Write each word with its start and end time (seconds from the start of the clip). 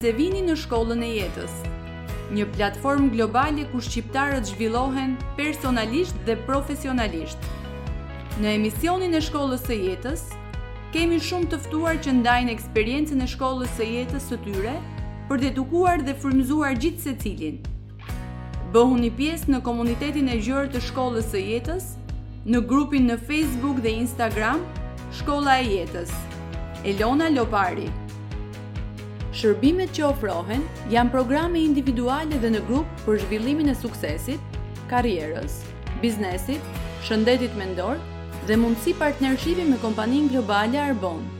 Se 0.00 0.14
vini 0.16 0.38
në 0.40 0.54
Shkollën 0.56 1.02
e 1.04 1.08
jetës 1.12 1.56
Një 2.32 2.46
platformë 2.54 3.10
globale 3.12 3.66
ku 3.68 3.82
shqiptarët 3.84 4.46
zhvillohen 4.48 5.10
personalisht 5.36 6.16
dhe 6.24 6.38
profesionalisht 6.46 7.44
Në 8.40 8.54
emisionin 8.56 9.12
e 9.12 9.20
Shkollës 9.26 9.68
e 9.68 9.76
jetës 9.76 10.22
Kemi 10.96 11.18
shumë 11.28 11.50
tëftuar 11.52 12.00
që 12.00 12.14
ndajnë 12.22 12.54
eksperiencën 12.56 13.20
e 13.20 13.28
Shkollës 13.34 13.76
e 13.84 13.90
jetës 13.98 14.30
së 14.32 14.40
tyre 14.48 14.72
Për 15.28 15.44
detukuar 15.44 16.00
dhe 16.08 16.16
fërmizuar 16.24 16.80
gjithë 16.80 17.04
se 17.04 17.14
cilin 17.20 17.60
Bëhu 18.72 18.96
një 19.04 19.12
piesë 19.20 19.52
në 19.52 19.60
komunitetin 19.68 20.32
e 20.32 20.40
gjërë 20.40 20.72
të 20.78 20.86
Shkollës 20.88 21.28
e 21.36 21.44
jetës 21.44 21.92
Në 22.48 22.64
grupin 22.72 23.12
në 23.12 23.20
Facebook 23.28 23.84
dhe 23.84 23.98
Instagram 24.00 24.64
Shkolla 25.20 25.60
e 25.60 25.68
jetës 25.76 26.20
Elona 26.88 27.28
Lopari 27.36 27.90
Shërbimet 29.38 29.92
që 29.94 30.02
ofrohen 30.08 30.62
janë 30.92 31.12
programe 31.12 31.60
individuale 31.62 32.40
dhe 32.42 32.48
në 32.50 32.64
grup 32.70 33.00
për 33.04 33.20
zhvillimin 33.24 33.70
e 33.70 33.76
suksesit, 33.78 34.58
karrierës, 34.90 35.60
biznesit, 36.02 36.66
shëndetit 37.06 37.54
mendor 37.60 38.00
dhe 38.50 38.58
mundësi 38.58 38.96
partnershipi 39.04 39.68
me 39.70 39.78
kompaninë 39.86 40.32
globale 40.34 40.82
Arbonë. 40.88 41.38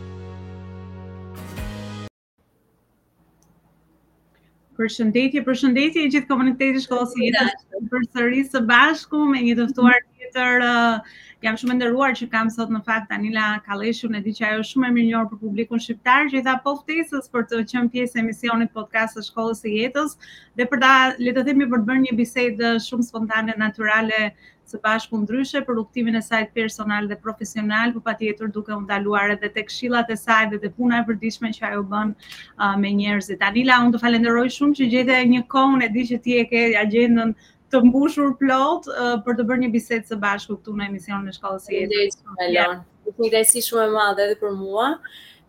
Përshëndetje, 4.81 5.41
përshëndetje 5.47 5.97
për 6.01 6.07
i 6.09 6.13
gjithë 6.13 6.29
komuniteti 6.31 6.81
shkollës 6.83 7.11
së 7.15 7.25
jetës 7.27 7.65
për 7.71 7.91
përsëri 7.95 8.45
së 8.53 8.61
bashku 8.71 9.19
me 9.33 9.43
një 9.47 9.57
të 9.59 9.67
ftuar 9.73 9.99
tjetër. 10.01 10.63
Uh, 10.65 11.19
jam 11.47 11.59
shumë 11.61 11.75
e 11.75 11.75
nderuar 11.81 12.15
që 12.21 12.27
kam 12.33 12.49
sot 12.55 12.73
në 12.73 12.81
fakt 12.87 13.11
Tanila 13.11 13.49
Kaleshu 13.67 14.09
e 14.19 14.23
di 14.27 14.33
që 14.39 14.47
ajo 14.51 14.65
shumë 14.71 14.89
e 14.89 14.95
mirë 14.97 15.23
për 15.35 15.41
publikun 15.43 15.83
shqiptar, 15.87 16.27
që 16.33 16.41
i 16.41 16.45
tha 16.49 16.55
poftesës 16.65 17.09
ftesës 17.29 17.33
për 17.37 17.47
të 17.53 17.61
qenë 17.75 17.93
pjesë 17.97 18.23
e 18.23 18.25
misionit 18.31 18.73
podcast 18.79 19.19
të 19.21 19.27
shkollës 19.29 19.61
së 19.67 19.75
jetës 19.77 20.17
dhe 20.61 20.69
për 20.73 20.83
ta 20.87 20.95
le 21.29 21.37
të 21.39 21.45
themi 21.51 21.69
për 21.75 21.85
të 21.85 21.91
bërë 21.93 22.05
një 22.07 22.17
bisedë 22.23 22.73
shumë 22.89 23.09
spontane, 23.11 23.59
natyrale 23.65 24.27
së 24.71 24.79
bashku 24.83 25.19
ndryshe 25.21 25.61
për 25.67 25.75
rrugtimin 25.75 26.17
e 26.19 26.23
saj 26.23 26.45
personal 26.59 27.09
dhe 27.11 27.17
profesional, 27.27 27.95
por 27.97 28.05
patjetër 28.11 28.51
duke 28.57 28.73
u 28.77 28.81
ndaluar 28.85 29.33
edhe 29.35 29.51
tek 29.57 29.69
këshillat 29.71 30.13
e 30.15 30.19
saj 30.21 30.51
dhe 30.53 30.61
te 30.65 30.71
puna 30.77 31.01
e 31.03 31.07
përditshme 31.09 31.51
që 31.57 31.67
ajo 31.71 31.83
bën 31.95 32.13
uh, 32.13 32.77
me 32.83 32.93
njerëzit. 33.01 33.43
Anila, 33.49 33.81
unë 33.87 33.97
të 33.97 34.03
falenderoj 34.05 34.47
shumë 34.59 34.79
që 34.81 34.89
gjete 34.95 35.19
një 35.33 35.43
kohë, 35.57 35.83
e 35.87 35.91
di 35.97 36.07
që 36.13 36.21
ti 36.27 36.39
e 36.39 36.45
ke 36.53 36.63
agjendën 36.85 37.35
të 37.73 37.83
mbushur 37.89 38.31
plot 38.43 38.89
uh, 38.95 39.13
për 39.27 39.41
të 39.41 39.49
bërë 39.51 39.65
një 39.67 39.73
bisedë 39.77 40.11
së 40.13 40.21
bashku 40.27 40.61
këtu 40.61 40.77
në 40.79 40.89
emisionin 40.91 41.31
e 41.33 41.37
shkollës 41.39 41.67
së 41.69 41.77
jetës. 41.79 42.23
Faleminderit 42.23 42.23
shumë 42.23 42.49
Elon. 42.49 42.55
Yeah. 42.55 42.81
Një 43.09 43.17
kujdesi 43.19 43.67
shumë 43.69 43.87
e 43.89 43.93
madhe 43.99 44.29
edhe 44.29 44.39
për 44.45 44.59
mua, 44.63 44.89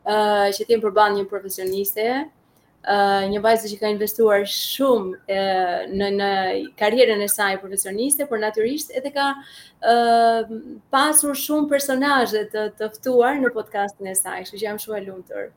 uh, 0.10 0.48
që 0.58 0.68
ti 0.70 0.78
më 0.80 0.86
përban 0.88 1.20
një 1.20 1.28
profesioniste, 1.34 2.08
një 2.84 3.40
vajzë 3.44 3.70
që 3.72 3.78
ka 3.82 3.90
investuar 3.94 4.46
shumë 4.48 5.14
uh, 5.14 5.82
në 5.94 6.08
në 6.18 6.30
karrierën 6.82 7.22
e 7.22 7.28
saj 7.30 7.52
profesioniste, 7.62 8.26
por 8.30 8.40
natyrisht 8.42 8.92
edhe 9.00 9.12
ka 9.16 9.28
uh, 9.38 10.50
pasur 10.90 11.36
shumë 11.38 11.70
personazhe 11.74 12.46
të 12.54 12.66
të 12.82 12.92
ftuar 12.98 13.38
në 13.44 13.54
podcastin 13.58 14.08
e 14.08 14.16
saj, 14.18 14.42
kështu 14.46 14.58
që 14.58 14.66
jam 14.68 14.82
shumë 14.82 14.98
e 15.02 15.06
lumtur. 15.12 15.50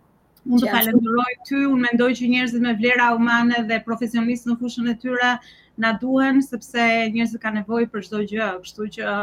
Unë 0.45 0.61
të 0.61 0.73
falenderoj 0.75 1.31
ty, 1.49 1.63
unë 1.65 1.83
mendoj 1.89 2.13
që 2.21 2.29
njerëzit 2.35 2.61
me 2.67 2.75
vlera 2.77 3.13
humane 3.17 3.65
dhe 3.71 3.79
profesionistë 3.87 4.51
në 4.53 4.59
fushën 4.61 4.91
e 4.93 4.99
tyre 5.01 5.37
na 5.79 5.93
duhen 5.99 6.39
sepse 6.43 6.83
njerëzit 7.15 7.41
kanë 7.43 7.61
nevojë 7.63 7.89
për 7.93 8.05
çdo 8.07 8.21
gjë, 8.31 8.49
kështu 8.65 8.87
që 8.97 9.15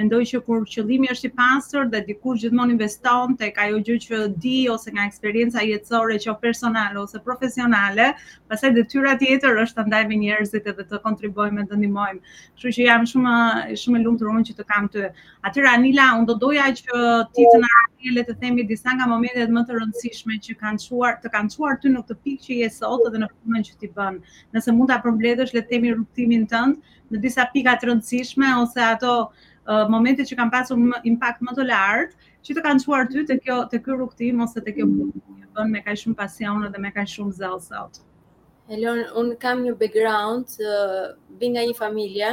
mendoj 0.00 0.22
që 0.30 0.40
kur 0.46 0.62
qëllimi 0.72 1.10
është 1.12 1.28
i 1.28 1.32
pastër 1.38 1.86
dhe 1.92 2.00
dikush 2.08 2.40
gjithmonë 2.42 2.74
investon 2.74 3.36
tek 3.42 3.58
ajo 3.62 3.78
gjë 3.86 3.96
që 4.06 4.20
di 4.42 4.54
ose 4.72 4.90
nga 4.94 5.04
eksperjenca 5.10 5.62
jetësore 5.66 6.18
që 6.24 6.34
personale 6.42 6.98
ose 7.02 7.20
profesionale, 7.26 8.08
pastaj 8.50 8.72
detyra 8.78 9.14
tjetër 9.20 9.60
është 9.66 9.78
të 9.80 9.86
ndajmë 9.92 10.18
njerëzit 10.24 10.66
edhe 10.72 10.86
të 10.90 11.00
kontribuojmë 11.04 11.66
dhe 11.70 11.78
ndihmojmë. 11.78 12.18
Kështu 12.58 12.74
që 12.78 12.88
jam 12.88 13.06
shumë 13.12 13.36
shumë 13.82 14.00
e 14.00 14.04
lumtur 14.08 14.32
unë 14.32 14.48
që 14.50 14.58
të 14.60 14.68
kam 14.72 14.88
ty. 14.94 15.06
Atëra 15.50 15.76
Anila, 15.78 16.10
unë 16.18 16.28
do 16.32 16.38
doja 16.46 16.66
që 16.74 17.04
ti 17.36 17.46
të 17.54 17.62
na 17.62 17.70
le 18.16 18.22
të 18.24 18.32
themi 18.40 18.62
disa 18.64 18.94
nga 18.96 19.04
momentet 19.10 19.50
më 19.52 19.60
të 19.68 19.74
rëndësishme 19.76 20.38
që 20.40 20.54
kanë 20.62 20.80
çuar, 20.86 21.18
të 21.20 21.28
kanë 21.34 21.50
çuar 21.52 21.74
ty 21.82 21.90
në 21.92 22.00
këtë 22.06 22.14
pikë 22.24 22.44
që 22.46 22.54
je 22.62 22.68
sot 22.78 23.02
dhe 23.12 23.20
në 23.20 23.28
punën 23.34 23.66
që 23.68 23.74
ti 23.82 23.90
bën. 23.98 24.16
Nëse 24.56 24.72
mund 24.72 24.88
ta 24.88 24.96
përmbledhësh 25.04 25.52
le 25.52 25.60
të 25.60 25.68
themi 25.74 25.90
rrugtimin 26.00 26.44
tënd 26.48 26.80
në 27.14 27.20
disa 27.24 27.44
pika 27.54 27.76
të 27.82 27.88
rëndësishme 27.90 28.48
ose 28.64 28.80
ato 28.86 29.14
momente 29.94 30.24
që 30.28 30.38
kanë 30.40 30.52
pasur 30.52 30.78
impakt 31.10 31.42
më 31.46 31.54
të 31.58 31.66
lartë, 31.68 32.16
që 32.46 32.54
të 32.56 32.62
kanë 32.66 32.82
çuar 32.84 33.10
ty 33.12 33.24
te 33.28 33.36
kjo 33.44 33.58
te 33.72 33.80
ky 33.84 33.96
rrugtim 33.96 34.40
ose 34.44 34.62
te 34.68 34.72
kjo 34.76 34.86
punë, 34.88 35.10
mm. 35.14 35.50
bën 35.56 35.72
me 35.74 35.82
kaq 35.84 35.98
shumë 36.04 36.16
pasion 36.20 36.64
dhe 36.76 36.80
me 36.80 36.90
kaq 36.96 37.10
shumë 37.16 37.36
zell 37.38 37.58
sot. 37.66 37.98
Elon, 38.72 39.02
un 39.20 39.28
kam 39.42 39.60
një 39.66 39.74
background, 39.80 40.54
vi 41.38 41.52
nga 41.52 41.66
një 41.68 41.76
familje 41.82 42.32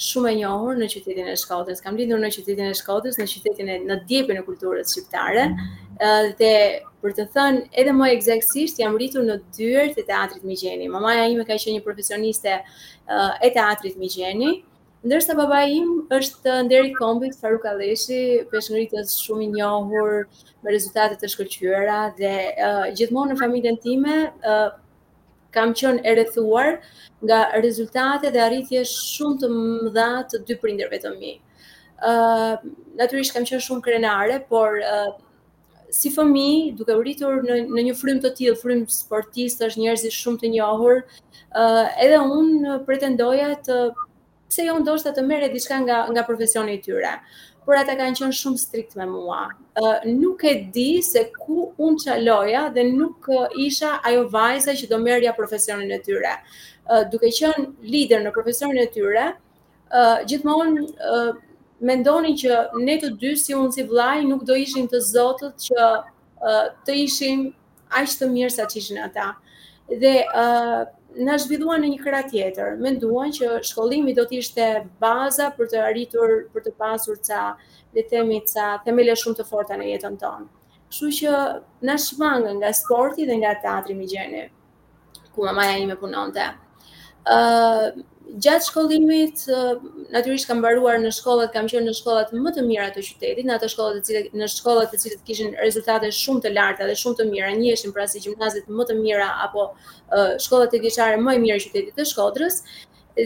shumë 0.00 0.30
e 0.32 0.38
njohur 0.40 0.78
në 0.80 0.86
qytetin 0.94 1.28
e 1.28 1.34
Shkodrës. 1.36 1.80
Kam 1.84 1.98
lindur 1.98 2.20
në 2.22 2.30
qytetin 2.32 2.70
e 2.72 2.76
Shkodrës, 2.78 3.18
në 3.20 3.26
qytetin 3.28 3.68
e 3.68 3.76
në 3.90 3.98
djepin 4.08 4.38
e 4.40 4.44
kulturës 4.46 4.94
shqiptare. 4.94 5.46
Mhm. 5.50 5.70
Eh, 6.02 6.32
dhe 6.38 6.54
për 7.02 7.16
të 7.18 7.26
thënë 7.34 7.64
edhe 7.82 7.94
më 7.98 8.08
eksaktisht, 8.16 8.80
jam 8.80 8.96
rritur 8.96 9.26
në 9.26 9.36
dyert 9.58 9.96
të 9.98 10.06
teatrit 10.08 10.42
Migjeni. 10.48 10.88
Mamaja 10.94 11.26
ime 11.28 11.44
ka 11.44 11.54
qenë 11.58 11.76
një 11.78 11.84
profesioniste 11.84 12.54
eh, 12.54 13.32
e 13.36 13.52
teatrit 13.56 13.98
Migjeni, 14.00 14.60
ndërsa 15.02 15.34
baba 15.36 15.60
im 15.66 16.06
është 16.14 16.60
nderi 16.68 16.92
i 16.92 16.96
kombit 16.96 17.36
Faruk 17.40 17.64
Alleshi, 17.66 18.44
peshngritës 18.52 19.16
shumë 19.24 19.48
i 19.48 19.48
njohur 19.58 20.22
me 20.62 20.70
rezultate 20.72 21.18
të 21.18 21.26
shkëlqyera 21.26 21.96
dhe 22.20 22.30
uh, 22.52 22.84
gjithmonë 22.94 23.32
në 23.32 23.38
familjen 23.40 23.80
time 23.82 24.12
uh, 24.46 24.76
kam 25.52 25.72
qënë 25.76 26.00
e 26.08 26.12
rëthuar 26.18 26.68
nga 27.28 27.40
rezultate 27.64 28.30
dhe 28.34 28.40
arritje 28.48 28.82
shumë 28.88 29.40
të 29.42 29.50
mëdha 29.56 30.08
të 30.32 30.40
dy 30.48 30.56
prindërve 30.62 30.98
të 31.04 31.12
mi. 31.18 31.34
Ëh, 31.36 32.12
uh, 32.12 32.78
natyrisht 32.98 33.36
kam 33.36 33.46
qënë 33.48 33.66
shumë 33.68 33.84
krenare, 33.84 34.40
por 34.48 34.80
uh, 34.80 35.12
si 35.92 36.10
fëmijë, 36.14 36.72
duke 36.80 36.96
u 36.98 37.02
rritur 37.04 37.36
në 37.46 37.60
në 37.76 37.86
një 37.90 37.98
frym 38.02 38.22
të 38.24 38.34
tillë, 38.38 38.58
frym 38.64 38.82
është 38.88 39.74
njerëzi 39.76 40.10
shumë 40.16 40.42
të 40.42 40.52
njohur, 40.56 41.04
uh, 41.04 41.84
edhe 42.02 42.18
unë 42.38 42.78
pretendoja 42.88 43.52
të 43.68 43.78
pse 44.50 44.66
jo 44.68 44.78
ndoshta 44.82 45.14
të 45.16 45.22
merre 45.24 45.48
diçka 45.54 45.78
nga 45.84 46.04
nga 46.12 46.22
profesioni 46.28 46.74
i 46.74 46.80
tyre 46.84 47.14
por 47.64 47.74
ata 47.78 47.94
kanë 47.98 48.16
qenë 48.18 48.36
shumë 48.38 48.60
strikt 48.60 48.96
me 48.98 49.04
mua. 49.10 49.42
Uh, 49.78 49.98
nuk 50.16 50.42
e 50.50 50.54
di 50.74 51.02
se 51.04 51.22
ku 51.38 51.58
unë 51.86 52.02
çaloja 52.04 52.64
dhe 52.74 52.84
nuk 52.90 53.28
uh, 53.30 53.46
isha 53.66 53.92
ajo 54.08 54.24
vajza 54.30 54.74
që 54.80 54.88
do 54.90 54.98
merja 55.02 55.32
profesionin 55.36 55.90
e 55.96 56.00
tyre. 56.02 56.34
Uh, 56.90 57.02
duke 57.10 57.30
qenë 57.30 57.68
lider 57.92 58.22
në 58.24 58.32
profesionin 58.34 58.82
e 58.82 58.88
tyre, 58.94 59.28
uh, 59.94 60.18
gjithmonë 60.28 60.86
uh, 61.12 61.32
mendonin 61.90 62.34
që 62.38 62.58
ne 62.86 62.96
të 63.02 63.12
dy 63.22 63.34
si 63.38 63.54
unë 63.58 63.76
si 63.76 63.86
vllaj 63.90 64.18
nuk 64.26 64.42
do 64.46 64.56
ishim 64.66 64.88
të 64.90 64.98
zotët 65.12 65.68
që 65.68 65.84
uh, 65.84 66.66
të 66.86 66.98
ishim 67.06 67.46
aq 68.00 68.18
të 68.18 68.30
mirë 68.34 68.54
sa 68.58 68.66
që 68.66 68.78
ishin 68.82 68.98
ata. 69.06 69.30
Dhe 70.02 70.16
uh, 70.26 70.82
na 71.20 71.36
zhvilluan 71.38 71.82
në 71.82 71.88
një 71.92 71.98
krah 72.02 72.24
tjetër. 72.30 72.76
Menduan 72.80 73.32
që 73.34 73.50
shkollimi 73.68 74.14
do 74.16 74.24
të 74.30 74.38
ishte 74.42 74.68
baza 75.02 75.50
për 75.58 75.70
të 75.72 75.82
arritur 75.86 76.34
për 76.54 76.64
të 76.66 76.72
pasur 76.80 77.20
ca 77.26 77.42
le 77.92 78.00
të 78.00 78.06
themi 78.14 78.40
ca 78.52 78.70
themele 78.86 79.16
shumë 79.18 79.40
të 79.40 79.46
forta 79.50 79.78
në 79.80 79.90
jetën 79.90 80.16
tonë. 80.22 80.48
Kështu 80.92 81.10
që 81.20 81.34
na 81.88 81.98
shmangën 82.00 82.60
nga 82.62 82.72
sporti 82.80 83.26
dhe 83.28 83.36
nga 83.42 83.52
teatri 83.64 83.96
më 83.98 84.08
gjeni 84.12 84.44
ku 85.32 85.44
mamaja 85.48 85.78
ime 85.82 85.96
punonte. 86.00 86.46
Ëh, 87.32 87.86
gjatë 88.40 88.64
shkollimit 88.70 89.42
natyrisht 90.12 90.48
kam 90.48 90.62
mbaruar 90.62 90.96
në 91.02 91.10
shkollat, 91.18 91.50
kam 91.52 91.66
qenë 91.68 91.84
në 91.90 91.94
shkollat 91.98 92.30
më 92.32 92.52
të 92.56 92.62
mira 92.64 92.86
të 92.94 93.02
qytetit, 93.04 93.44
në 93.48 93.56
ato 93.58 93.68
shkolla 93.68 93.98
të 93.98 94.02
cilat 94.08 94.36
në 94.40 94.46
shkollat 94.54 94.92
të 94.94 95.00
cilat 95.02 95.24
kishin 95.28 95.50
rezultate 95.60 96.08
shumë 96.18 96.44
të 96.46 96.52
larta 96.54 96.86
dhe 96.88 96.94
shumë 96.96 97.18
të 97.18 97.26
mira, 97.28 97.50
njiheshin 97.58 97.92
pra 97.92 98.06
si 98.08 98.22
gjimnazet 98.24 98.70
më 98.72 98.86
të 98.88 98.96
mira 99.02 99.28
apo 99.48 99.66
uh, 99.74 100.32
shkollat 100.46 100.72
e 100.72 100.80
vjeçare 100.86 101.18
më 101.20 101.34
e 101.36 101.42
mira 101.42 101.58
të 101.60 101.66
qytetit 101.74 101.98
të 102.00 102.06
Shkodrës. 102.12 102.56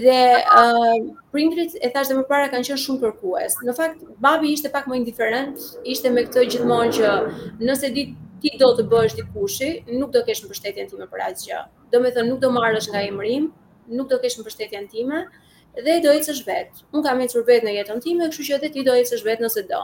Dhe 0.02 0.18
uh, 0.42 1.02
prindrit 1.30 1.76
e 1.86 1.90
thashë 1.94 2.16
më 2.18 2.24
para 2.26 2.48
kanë 2.50 2.66
qenë 2.66 2.82
shumë 2.86 2.98
kërkues. 3.04 3.60
Në 3.62 3.74
fakt 3.78 4.00
babi 4.22 4.50
ishte 4.56 4.72
pak 4.74 4.88
më 4.90 4.98
indiferent, 5.04 5.60
ishte 5.86 6.10
me 6.10 6.24
këtë 6.26 6.48
gjithmonë 6.56 6.96
që 6.98 7.12
nëse 7.62 7.92
ditë 7.94 8.24
ti 8.42 8.50
do 8.60 8.72
të 8.76 8.88
bësh 8.90 9.14
dikushi, 9.20 9.70
nuk 9.94 10.10
do 10.12 10.24
kesh 10.26 10.42
mbështetjen 10.44 10.90
time 10.90 11.06
për 11.14 11.22
asgjë. 11.30 11.62
Do 11.94 12.02
të 12.02 12.16
thonë 12.18 12.30
nuk 12.32 12.42
do 12.42 12.50
marrësh 12.58 12.90
nga 12.90 13.04
emrim, 13.06 13.46
nuk 13.94 14.08
do 14.12 14.18
kesh 14.22 14.38
mbështetjen 14.42 14.86
time 14.90 15.20
dhe 15.86 15.96
do 16.04 16.14
ecësh 16.18 16.40
vetë. 16.46 16.84
Un 16.94 17.04
kam 17.04 17.20
ecur 17.24 17.44
vetë 17.48 17.66
në 17.68 17.74
jetën 17.78 18.00
time, 18.04 18.28
kështu 18.32 18.46
që 18.48 18.56
edhe 18.58 18.70
ti 18.74 18.84
do 18.86 18.94
ecësh 19.02 19.24
vetë 19.26 19.44
nëse 19.46 19.64
do. 19.68 19.80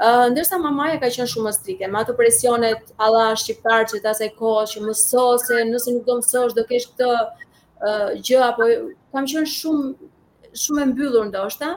Ë, 0.00 0.08
uh, 0.08 0.26
ndërsa 0.32 0.60
mamaja 0.62 1.00
ka 1.02 1.10
qenë 1.12 1.26
shumë 1.34 1.52
strikte, 1.56 1.88
me 1.90 2.00
ato 2.00 2.14
presionet 2.18 2.94
alla 3.06 3.30
shqiptar 3.36 3.88
që 3.90 4.14
e 4.26 4.30
kohë 4.38 4.66
që 4.72 4.84
mëso 4.86 5.26
nëse 5.72 5.94
nuk 5.96 6.04
do 6.06 6.18
mësosh 6.22 6.54
do 6.56 6.64
kesh 6.70 6.86
këtë 6.92 7.10
uh, 7.12 8.10
gjë 8.28 8.40
apo 8.48 8.68
kam 9.14 9.26
qenë 9.28 9.48
shumë 9.60 10.56
shumë 10.64 10.82
e 10.82 10.86
mbyllur 10.94 11.28
ndoshta 11.30 11.74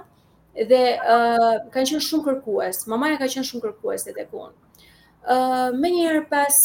dhe 0.70 0.84
uh, 0.98 1.56
kanë 1.74 1.90
qenë 1.96 2.04
shumë 2.10 2.28
kërkues. 2.30 2.86
Mamaja 2.94 3.20
ka 3.24 3.28
qenë 3.34 3.50
shumë 3.50 3.66
kërkuese 3.68 4.16
tek 4.20 4.32
unë. 4.34 4.56
Me 5.24 5.88
njëherë 5.92 6.22
pas 6.32 6.56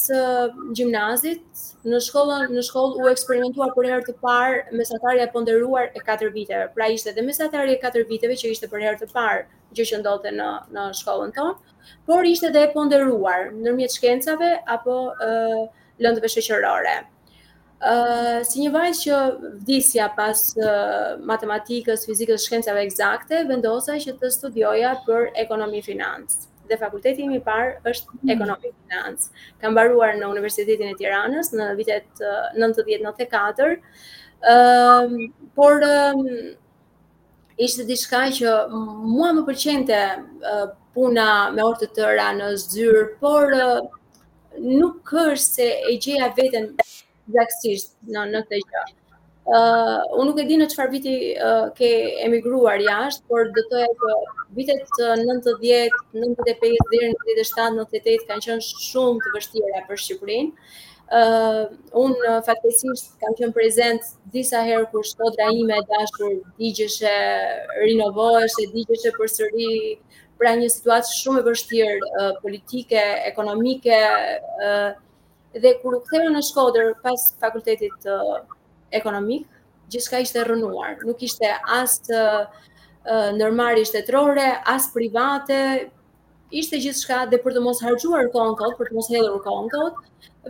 gjimnazit, 0.74 1.44
në 1.86 2.00
shkollën, 2.08 2.48
në 2.56 2.62
shkollë 2.66 3.04
u 3.04 3.10
eksperimentuar 3.12 3.70
për 3.76 3.86
herë 3.90 4.06
të 4.08 4.14
parë 4.22 4.64
mesatarja 4.80 5.26
e 5.28 5.30
ponderuar 5.34 5.92
e 5.92 6.02
4 6.08 6.30
viteve. 6.34 6.64
Pra 6.74 6.88
ishte 6.94 7.12
dhe 7.18 7.22
mesatarja 7.28 7.76
e 7.76 7.82
4 7.84 8.02
viteve 8.08 8.34
që 8.40 8.50
ishte 8.56 8.66
për 8.72 8.82
herë 8.86 9.00
të 9.04 9.08
parë 9.12 9.44
gjë 9.78 9.86
që 9.92 10.00
ndodhte 10.02 10.32
në 10.40 10.48
në 10.74 10.88
shkollën 11.02 11.36
tonë, 11.38 11.54
por 12.10 12.26
ishte 12.32 12.50
dhe 12.56 12.64
e 12.66 12.72
ponderuar 12.74 13.52
ndërmjet 13.60 13.94
shkencave 13.94 14.50
apo 14.78 14.98
uh, 15.12 15.62
lëndëve 16.02 16.32
shoqërore. 16.34 16.96
Uh, 17.78 18.42
si 18.42 18.64
një 18.64 18.72
vajzë 18.74 19.02
që 19.04 19.48
vdisja 19.60 20.08
pas 20.18 20.42
uh, 20.58 21.14
matematikës, 21.30 22.08
fizikës, 22.10 22.48
shkencave 22.48 22.82
eksakte, 22.88 23.44
vendosa 23.52 24.00
që 24.02 24.16
të 24.18 24.32
studioja 24.34 24.96
për 25.06 25.28
ekonomi 25.46 25.80
financë 25.86 26.48
dhe 26.68 26.76
fakulteti 26.84 27.22
im 27.26 27.32
i 27.36 27.40
parë 27.46 27.90
është 27.90 28.14
mm. 28.14 28.30
Economic 28.34 28.74
Finance. 28.76 29.34
Kam 29.60 29.72
mbaruar 29.74 30.16
në 30.20 30.28
Universitetin 30.32 30.92
e 30.92 30.96
Tiranës 31.00 31.50
në 31.56 31.68
vitet 31.80 32.22
90-94. 32.56 33.78
Ëm, 34.52 35.16
uh, 35.16 35.32
por 35.58 35.82
ishte 37.66 37.86
diçka 37.88 38.20
që 38.38 38.52
mua 38.78 39.32
më 39.36 39.42
pëlqente 39.48 40.02
uh, 40.52 40.68
puna 40.94 41.28
me 41.56 41.64
orë 41.66 41.80
të 41.84 41.90
tëra 41.98 42.28
në 42.38 42.52
zyrë, 42.66 43.06
por 43.24 43.50
uh, 43.56 43.80
nuk 44.62 45.12
është 45.26 45.48
se 45.48 45.68
e 45.94 45.98
gjeja 46.04 46.30
veten 46.38 46.72
eksaktisht 46.84 47.96
në 48.14 48.28
në 48.32 48.44
këtë 48.46 48.64
gjë 48.68 48.86
uh, 49.48 50.04
unë 50.20 50.26
nuk 50.28 50.40
e 50.42 50.46
di 50.48 50.56
në 50.60 50.66
qëfar 50.72 50.90
viti 50.92 51.12
uh, 51.40 51.70
ke 51.76 51.88
emigruar 52.26 52.82
jashtë, 52.84 53.24
por 53.30 53.48
dëtoj 53.56 53.84
të 53.84 53.86
e 53.86 53.96
për 54.02 54.44
vitet 54.58 54.92
90, 55.22 55.48
95, 55.62 57.24
97, 57.24 57.70
98 57.78 58.28
kanë 58.28 58.44
qënë 58.44 58.66
shumë 58.68 59.24
të 59.24 59.32
vështira 59.38 59.84
për 59.88 60.02
Shqipërin. 60.04 60.50
Uh, 61.08 61.62
unë 61.96 62.18
uh, 62.26 62.40
faktesisht 62.44 63.14
kam 63.22 63.32
qënë 63.38 63.54
prezent 63.56 64.04
disa 64.34 64.60
herë 64.66 64.90
kur 64.92 65.06
shkodra 65.08 65.46
ime 65.56 65.78
e 65.80 65.84
dashur 65.94 66.34
digjeshe 66.60 67.12
rinovoheshe, 67.86 68.66
digjeshe 68.74 69.14
për 69.16 69.32
sëri, 69.32 69.72
pra 70.38 70.52
një 70.60 70.68
situatë 70.74 71.14
shumë 71.22 71.40
e 71.40 71.44
vështirë 71.48 71.96
uh, 72.10 72.28
politike, 72.44 73.00
ekonomike, 73.32 73.96
uh, 74.68 74.92
dhe 75.58 75.72
kur 75.80 75.96
u 75.96 76.04
ktheva 76.04 76.28
në 76.36 76.42
Shkodër 76.50 76.92
pas 77.02 77.22
fakultetit 77.40 77.96
të 78.04 78.14
uh, 78.18 78.36
ekonomik, 78.94 79.46
gjithka 79.92 80.20
ishte 80.24 80.42
rënuar. 80.44 80.98
Nuk 81.06 81.22
ishte 81.24 81.50
asë 81.80 82.20
nërmari 83.38 83.84
shtetrore, 83.88 84.46
asë 84.68 84.92
private, 84.96 85.60
ishte 86.50 86.80
gjithë 86.82 87.02
shka 87.02 87.22
dhe 87.32 87.40
për 87.44 87.56
të 87.56 87.62
mos 87.64 87.82
hargjuar 87.84 88.26
në 88.28 88.32
konkot, 88.36 88.76
për 88.80 88.90
të 88.92 88.98
mos 88.98 89.10
hedhur 89.12 89.36
në 89.36 89.42
konkot, 89.46 90.02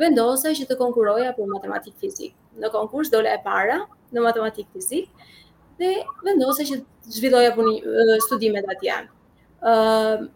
vendosej 0.03 0.55
që 0.61 0.67
të 0.71 0.79
konkuroja 0.81 1.33
për 1.39 1.53
matematikë 1.55 2.03
fizikë. 2.05 2.35
Në 2.65 2.73
konkurs 2.75 3.11
dole 3.15 3.31
e 3.31 3.39
para 3.47 3.81
në 4.17 4.23
matematikë 4.25 4.73
fizikë 4.75 5.31
dhe 5.79 5.93
vendosa 6.27 6.65
që 6.67 6.81
të 6.83 7.13
zhvilloja 7.19 7.55
studimet 8.27 8.67
atë 8.75 8.87
janë. 8.89 10.29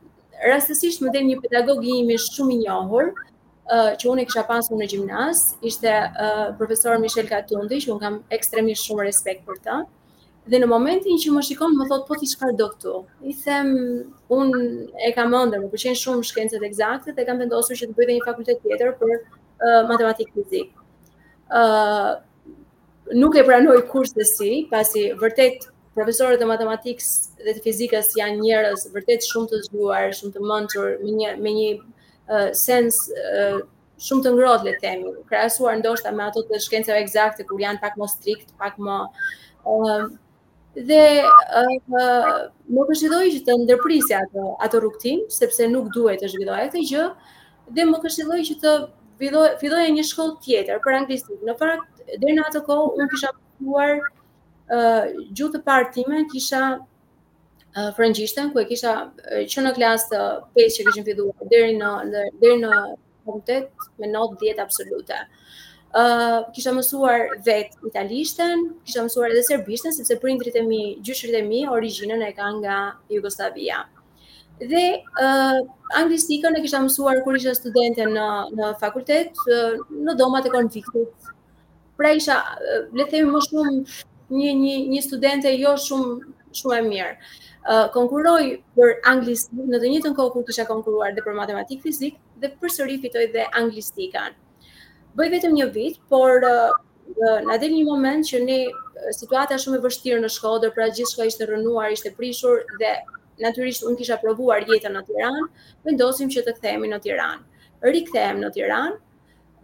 Rastësisht 0.43 1.03
më 1.05 1.11
dhe 1.15 1.25
një 1.29 1.41
pedagogi 1.45 1.93
imi 2.03 2.15
shumë 2.19 2.55
i 2.57 2.59
njohur, 2.65 3.13
që 3.70 4.09
unë 4.11 4.23
e 4.23 4.26
kisha 4.29 4.43
pasur 4.49 4.76
në 4.79 4.87
gjimnaz, 4.91 5.43
ishte 5.64 5.91
profesor 6.59 6.99
Michel 6.99 7.29
Katundi, 7.29 7.79
që 7.85 7.93
unë 7.94 8.03
kam 8.03 8.17
ekstremisht 8.37 8.88
shumë 8.88 9.06
respekt 9.06 9.44
për 9.47 9.61
të. 9.64 9.76
Dhe 10.50 10.59
në 10.59 10.67
momentin 10.67 11.20
që 11.23 11.31
më 11.31 11.44
shikon, 11.47 11.76
më 11.79 11.87
thotë, 11.93 12.06
po 12.09 12.17
ti 12.19 12.26
shkar 12.26 12.50
do 12.59 12.67
këtu. 12.73 12.94
I 13.31 13.35
them, 13.44 13.69
unë 14.26 14.62
e 15.06 15.12
kam 15.14 15.31
ndër, 15.31 15.62
më 15.62 15.69
përqenë 15.76 16.00
shumë 16.00 16.26
shkencët 16.26 16.64
egzakte, 16.67 17.14
dhe 17.14 17.26
kam 17.29 17.38
vendosur 17.38 17.79
që 17.79 17.87
të 17.88 17.97
bëjde 18.00 18.17
një 18.17 18.25
fakultet 18.26 18.61
tjetër 18.64 18.97
për 18.99 19.14
matematikë 19.93 20.35
fizikë. 20.38 20.75
nuk 23.15 23.35
e 23.37 23.43
pranoj 23.44 23.79
kurse 23.93 24.25
si, 24.25 24.50
pasi 24.70 25.12
vërtet 25.20 25.65
profesorët 25.94 26.41
e 26.43 26.47
matematikës 26.49 27.08
dhe 27.44 27.53
të 27.53 27.61
fizikës 27.65 28.15
janë 28.19 28.38
njerëz 28.41 28.87
vërtet 28.94 29.26
shumë 29.29 29.49
të 29.50 29.58
zhduar, 29.67 30.08
shumë 30.19 30.32
të 30.32 30.43
mëndur, 30.50 30.88
me 31.05 31.11
një, 31.20 31.35
me 31.44 31.50
një 31.58 31.69
sens 32.56 32.96
uh, 33.12 33.61
shumë 34.06 34.25
të 34.26 34.32
ngrohtë 34.37 34.67
le 34.69 34.75
të 34.76 34.82
themi, 34.82 35.12
krahasuar 35.31 35.79
ndoshta 35.81 36.12
me 36.17 36.25
ato 36.26 36.43
të 36.49 36.61
shkencave 36.64 37.02
eksakte 37.05 37.44
kur 37.49 37.61
janë 37.62 37.81
pak 37.84 37.96
më 38.00 38.08
strikt, 38.17 38.55
pak 38.61 38.79
më 38.82 38.96
uh, 39.70 40.08
dhe 40.88 41.05
uh, 41.29 41.76
më 41.93 42.87
këshilloj 42.88 43.25
që 43.37 43.43
të 43.49 43.56
ndërprisja 43.64 44.23
ato 44.26 44.46
atë 44.67 44.81
rukëtim, 44.87 45.23
sepse 45.38 45.69
nuk 45.75 45.90
duhet 45.94 46.25
të 46.25 46.32
zhvidoj 46.32 46.64
e 46.81 46.84
gjë, 46.90 47.06
dhe 47.76 47.87
më 47.90 48.00
këshilloj 48.06 48.40
që 48.50 48.58
të 48.64 48.75
filloj, 49.23 49.82
e 49.84 49.90
një 49.99 50.05
shkollë 50.11 50.38
tjetër 50.46 50.81
për 50.87 50.96
anglisht. 51.00 51.29
Në 51.46 51.55
fakt, 51.61 52.02
dhe 52.19 52.32
në 52.37 52.46
atë 52.49 52.62
kohë, 52.67 52.87
unë 52.96 53.11
kisha 53.14 53.32
përkuar 53.38 53.93
uh, 54.00 55.05
gjutë 55.31 55.61
të 55.61 55.62
partime, 55.69 56.25
kisha 56.32 56.64
frëngjishtën, 57.97 58.53
ku 58.53 58.59
e 58.61 58.65
kisha 58.69 58.93
që 59.53 59.63
në 59.65 59.71
klasë 59.79 60.09
të 60.13 60.19
5 60.57 60.75
që 60.77 60.87
kishin 60.89 61.05
fiduar, 61.07 61.47
dheri 61.49 61.75
në, 61.79 61.93
deri 62.43 62.59
në 62.61 62.73
fakultet 63.25 63.71
me 63.99 64.09
not 64.11 64.35
10 64.41 64.61
absolute. 64.61 65.17
Uh, 65.93 66.41
kisha 66.55 66.73
mësuar 66.73 67.27
vet 67.45 67.73
italishten, 67.87 68.63
kisha 68.85 69.03
mësuar 69.05 69.33
edhe 69.35 69.43
serbishten, 69.45 69.93
sepse 69.97 70.17
prindrit 70.23 70.55
e 70.57 70.63
mi, 70.65 70.83
gjyshrit 71.05 71.35
e 71.37 71.43
mi, 71.45 71.63
originën 71.69 72.23
e 72.27 72.31
ka 72.37 72.51
nga 72.61 72.77
Jugoslavia. 73.13 73.83
Dhe 74.63 74.85
uh, 75.21 75.61
anglistikën 76.01 76.57
e 76.57 76.63
kisha 76.65 76.81
mësuar 76.85 77.23
kur 77.25 77.37
isha 77.41 77.55
studente 77.57 78.05
në, 78.09 78.29
në 78.57 78.71
fakultet, 78.85 79.33
uh, 79.49 79.81
në 80.07 80.17
domat 80.21 80.49
e 80.49 80.53
konfliktit. 80.55 81.33
Pra 82.01 82.13
isha, 82.21 82.39
uh, 82.61 82.87
le 83.01 83.09
themi 83.13 83.33
më 83.33 83.43
shumë, 83.49 83.75
një, 84.33 84.53
një, 84.65 84.77
një 84.95 85.05
studente 85.09 85.57
jo 85.61 85.75
shumë 85.89 86.37
shumë 86.61 86.77
e 86.77 86.85
mirë. 86.89 87.15
Uh, 87.63 87.87
konkuroj 87.95 88.41
për 88.77 88.95
anglisht 89.13 89.53
në 89.55 89.79
të 89.83 89.91
njëjtën 89.93 90.17
kohë 90.19 90.33
kur 90.35 90.47
kisha 90.49 90.65
konkuruar 90.69 91.13
dhe 91.15 91.23
për 91.27 91.37
matematik 91.39 91.83
fizik 91.85 92.17
dhe 92.43 92.51
përsëri 92.63 92.97
fitoj 93.05 93.27
dhe 93.37 93.45
anglistikën. 93.61 94.35
Bëj 95.19 95.31
vetëm 95.37 95.55
një 95.59 95.69
vit, 95.77 96.01
por 96.11 96.43
uh, 96.47 97.45
na 97.47 97.57
del 97.61 97.75
një 97.77 97.85
moment 97.87 98.27
që 98.29 98.41
ne 98.47 98.59
situata 99.19 99.59
shumë 99.61 99.79
e 99.79 99.85
vështirë 99.87 100.21
në 100.25 100.31
Shkodër, 100.37 100.73
pra 100.75 100.89
gjithçka 100.95 101.27
ishte 101.31 101.47
rënuar, 101.51 101.95
ishte 101.95 102.13
prishur 102.19 102.63
dhe 102.81 102.93
natyrisht 103.43 103.87
unë 103.89 103.99
kisha 104.01 104.19
provuar 104.23 104.67
jetën 104.69 104.93
në 104.97 105.05
Tiranë, 105.09 105.47
vendosim 105.87 106.31
që 106.35 106.45
të 106.47 106.57
kthehemi 106.59 106.91
në 106.93 106.99
Tiranë. 107.07 107.43
Rikthehem 107.83 108.41
në 108.43 108.53
Tiranë, 108.57 108.97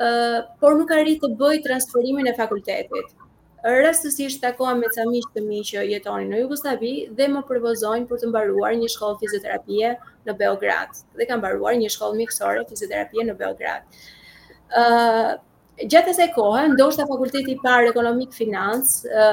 uh, 0.06 0.40
por 0.62 0.79
nuk 0.79 0.93
arrit 0.99 1.23
të 1.23 1.32
bëj 1.40 1.61
transferimin 1.67 2.30
e 2.30 2.37
fakultetit 2.38 3.16
rastësisht 3.64 4.40
takohem 4.42 4.78
me 4.78 4.86
ca 4.94 5.04
miq 5.10 5.26
të 5.34 5.40
mi 5.42 5.60
që 5.66 5.82
jetonin 5.90 6.28
në 6.30 6.38
Jugosllavi 6.42 6.92
dhe 7.18 7.26
më 7.28 7.40
propozojnë 7.48 8.06
për 8.06 8.18
të 8.22 8.26
mbaruar 8.30 8.76
një 8.78 8.88
shkollë 8.94 9.18
fizioterapie 9.22 9.90
në 10.28 10.32
Beograd 10.38 11.00
dhe 11.18 11.26
kam 11.26 11.40
mbaruar 11.42 11.74
një 11.80 11.90
shkollë 11.90 12.20
mjekësore 12.22 12.62
fizioterapie 12.68 13.24
në 13.26 13.34
Beograd. 13.40 13.82
ë 14.70 14.80
uh, 14.80 15.38
Gjatë 15.78 16.10
asaj 16.10 16.24
kohe, 16.34 16.64
ndoshta 16.72 17.04
fakulteti 17.06 17.52
i 17.52 17.58
parë 17.62 17.92
ekonomik 17.92 18.32
financ, 18.34 18.96
ë 19.06 19.26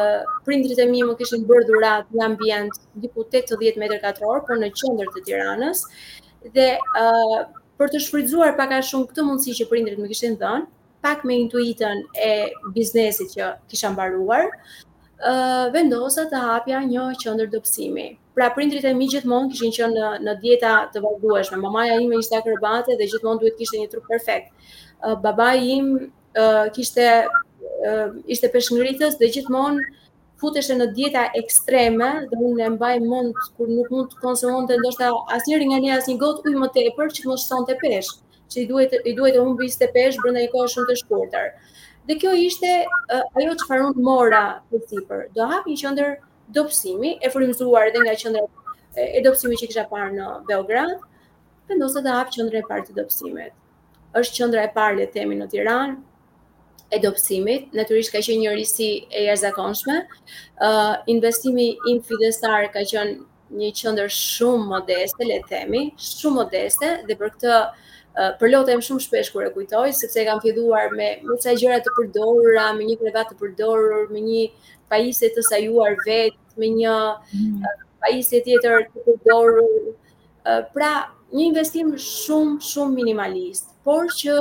prindërit 0.45 0.77
e 0.77 0.85
mi 0.91 0.99
më 1.07 1.15
kishin 1.17 1.41
bërë 1.49 1.63
dhurat 1.65 2.11
një 2.13 2.21
ambient 2.25 2.75
diku 3.01 3.23
80 3.23 3.79
metra 3.81 3.97
katror, 4.03 4.43
por 4.45 4.59
në 4.61 4.69
qendër 4.77 5.09
të 5.15 5.23
Tiranës. 5.25 5.81
Dhe 6.53 6.67
ë 7.01 7.07
për 7.81 7.89
të 7.95 8.03
shfrytzuar 8.05 8.53
pak 8.61 8.75
a 8.77 8.83
shumë 8.91 9.07
këtë 9.09 9.25
mundësi 9.25 9.57
që 9.63 9.67
prindërit 9.73 10.03
më 10.05 10.11
kishin 10.13 10.37
dhënë, 10.37 10.67
pak 11.05 11.19
me 11.27 11.35
intuitën 11.45 11.97
e 12.17 12.31
biznesit 12.73 13.29
që 13.37 13.45
kisha 13.69 13.89
mbaruar, 13.93 14.47
ë 14.49 15.33
uh, 15.33 15.65
vendosa 15.73 16.25
të 16.31 16.39
hapja 16.43 16.79
një 16.91 17.03
qendër 17.21 17.51
dobësimi. 17.53 18.05
Pra 18.35 18.47
prindrit 18.55 18.83
e 18.89 18.93
mi 18.97 19.07
gjithmonë 19.13 19.51
kishin 19.53 19.73
qenë 19.75 19.95
në 20.01 20.09
në 20.25 20.33
dieta 20.43 20.71
të 20.95 21.03
vargueshme. 21.05 21.61
Mamaja 21.61 21.99
ime 22.03 22.17
ishte 22.19 22.39
akrobate 22.39 22.97
dhe 22.99 23.07
gjithmonë 23.11 23.43
duhet 23.43 23.59
kishte 23.61 23.81
një 23.83 23.91
trup 23.93 24.09
perfekt. 24.11 24.49
Uh, 24.55 25.13
babai 25.27 25.55
im 25.77 25.87
uh, 26.01 26.65
kishte 26.77 27.05
uh, 27.27 28.17
ishte 28.35 28.49
peshngritës 28.57 29.15
dhe 29.21 29.29
gjithmonë 29.37 29.85
futeshe 30.41 30.73
në 30.75 30.89
dieta 30.97 31.29
ekstreme 31.39 32.09
dhe 32.33 32.41
unë 32.49 32.65
e 32.65 32.73
mbaj 32.73 32.93
mend 33.05 33.37
kur 33.55 33.69
nuk 33.77 33.93
mund 33.93 34.11
të 34.11 34.19
konsumonte 34.25 34.81
ndoshta 34.81 35.13
asnjëri 35.37 35.69
nga 35.69 35.79
ne 35.85 35.93
asnjë 35.99 36.17
gotë 36.25 36.49
ujë 36.49 36.63
më 36.65 36.73
tepër 36.79 37.15
që 37.19 37.29
mos 37.29 37.45
sonte 37.53 37.77
peshë 37.85 38.24
që 38.53 38.61
i 38.61 38.65
duhet 38.71 38.95
i 39.05 39.13
duhet 39.19 39.35
të 39.37 39.43
humbi 39.45 39.69
ishte 39.71 39.89
brenda 39.95 40.37
një 40.43 40.51
kohë 40.55 40.71
shumë 40.73 40.89
të 40.91 40.95
shkurtër. 41.01 41.49
Dhe 42.09 42.17
kjo 42.21 42.33
ishte 42.47 42.71
uh, 42.85 43.37
ajo 43.41 43.55
çfarë 43.63 43.87
un 43.91 43.99
mora 44.09 44.43
për 44.71 44.83
sipër. 44.91 45.23
Do 45.39 45.47
hap 45.51 45.67
një 45.71 45.77
qendër 45.81 46.13
dobësimi 46.57 47.15
e 47.25 47.31
frymzuar 47.33 47.89
edhe 47.91 48.03
nga 48.05 48.17
qendra 48.21 48.45
e 49.05 49.23
dobësimit 49.25 49.63
që 49.63 49.69
kisha 49.71 49.85
parë 49.91 50.11
në 50.19 50.27
Beograd. 50.49 50.93
Vendosa 51.69 52.03
të 52.05 52.13
hap 52.17 52.33
qendrën 52.35 52.61
e 52.63 52.67
parë 52.69 52.87
të 52.91 52.95
dobësimit. 52.99 53.55
Është 54.19 54.37
qendra 54.39 54.65
e 54.67 54.73
parë 54.75 54.99
le 55.01 55.07
të 55.09 55.15
themi 55.17 55.37
në 55.39 55.47
Tiranë 55.53 55.95
e 56.93 56.99
dobësimit, 57.01 57.71
natyrisht 57.75 58.11
ka 58.13 58.19
qenë 58.23 58.43
një 58.43 58.51
risi 58.59 58.91
e 59.09 59.23
jashtëzakonshme. 59.25 59.97
ë 60.61 60.67
uh, 60.67 60.99
investimi 61.15 61.71
im 61.91 62.01
ka 62.01 62.85
qenë 62.91 63.25
një 63.55 63.71
qendër 63.81 64.09
shumë 64.09 64.65
modeste 64.69 65.25
le 65.25 65.39
të 65.41 65.47
themi, 65.49 65.81
shumë 65.97 66.35
modeste 66.41 66.87
dhe 67.09 67.15
për 67.19 67.29
këtë 67.33 67.57
Eh, 68.15 68.29
për 68.39 68.47
lotem 68.53 68.79
shumë 68.79 69.03
shpesh 69.03 69.31
kur 69.33 69.43
e 69.43 69.49
kujtoj, 69.51 69.89
sepse 69.97 70.23
kam 70.23 70.37
filluar 70.43 70.85
me 70.97 71.07
me 71.29 71.35
gjëra 71.61 71.79
të 71.85 71.91
përdorura, 71.97 72.61
me 72.77 72.85
një 72.89 72.93
krevat 73.01 73.31
të 73.33 73.35
përdorur, 73.41 74.05
me 74.15 74.21
një 74.27 74.43
pajisje 74.93 75.29
të 75.35 75.43
sajuar 75.49 75.97
vet, 76.05 76.37
me 76.61 76.69
një 76.77 76.93
mm. 77.33 77.83
Eh, 78.07 78.15
tjetër 78.29 78.85
të 78.93 79.03
përdorur. 79.09 79.67
Eh, 80.47 80.61
pra, 80.75 80.93
një 81.35 81.49
investim 81.49 81.91
shumë 81.99 82.55
shumë 82.69 82.95
minimalist, 83.01 83.67
por 83.83 84.07
që 84.15 84.37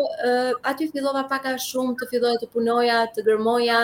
aty 0.71 0.87
fillova 0.93 1.25
pak 1.33 1.49
a 1.51 1.57
shumë 1.59 1.97
të 2.03 2.07
filloja 2.13 2.39
të 2.45 2.51
punoja, 2.55 2.99
të 3.17 3.25
gërmoja, 3.27 3.79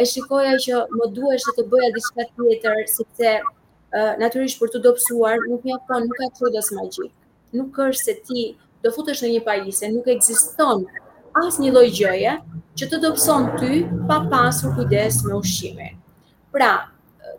e 0.00 0.04
shikoja 0.06 0.52
që 0.66 0.82
më 1.00 1.08
duhesh 1.16 1.46
të 1.48 1.56
të 1.56 1.64
bëja 1.72 1.90
diçka 1.96 2.26
tjetër, 2.36 2.80
sepse 2.92 3.32
natyrisht 4.22 4.60
për 4.60 4.72
të 4.76 4.82
dobësuar 4.86 5.42
nuk 5.48 5.66
mjafton, 5.66 6.06
nuk 6.10 6.20
ka 6.22 6.28
çudas 6.38 6.70
magjik. 6.78 7.10
Nuk 7.56 7.76
është 7.88 8.04
se 8.10 8.14
ti 8.28 8.44
do 8.84 8.92
futesh 8.92 9.22
në 9.24 9.30
një 9.32 9.42
pajisje, 9.46 9.88
nuk 9.96 10.08
ekziston 10.12 10.82
asnjë 11.40 11.70
lloj 11.74 11.86
gjëje 11.98 12.34
që 12.80 12.88
të 12.92 13.00
dobson 13.02 13.48
ty 13.58 13.80
pa 14.10 14.20
pasur 14.30 14.74
kujdes 14.76 15.22
me 15.24 15.38
ushqimin. 15.40 15.96
Pra, 16.54 16.68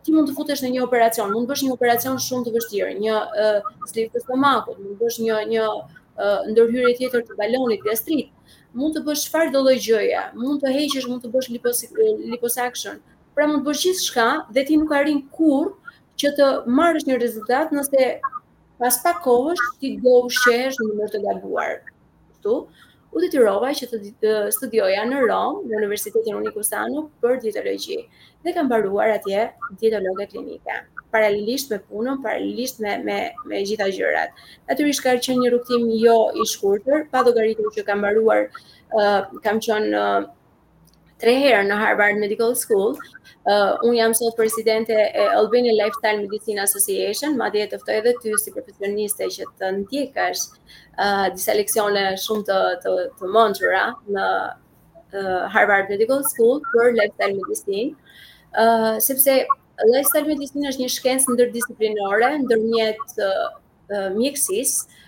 ti 0.03 0.11
mund 0.15 0.31
të 0.31 0.35
futesh 0.39 0.63
në 0.65 0.71
një 0.75 0.83
operacion, 0.87 1.29
mund 1.31 1.45
të 1.45 1.53
bësh 1.53 1.63
një 1.67 1.75
operacion 1.75 2.17
shumë 2.25 2.47
të 2.47 2.55
vështirë, 2.57 2.89
një 3.03 3.19
uh, 3.45 3.71
slip 3.91 4.11
të 4.17 4.23
stomakut, 4.25 4.81
mund 4.81 4.97
të 4.97 5.03
bësh 5.03 5.19
një 5.27 5.37
një 5.53 5.65
uh, 5.69 6.51
ndërhyrje 6.51 6.95
tjetër 6.99 7.27
të 7.29 7.37
balonit 7.39 7.85
gastrit, 7.85 8.33
mund 8.75 8.97
të 8.97 9.05
bësh 9.07 9.27
çfarëdo 9.29 9.59
do 9.61 9.65
lloj 9.69 9.77
gjëje, 9.85 10.25
mund 10.41 10.65
të 10.65 10.73
heqësh, 10.79 11.09
mund 11.13 11.23
të 11.27 11.33
bësh 11.35 11.51
lipos 11.53 11.85
liposuction. 12.33 12.99
Pra 13.37 13.45
mund 13.47 13.61
të 13.61 13.69
bësh 13.69 13.85
gjithçka 13.87 14.25
dhe 14.55 14.65
ti 14.71 14.81
nuk 14.81 14.97
arrin 14.97 15.21
kurrë 15.35 15.75
që 16.23 16.33
të 16.39 16.51
marrësh 16.81 17.05
një 17.09 17.21
rezultat 17.21 17.73
nëse 17.75 18.07
pas 18.79 18.93
pa 19.03 19.11
kohësh 19.23 19.61
ti 19.79 19.89
do 20.03 20.15
u 20.27 20.31
shesh 20.41 20.79
në 20.81 20.89
mënyrë 20.89 21.13
të 21.15 21.21
gabuar. 21.25 21.75
Ktu 22.37 22.55
u 23.15 23.21
detyrova 23.23 23.71
që 23.79 23.87
të 24.19 24.33
studioja 24.55 25.05
në 25.07 25.21
Rom, 25.29 25.61
në 25.69 25.77
Universitetin 25.79 26.35
Unikus 26.41 26.71
për 27.23 27.39
dietologji 27.45 27.99
dhe 28.45 28.53
kam 28.57 28.67
mbaruar 28.67 29.13
atje 29.15 29.45
dietologë 29.81 30.27
klinike, 30.33 30.75
paralelisht 31.15 31.71
me 31.73 31.79
punën, 31.89 32.19
paralelisht 32.25 32.81
me 32.83 32.97
me 33.07 33.19
me 33.51 33.63
gjitha 33.69 33.87
gjërat. 33.95 34.35
Natyrisht 34.69 35.03
ka 35.05 35.15
qenë 35.15 35.43
një 35.45 35.51
rrugtim 35.53 35.87
jo 36.05 36.17
i 36.43 36.47
shkurtër, 36.53 37.07
pa 37.11 37.23
dogaritur 37.23 37.71
që 37.77 37.85
kam 37.87 38.03
mbaruar, 38.03 38.47
uh, 38.99 39.39
kam 39.43 39.59
qenë 39.63 39.93
uh, 40.03 40.33
tre 41.21 41.33
herë 41.39 41.63
në 41.69 41.75
Harvard 41.79 42.17
Medical 42.19 42.53
School. 42.59 42.95
Uh, 43.45 43.75
unë 43.85 43.99
jam 43.99 44.13
sot 44.17 44.35
presidente 44.37 44.93
e 44.95 45.25
Albania 45.37 45.73
Lifestyle 45.75 46.23
Medicine 46.23 46.63
Association, 46.63 47.35
ma 47.37 47.49
dhe 47.53 47.65
të 47.71 47.77
ftoj 47.81 47.97
edhe 48.01 48.13
ty 48.23 48.33
si 48.41 48.53
profesioniste 48.55 49.27
që 49.35 49.47
të 49.59 49.71
ndjekash 49.79 50.45
uh, 50.47 51.27
disa 51.35 51.53
leksione 51.57 52.05
shumë 52.21 52.47
të, 52.49 52.61
të, 52.85 52.95
të 53.19 53.33
në 54.15 54.25
uh, 54.25 55.45
Harvard 55.53 55.93
Medical 55.93 56.23
School 56.31 56.59
për 56.73 56.95
Lifestyle 56.97 57.37
Medicine, 57.37 57.95
uh, 58.57 58.97
sepse 58.99 59.37
Lifestyle 59.93 60.27
Medicine 60.33 60.67
është 60.71 60.81
një 60.85 60.91
shkencë 60.97 61.35
ndërdisciplinore, 61.35 62.31
ndërmjet 62.47 63.17
uh, 63.21 63.41
uh, 63.93 64.05
mjekësisë, 64.17 65.03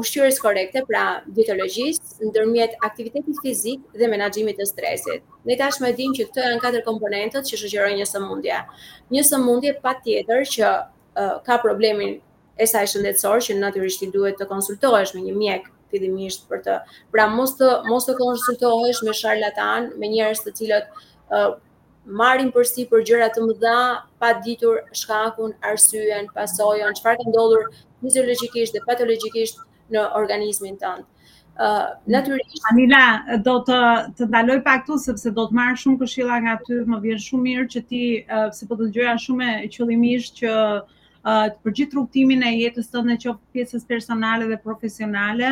ushqyrës 0.00 0.38
korekte, 0.42 0.82
pra 0.88 1.02
dietologjisë, 1.36 2.24
ndërmjet 2.30 2.74
aktivitetit 2.88 3.38
fizik 3.44 3.84
dhe 4.02 4.08
menaxhimit 4.12 4.58
të 4.58 4.66
stresit. 4.70 5.22
Ne 5.46 5.56
tash 5.60 5.80
me 5.84 5.92
dim 6.00 6.12
që 6.18 6.26
të 6.34 6.46
e 6.46 6.54
në 6.74 6.82
komponentët 6.88 7.46
që 7.52 7.60
shëgjeroj 7.62 7.92
një 8.00 8.06
sëmundja. 8.12 8.60
Një 9.10 9.22
sëmundje 9.30 9.76
pa 9.82 9.92
tjetër 10.04 10.44
që 10.54 10.72
ka 11.48 11.60
problemin 11.62 12.18
e 12.58 12.66
saj 12.66 12.86
shëndetsor 12.90 13.42
që 13.46 13.58
natyrisht 13.58 14.02
duhet 14.14 14.38
të 14.40 14.48
konsultohesh 14.50 15.14
me 15.14 15.22
një 15.28 15.34
mjek 15.42 15.70
fillimisht 15.90 16.48
për 16.48 16.62
të 16.66 16.74
pra 17.14 17.28
mos 17.32 17.54
të 17.58 17.68
mos 17.88 18.06
të 18.08 18.16
konsultohesh 18.18 19.02
me 19.06 19.14
sharlatan, 19.14 19.92
me 19.98 20.10
njerëz 20.12 20.42
të 20.44 20.52
cilët 20.58 20.90
uh, 21.34 21.54
marrin 22.04 22.50
përsipër 22.54 23.02
gjëra 23.06 23.30
të 23.32 23.42
mëdha 23.46 23.78
pa 24.18 24.32
ditur 24.44 24.82
shkakun, 24.96 25.54
arsyen, 25.70 26.28
pasojën, 26.34 26.96
çfarë 26.98 27.22
ka 27.22 27.28
ndodhur 27.30 27.66
fiziologjikisht 28.02 28.74
dhe 28.76 28.82
patologjikisht 28.86 29.62
në 29.94 30.04
organizmin 30.18 30.76
tënd. 30.80 31.06
Ë 31.58 31.68
natyrisht 32.14 32.68
Anila 32.70 33.04
do 33.44 33.56
të 33.66 33.78
të 34.18 34.28
ndaloj 34.30 34.58
pak 34.66 34.84
këtu 34.84 34.98
sepse 35.04 35.32
do 35.38 35.48
të 35.50 35.56
marr 35.58 35.78
shumë 35.80 35.98
këshilla 36.04 36.36
nga 36.44 36.56
ty, 36.66 36.76
më 36.92 37.00
vjen 37.06 37.22
shumë 37.24 37.46
mirë 37.48 37.64
që 37.72 37.82
ti 37.92 38.02
se 38.12 38.44
sepse 38.44 38.68
po 38.70 38.78
të 38.78 38.86
dëgjoja 38.92 39.14
shumë 39.24 39.50
e 39.64 39.72
qëllimisht 39.76 40.38
që 40.44 40.54
për 41.66 41.74
gjithë 41.76 41.96
rrugtimin 41.98 42.44
e 42.46 42.52
jetës 42.60 42.92
tënde 42.92 43.16
që 43.24 43.34
pjesës 43.56 43.88
personale 43.90 44.46
dhe 44.52 44.58
profesionale 44.68 45.50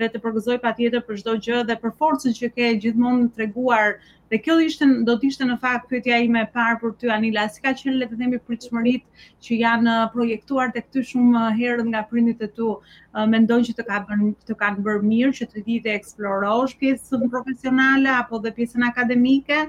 dhe 0.00 0.10
të 0.14 0.20
përgëzoj 0.26 0.58
patjetër 0.64 1.06
për 1.06 1.22
çdo 1.22 1.36
gjë 1.46 1.62
dhe 1.70 1.78
për 1.84 1.94
forcën 2.02 2.34
që 2.40 2.50
ke 2.56 2.72
gjithmonë 2.82 3.30
treguar 3.38 3.96
Dhe 4.32 4.38
kjo 4.44 4.54
ishte, 4.66 4.86
do 5.06 5.14
të 5.22 5.26
ishte 5.30 5.44
në 5.48 5.54
fakt 5.62 5.88
pyetja 5.90 6.16
ime 6.26 6.40
e 6.40 6.46
parë 6.52 6.76
për 6.82 6.92
ty 7.00 7.10
Anila, 7.14 7.42
si 7.54 7.60
ka 7.64 7.72
qenë 7.80 7.96
le 8.02 8.06
të 8.10 8.16
themi 8.22 8.38
pritshmëritë 8.50 9.26
që 9.46 9.58
janë 9.62 9.88
uh, 10.02 10.06
projektuar 10.14 10.70
tek 10.76 10.86
ty 10.96 11.02
shumë 11.10 11.34
uh, 11.36 11.58
herët 11.58 11.84
nga 11.90 12.00
prindit 12.12 12.40
e 12.40 12.48
tu, 12.58 12.70
uh, 12.78 13.26
mendon 13.34 13.66
që 13.68 13.74
të 13.80 13.84
ka 13.88 13.98
bën 14.08 14.22
të 14.48 14.56
kanë 14.62 14.84
bërë 14.86 15.04
mirë 15.10 15.32
që 15.40 15.48
të 15.52 15.64
di 15.66 15.76
eksplorosh 15.96 16.72
pjesën 16.80 17.26
profesionale 17.34 18.14
apo 18.14 18.40
dhe 18.46 18.54
pjesën 18.60 18.86
akademike, 18.88 19.60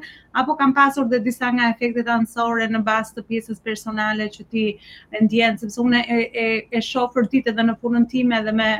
apo 0.43 0.55
kanë 0.61 0.77
pasur 0.79 1.11
dhe 1.15 1.19
disa 1.27 1.51
nga 1.57 1.73
efektet 1.73 2.13
anësore 2.15 2.69
në 2.75 2.83
bazë 2.87 3.19
të 3.19 3.25
pjesës 3.33 3.59
personale 3.67 4.29
që 4.37 4.47
ti 4.53 4.65
e 4.71 5.23
ndjen, 5.27 5.59
sepse 5.65 5.83
unë 5.83 6.05
e 6.05 6.21
e, 6.31 6.47
e 6.79 6.83
shoh 6.93 7.11
përditë 7.17 7.51
edhe 7.55 7.67
në 7.73 7.77
punën 7.83 8.07
time 8.15 8.39
edhe 8.39 8.55
me 8.61 8.71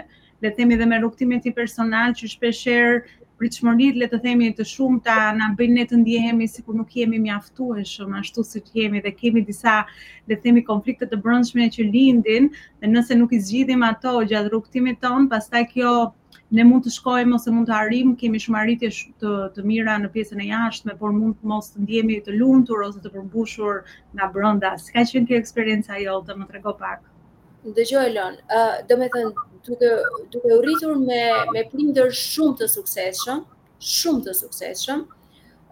le 0.43 0.49
të 0.49 0.55
themi 0.57 0.75
edhe 0.79 0.85
me 0.91 1.01
rrugtimin 1.03 1.39
tim 1.43 1.53
personal 1.57 2.15
që 2.21 2.31
shpeshherë 2.31 2.97
pritshmërit 3.39 3.97
le 3.99 4.07
të 4.11 4.19
themi 4.25 4.49
të 4.57 4.65
shumta 4.69 5.15
na 5.37 5.49
bëjnë 5.59 5.75
ne 5.77 5.85
të 5.91 5.99
ndihemi 6.01 6.47
sikur 6.51 6.77
nuk 6.79 6.91
jemi 6.95 7.19
mjaftueshëm 7.23 8.13
ashtu 8.19 8.43
siç 8.47 8.67
jemi 8.79 9.01
dhe 9.05 9.11
kemi 9.17 9.43
disa 9.49 9.73
le 10.27 10.35
të 10.35 10.41
themi 10.47 10.63
konflikte 10.69 11.07
të 11.13 11.19
brendshme 11.25 11.65
që 11.77 11.87
lindin 11.95 12.49
dhe 12.53 12.91
nëse 12.93 13.17
nuk 13.19 13.33
i 13.35 13.39
zgjidhim 13.49 13.83
ato 13.89 14.15
gjatë 14.31 14.51
rrugtimit 14.53 15.01
ton, 15.05 15.27
pastaj 15.33 15.63
kjo 15.73 15.91
ne 16.55 16.63
mund 16.69 16.85
të 16.85 16.93
shkojmë 16.97 17.35
ose 17.39 17.51
mund 17.55 17.67
të 17.71 17.75
arrim, 17.75 18.13
kemi 18.21 18.39
shumë 18.43 18.59
arritje 18.61 18.91
të, 19.23 19.31
të 19.55 19.65
mira 19.71 19.97
në 20.03 20.11
pjesën 20.13 20.43
e 20.45 20.49
jashtme, 20.51 20.95
por 20.99 21.11
mund 21.17 21.35
të 21.41 21.51
mos 21.51 21.71
të 21.73 21.83
ndihemi 21.83 22.21
të 22.27 22.37
lumtur 22.39 22.85
ose 22.87 23.01
të 23.03 23.11
përmbushur 23.15 23.81
nga 24.13 24.29
brenda. 24.35 24.75
s'ka 24.77 25.01
ka 25.01 25.11
qenë 25.11 25.27
kjo 25.31 25.41
eksperjenca 25.41 25.99
jote, 26.05 26.35
më 26.39 26.45
trego 26.53 26.73
pak. 26.83 27.01
Dëgjoj 27.75 28.07
Elon, 28.11 28.35
ë 28.55 28.61
uh, 28.61 28.81
do 28.85 28.99
të 29.01 29.44
duke 29.67 29.89
duke 30.31 30.47
u 30.57 30.61
rritur 30.61 30.95
me 31.07 31.21
me 31.53 31.61
prindër 31.73 32.11
shumë 32.23 32.57
të 32.61 32.67
suksesshëm, 32.75 33.41
shumë 33.91 34.23
të 34.27 34.33
suksesshëm. 34.41 35.05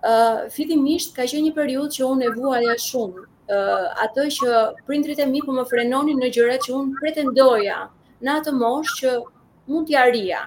ë 0.04 0.12
uh, 0.12 0.40
fillimisht 0.54 1.14
ka 1.16 1.24
qenë 1.32 1.46
një 1.48 1.54
periudhë 1.58 1.94
që 1.98 2.04
unë 2.14 2.26
e 2.28 2.30
vuaja 2.38 2.74
shumë 2.86 3.22
uh, 3.24 3.86
atë 4.06 4.26
që 4.38 4.64
prindrit 4.90 5.20
e 5.20 5.28
mi 5.34 5.40
po 5.46 5.54
më 5.56 5.64
frenonin 5.70 6.20
në 6.20 6.30
gjërat 6.38 6.66
që 6.68 6.74
unë 6.80 6.98
pretendoja 6.98 7.78
në 8.26 8.34
atë 8.40 8.52
moshë 8.58 8.98
që 9.00 9.14
mund 9.72 9.88
t'i 9.88 9.96
arrija. 10.02 10.42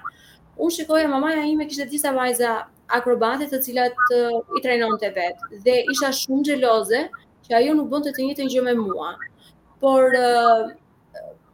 Unë 0.60 0.74
shikoja 0.76 1.08
mamaja 1.08 1.46
ime 1.48 1.64
kishte 1.70 1.86
disa 1.88 2.12
vajza 2.18 2.52
akrobatet 2.98 3.48
të 3.54 3.62
cilat 3.64 4.04
uh, 4.12 4.36
i 4.58 4.62
trajnonte 4.66 5.08
vet 5.16 5.40
dhe 5.64 5.78
isha 5.94 6.12
shumë 6.20 6.50
xheloze 6.50 7.00
që 7.48 7.56
ajo 7.60 7.78
nuk 7.80 7.88
bënte 7.94 8.12
të 8.12 8.26
njëjtën 8.28 8.52
gjë 8.56 8.66
me 8.68 8.74
mua. 8.82 9.14
Por 9.80 10.12
uh, 10.20 10.68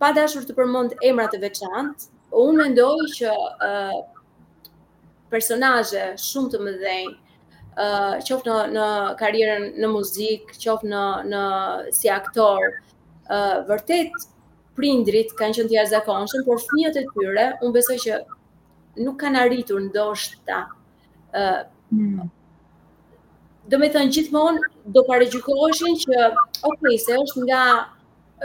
pa 0.02 0.10
dashur 0.18 0.42
të 0.42 0.54
përmend 0.58 0.96
emra 1.06 1.28
të 1.30 1.38
veçantë, 1.44 2.08
unë 2.34 2.56
mendoj 2.58 3.06
që 3.10 3.34
ë 3.62 3.74
personazhe 5.30 6.06
shumë 6.18 6.50
të 6.54 6.60
mëdhenj 6.66 7.12
ë 7.82 7.86
qoftë 8.26 8.50
në 8.50 8.64
në 8.74 8.86
karrierën 9.20 9.68
në 9.84 9.90
muzikë, 9.92 10.56
qoftë 10.64 10.90
në 10.90 11.04
në 11.28 11.44
si 12.00 12.10
aktor, 12.16 12.66
ë 13.30 13.38
vërtet 13.70 14.26
prindrit 14.80 15.30
kanë 15.38 15.60
qenë 15.60 15.70
të 15.70 15.78
jashtëzakonshëm, 15.78 16.44
por 16.48 16.58
fëmijët 16.66 16.98
e 16.98 17.06
tyre, 17.14 17.46
unë 17.62 17.76
besoj 17.78 18.00
që 18.02 18.18
nuk 19.06 19.20
kanë 19.22 19.44
arritur 19.44 19.86
ndoshta 19.86 20.64
ë 21.32 21.48
hmm. 21.94 22.26
Do 23.70 23.78
me 23.78 23.86
thënë 23.94 24.10
gjithmonë, 24.12 24.66
do 24.92 25.04
pare 25.06 25.28
që, 25.30 25.38
ok, 26.68 26.86
se 27.06 27.14
është 27.22 27.44
nga 27.46 27.60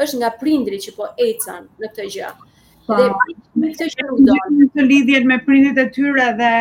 është 0.06 0.20
nga 0.22 0.32
prindri 0.42 0.78
që 0.86 0.94
po 0.98 1.10
ecën 1.28 1.66
në 1.82 1.90
këtë 1.90 2.08
gjë. 2.16 2.30
Po. 2.88 2.96
Dhe 2.96 3.36
me 3.62 3.70
këtë 3.74 3.90
që 3.94 4.06
nuk 4.08 4.48
Në 4.58 4.70
të 4.78 4.86
lidhjet 4.92 5.26
me 5.28 5.38
prindit 5.44 5.80
e 5.82 5.88
tyre 5.96 6.28
dhe 6.40 6.52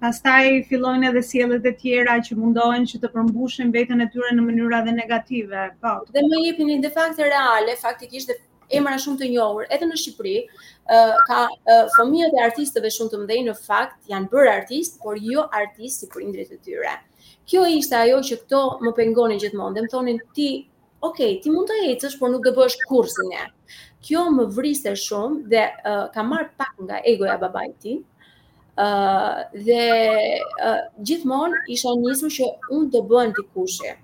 pastaj 0.00 0.46
fillojnë 0.70 1.10
edhe 1.10 1.22
sielet 1.30 1.66
e 1.68 1.74
tjera 1.82 2.14
që 2.26 2.38
mundohen 2.38 2.86
që 2.92 3.00
të 3.02 3.10
përmbushin 3.16 3.74
vetën 3.74 4.00
e 4.04 4.08
tyre 4.14 4.30
në 4.38 4.46
mënyra 4.48 4.80
dhe 4.88 4.94
negative. 5.00 5.66
Po. 5.84 5.92
Dhe 6.14 6.22
më 6.30 6.40
jepin 6.48 6.70
një 6.72 6.78
defakte 6.86 7.28
reale, 7.28 7.76
faktikisht 7.82 8.32
dhe 8.32 8.38
emra 8.78 8.96
shumë 8.98 9.20
të 9.20 9.28
njohur 9.34 9.66
edhe 9.74 9.86
në 9.90 9.98
Shqipëri, 10.00 10.36
ka 11.28 11.42
fëmijët 11.98 12.38
e 12.38 12.44
artistëve 12.46 12.92
shumë 12.96 13.12
të 13.16 13.22
mdhej 13.26 13.42
në 13.50 13.56
fakt 13.66 14.08
janë 14.14 14.30
bërë 14.32 14.54
artistë, 14.54 15.02
por 15.04 15.18
jo 15.20 15.44
artistë 15.60 16.06
si 16.06 16.12
prindrit 16.16 16.54
e 16.56 16.62
tyre. 16.64 16.94
Kjo 17.48 17.66
ishte 17.76 17.98
ajo 18.00 18.22
që 18.30 18.38
këto 18.40 18.60
më 18.86 18.92
pengonin 19.02 19.40
gjithmonë, 19.44 19.76
dhe 19.76 19.84
më 19.84 19.92
thonin 19.96 20.22
ti 20.38 20.48
ok, 21.00 21.16
ti 21.42 21.50
mund 21.50 21.70
të 21.70 21.78
ecësh, 21.94 22.14
por 22.20 22.30
nuk 22.30 22.44
do 22.46 22.52
bësh 22.56 22.76
kursin 22.88 23.32
e. 23.38 23.44
Kjo 24.04 24.26
më 24.34 24.46
vriste 24.54 24.92
shumë 25.00 25.48
dhe 25.52 25.62
uh, 25.90 26.04
ka 26.12 26.22
marrë 26.22 26.52
pak 26.60 26.74
nga 26.84 26.98
egoja 27.08 27.38
babait 27.40 27.74
ti, 27.80 27.96
uh, 28.76 29.42
dhe 29.54 29.84
uh, 30.68 30.82
gjithmonë 31.02 31.62
isha 31.76 31.94
njësëm 32.02 32.32
që 32.36 32.50
unë 32.76 32.90
të 32.94 33.02
bëhen 33.10 33.32
të 33.38 33.46
kushe. 33.54 33.96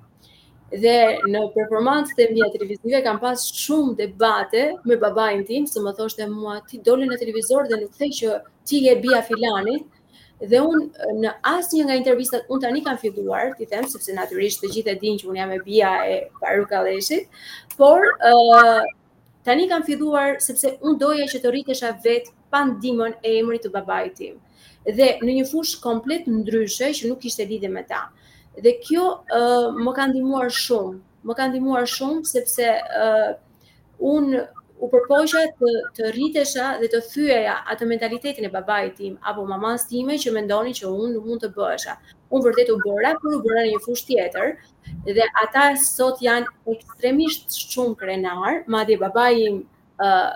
Dhe 0.70 0.96
në 1.26 1.40
performancët 1.54 2.20
e 2.24 2.28
mia 2.32 2.46
televizive 2.54 3.00
kam 3.02 3.18
pas 3.18 3.42
shumë 3.60 3.96
debate 3.98 4.64
me 4.86 4.96
babajnë 5.02 5.46
tim, 5.48 5.64
se 5.66 5.82
më 5.82 5.94
thoshte 5.98 6.28
mua 6.30 6.60
ti 6.70 6.78
doli 6.86 7.08
në 7.10 7.18
televizor 7.24 7.66
dhe 7.72 7.80
në 7.82 7.88
thej 7.98 8.10
që 8.20 8.36
ti 8.70 8.84
je 8.84 8.92
bia 9.02 9.18
filanit, 9.26 9.88
dhe 10.48 10.60
unë 10.64 11.10
në 11.20 11.30
asë 11.48 11.76
një 11.76 11.84
nga 11.86 11.96
intervistat, 11.98 12.46
unë 12.48 12.62
tani 12.64 12.82
kam 12.84 12.96
filluar, 13.00 13.50
ti 13.58 13.66
them, 13.68 13.84
sepse 13.88 14.14
naturisht 14.16 14.62
të 14.64 14.70
gjithë 14.74 14.94
e 14.94 14.98
din 15.02 15.18
që 15.20 15.28
unë 15.28 15.38
jam 15.38 15.50
e 15.52 15.58
bia 15.64 15.90
e 16.08 16.14
paru 16.40 16.64
kaleshit, 16.70 17.26
por 17.76 18.06
uh, 18.30 18.80
tani 19.44 19.66
kam 19.68 19.82
filluar 19.84 20.38
sepse 20.40 20.72
unë 20.80 20.98
doja 21.02 21.26
që 21.28 21.42
të 21.44 21.52
rritesha 21.54 21.92
vetë 22.04 22.32
pandimën 22.54 23.18
e 23.20 23.34
emrit 23.42 23.66
të 23.66 23.72
babait 23.74 24.16
tim. 24.16 24.38
Dhe 24.88 25.10
në 25.20 25.34
një 25.42 25.44
fushë 25.50 25.82
komplet 25.84 26.24
ndryshe 26.26 26.88
që 26.96 27.10
nuk 27.12 27.26
ishte 27.28 27.44
lidhje 27.50 27.68
me 27.68 27.82
ta. 27.84 28.06
Dhe 28.56 28.78
kjo 28.82 29.04
uh, 29.20 29.76
më 29.76 29.92
ka 29.98 30.08
ndihmuar 30.10 30.48
shumë, 30.56 30.96
më 31.28 31.36
ka 31.36 31.50
ndihmuar 31.50 31.84
shumë 31.88 32.24
sepse 32.32 32.72
uh, 32.80 33.36
unë 34.00 34.40
u 34.80 34.88
përpoqja 34.92 35.40
të 35.60 35.70
të 35.96 36.10
rritesha 36.14 36.66
dhe 36.80 36.88
të 36.92 37.00
thyeja 37.12 37.56
atë 37.72 37.88
mentalitetin 37.90 38.46
e 38.46 38.50
babait 38.54 38.94
tim 38.96 39.16
apo 39.32 39.42
mamës 39.50 39.84
time 39.90 40.16
që 40.22 40.32
mendonin 40.36 40.76
që 40.78 40.88
unë 40.92 41.10
nuk 41.16 41.26
mund 41.28 41.44
të 41.44 41.50
bëhesha. 41.56 41.96
Unë 42.32 42.46
vërtet 42.46 42.72
u 42.72 42.76
bëra, 42.84 43.12
por 43.20 43.34
u 43.34 43.40
bëra 43.44 43.64
në 43.66 43.72
një 43.74 43.80
fushë 43.86 44.06
tjetër 44.08 44.52
dhe 45.18 45.26
ata 45.42 45.64
sot 45.82 46.20
janë 46.22 46.48
ekstremisht 46.74 47.50
shumë 47.72 47.98
krenar, 48.02 48.62
madje 48.76 48.96
babai 49.00 49.32
im 49.50 49.58
ë 50.00 50.08
uh, 50.08 50.30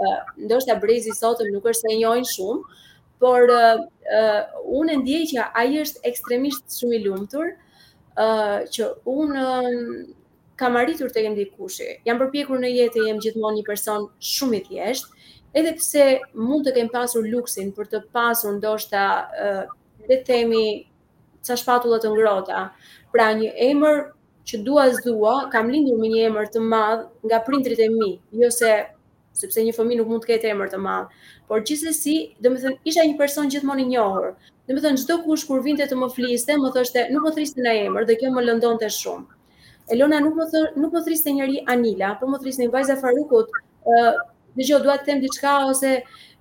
uh, 0.05 0.19
ndoshta 0.45 0.75
brezi 0.81 1.09
i 1.13 1.17
sotëm 1.17 1.51
nuk 1.53 1.65
është 1.69 1.81
se 1.81 1.93
e 1.93 1.99
njohin 1.99 2.25
shumë, 2.33 2.75
por 3.21 3.49
uh, 3.49 3.85
uh, 4.17 4.43
unë 4.79 4.93
e 4.93 4.97
ndiej 5.01 5.29
që 5.33 5.47
ai 5.61 5.71
është 5.81 6.01
ekstremisht 6.09 6.77
shumë 6.79 6.97
i 6.99 7.01
lumtur, 7.05 7.51
uh, 8.21 8.61
që 8.75 8.89
unë 9.17 9.45
uh, 9.45 9.71
kam 10.61 10.77
arritur 10.79 11.09
të 11.11 11.25
jem 11.25 11.35
dikushi. 11.37 11.89
Jam 12.07 12.21
përpjekur 12.21 12.61
në 12.61 12.69
jetë 12.77 12.93
të 12.95 13.07
jem 13.09 13.21
gjithmonë 13.25 13.59
një 13.59 13.65
person 13.67 14.05
shumë 14.33 14.59
i 14.59 14.63
thjeshtë, 14.69 15.21
edhe 15.55 15.73
pse 15.79 16.05
mund 16.45 16.67
të 16.67 16.75
kem 16.77 16.91
pasur 16.93 17.25
luksin 17.27 17.69
për 17.75 17.91
të 17.93 18.03
pasur 18.15 18.57
ndoshta 18.61 19.07
uh, 19.25 19.63
dhe 20.09 20.21
temi 20.31 20.65
ca 21.47 21.57
shpatullat 21.61 22.03
të 22.05 22.11
ngrota. 22.13 22.61
Pra 23.13 23.25
një 23.41 23.51
emër 23.69 23.99
që 24.49 24.59
dua 24.67 24.85
zdua, 24.97 25.33
kam 25.53 25.69
lindur 25.73 25.99
me 26.01 26.09
një 26.13 26.27
emër 26.29 26.49
të 26.55 26.63
madh 26.73 27.03
nga 27.27 27.39
prindrit 27.47 27.81
e 27.85 27.89
mi, 27.93 28.09
jo 28.41 28.49
se 28.59 28.71
sepse 29.39 29.61
një 29.67 29.73
fëmijë 29.77 29.99
nuk 30.01 30.11
mund 30.11 30.23
të 30.25 30.31
ketë 30.31 30.51
emër 30.53 30.69
të 30.73 30.79
madh, 30.87 31.07
por 31.49 31.63
gjithsesi, 31.67 32.17
domethënë 32.45 32.77
isha 32.91 33.03
një 33.09 33.17
person 33.21 33.49
gjithmonë 33.55 33.83
i 33.83 33.87
njohur. 33.93 34.29
Domethënë 34.69 35.01
çdo 35.03 35.17
kush 35.25 35.45
kur 35.49 35.63
vinte 35.65 35.85
të 35.89 35.97
më 36.01 36.11
fliste, 36.15 36.55
më 36.61 36.71
thoshte 36.77 37.05
nuk 37.13 37.27
më 37.27 37.33
thrisni 37.37 37.65
na 37.67 37.73
emër 37.85 38.07
dhe 38.09 38.17
kjo 38.21 38.31
më 38.35 38.45
lëndonte 38.47 38.89
shumë. 38.99 39.27
Elona 39.93 40.21
nuk 40.25 40.37
më 40.39 40.45
thë, 40.53 40.63
nuk 40.81 40.95
më 40.95 41.01
thrisni 41.09 41.35
njëri 41.39 41.59
Anila, 41.73 42.13
por 42.19 42.31
më 42.31 42.39
thrisni 42.41 42.69
vajza 42.73 42.95
Farukut. 43.01 43.47
ë 43.85 43.95
uh, 43.95 44.15
Dgjoj 44.55 44.79
dua 44.85 44.93
të 44.97 45.05
them 45.09 45.19
diçka 45.19 45.51
ose 45.69 45.89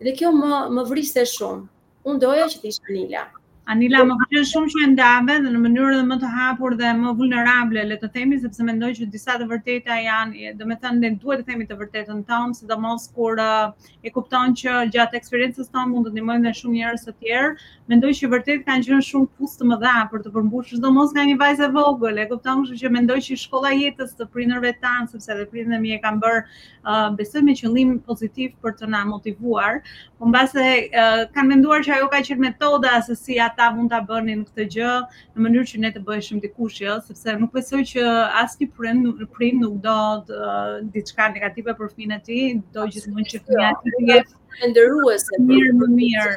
dhe 0.06 0.10
kjo 0.18 0.30
më 0.32 0.60
më 0.76 0.84
vriste 0.90 1.24
shumë. 1.26 1.64
Unë 2.06 2.20
doja 2.22 2.46
që 2.52 2.60
të 2.62 2.68
ishte 2.70 2.88
Anila. 2.92 3.26
Anila 3.64 4.02
më 4.04 4.14
vjen 4.28 4.44
shumë 4.44 4.70
që 4.72 4.86
ndave 4.92 5.34
dhe 5.40 5.48
në 5.54 5.58
mënyrë 5.62 5.92
edhe 5.94 6.04
më 6.08 6.16
të 6.22 6.30
hapur 6.34 6.74
dhe 6.76 6.90
më 6.98 7.12
vulnerable 7.16 7.80
le 7.88 7.96
të 7.96 8.10
themi 8.12 8.36
sepse 8.42 8.60
mendoj 8.66 8.90
që 8.98 9.06
disa 9.14 9.38
të 9.40 9.46
vërteta 9.48 9.96
janë, 10.04 10.50
domethënë 10.58 11.00
ne 11.04 11.10
duhet 11.22 11.40
të 11.40 11.46
themi 11.48 11.64
të 11.70 11.78
vërtetën 11.80 12.18
tonë, 12.28 12.56
sidomos 12.58 13.06
kur 13.16 13.40
uh, 13.40 13.72
e 14.04 14.12
kupton 14.12 14.52
që 14.60 14.74
gjatë 14.92 15.16
eksperiencës 15.16 15.72
tonë 15.72 15.92
mund 15.94 16.10
të 16.10 16.12
ndihmojmë 16.12 16.44
edhe 16.50 16.58
shumë 16.58 16.74
njerëz 16.82 17.06
të 17.08 17.14
tjerë. 17.22 17.54
Mendoj 17.94 18.10
që 18.20 18.30
vërtet 18.34 18.66
kanë 18.68 18.88
qenë 18.90 19.06
shumë 19.08 19.30
kusht 19.40 19.58
të 19.62 19.70
më 19.72 19.80
dha 19.86 19.94
për 20.12 20.26
të 20.26 20.34
përmbushur 20.36 20.76
sidomos 20.76 21.16
nga 21.16 21.24
një 21.28 21.38
vajzë 21.42 21.70
vogël. 21.78 22.20
E 22.24 22.28
kupton, 22.30 22.62
kështu 22.68 22.78
që 22.84 22.92
mendoj 22.98 23.18
që 23.30 23.40
shkolla 23.46 23.72
e 23.76 23.80
jetës 23.86 24.14
të 24.20 24.28
prindërve 24.36 24.74
tan, 24.84 25.08
sepse 25.12 25.32
edhe 25.34 25.48
prindërit 25.52 25.80
më 25.86 25.96
e 25.96 26.00
kanë 26.04 26.20
bërë 26.24 26.44
uh, 26.44 27.08
besoj 27.18 27.44
me 27.48 27.56
qëllim 27.62 27.96
pozitiv 28.08 28.52
për 28.64 28.76
të 28.82 28.92
na 28.92 29.02
motivuar. 29.08 29.80
Po 30.20 30.28
mbase 30.28 30.68
uh, 30.96 31.26
kanë 31.36 31.50
menduar 31.54 31.84
që 31.84 31.96
ajo 31.98 32.08
ka 32.12 32.22
qenë 32.28 32.46
metoda 32.50 32.96
se 33.08 33.16
si 33.22 33.36
ata 33.54 33.70
mund 33.76 33.90
ta 33.94 34.00
bënin 34.08 34.40
këtë 34.48 34.64
gjë 34.74 34.90
në 35.34 35.44
mënyrë 35.46 35.68
që 35.70 35.80
ne 35.82 35.90
të 35.94 36.00
bëheshim 36.08 36.40
dikush 36.42 36.80
jo, 36.82 36.94
sepse 37.06 37.34
nuk 37.40 37.52
besoj 37.54 37.80
që 37.92 38.04
as 38.42 38.56
ti 38.58 38.66
prind 38.78 39.06
nuk 39.06 39.20
prind 39.36 39.62
nuk 39.64 39.76
do 39.84 39.96
uh, 40.36 40.72
diçka 40.94 41.28
negative 41.34 41.74
për 41.78 41.92
fëmin 41.92 42.16
e 42.16 42.18
tij, 42.26 42.56
do 42.74 42.86
gjithmonë 42.90 43.30
që 43.32 43.42
fëmia 43.46 43.70
të 43.82 44.02
jetë 44.10 44.58
e 44.64 44.72
nderuese 44.72 45.36
për 45.36 45.46
mirë 45.46 45.76
më 45.82 45.90
mirë 45.92 46.34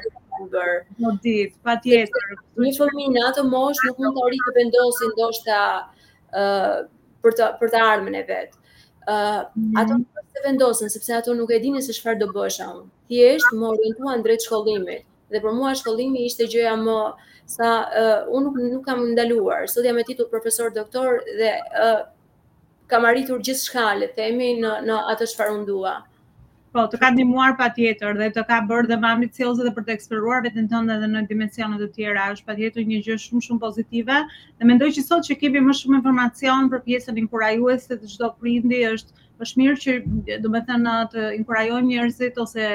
do 0.54 1.16
di 1.26 1.36
patjetër 1.66 2.38
një 2.66 2.74
fëmijë 2.78 3.16
në 3.16 3.26
atë 3.32 3.48
moshë 3.52 3.90
nuk 3.90 4.04
mund 4.04 4.20
të 4.20 4.28
arrijë 4.30 4.46
të 4.50 4.56
vendosë 4.62 5.12
ndoshta 5.16 5.60
ë 5.74 6.46
uh, 6.46 6.80
për 7.26 7.38
të 7.40 7.50
për 7.64 7.74
të 7.76 7.84
ardhmën 7.90 8.20
e 8.22 8.26
vet. 8.30 8.56
ë 9.08 9.18
uh, 9.18 9.42
mm 9.56 9.78
ato 9.82 9.98
nuk 10.06 10.26
se 10.36 10.42
vendosen 10.48 10.90
sepse 10.94 11.16
ato 11.18 11.34
nuk 11.36 11.50
e 11.56 11.62
dinin 11.66 11.82
se 11.86 11.96
çfarë 11.98 12.20
do 12.22 12.28
bësh 12.36 12.60
atë. 12.68 12.84
Thjesht 13.10 13.54
më 13.56 13.70
orientuan 13.74 14.24
drejt 14.26 14.44
shkollimit 14.46 15.06
dhe 15.34 15.42
për 15.46 15.56
mua 15.58 15.72
shkollimi 15.80 16.22
ishte 16.28 16.48
gjëja 16.52 16.74
më 16.82 16.98
sa 17.54 17.72
uh, 17.88 18.20
unë 18.38 18.50
nuk, 18.52 18.60
nuk 18.76 18.86
kam 18.88 19.04
ndaluar. 19.14 19.68
Sot 19.72 19.88
jam 19.88 19.98
me 20.00 20.06
titull 20.08 20.30
profesor 20.32 20.72
doktor 20.78 21.22
dhe 21.40 21.54
uh, 21.86 22.02
kam 22.92 23.08
arritur 23.12 23.42
gjithë 23.44 23.70
shka, 23.70 23.88
le 24.04 24.12
themi, 24.20 24.54
në, 24.64 24.76
në 24.88 25.00
atë 25.14 25.32
shfar 25.34 25.54
unë 25.56 25.68
dua. 25.72 25.96
Po, 26.76 26.84
të 26.92 27.00
ka 27.00 27.10
muar 27.26 27.54
pa 27.60 27.70
tjetër 27.74 28.18
dhe 28.20 28.26
të 28.36 28.42
ka 28.50 28.58
bërë 28.70 28.90
dhe 28.92 28.98
më 29.00 29.10
ambicioze 29.16 29.64
dhe 29.64 29.72
për 29.78 29.86
të 29.88 29.94
eksperuar 29.96 30.42
vetën 30.46 30.66
tënde 30.74 30.98
dhe 31.02 31.08
në 31.14 31.22
dimensionet 31.30 31.80
të 31.82 31.88
tjera, 31.96 32.26
është 32.36 32.48
pa 32.50 32.56
tjetër 32.58 32.88
një 32.90 33.00
gjë 33.08 33.18
shumë 33.24 33.44
shumë 33.46 33.62
pozitive 33.64 34.18
dhe 34.28 34.68
mendoj 34.68 34.90
që 35.00 35.06
sot 35.08 35.26
që 35.30 35.38
kemi 35.46 35.64
më 35.70 35.76
shumë 35.80 36.00
informacion 36.02 36.68
për 36.74 36.84
pjesën 36.86 37.22
inkurajuese 37.24 37.96
të 37.96 38.00
gjdo 38.12 38.30
prindi, 38.44 38.84
është 38.96 39.26
është 39.46 39.60
mirë 39.62 39.80
që 39.82 40.40
do 40.44 40.50
me 40.54 40.62
thënë 40.68 40.94
të 41.16 41.24
inkurajojmë 41.40 41.88
njerëzit 41.96 42.40
ose 42.44 42.68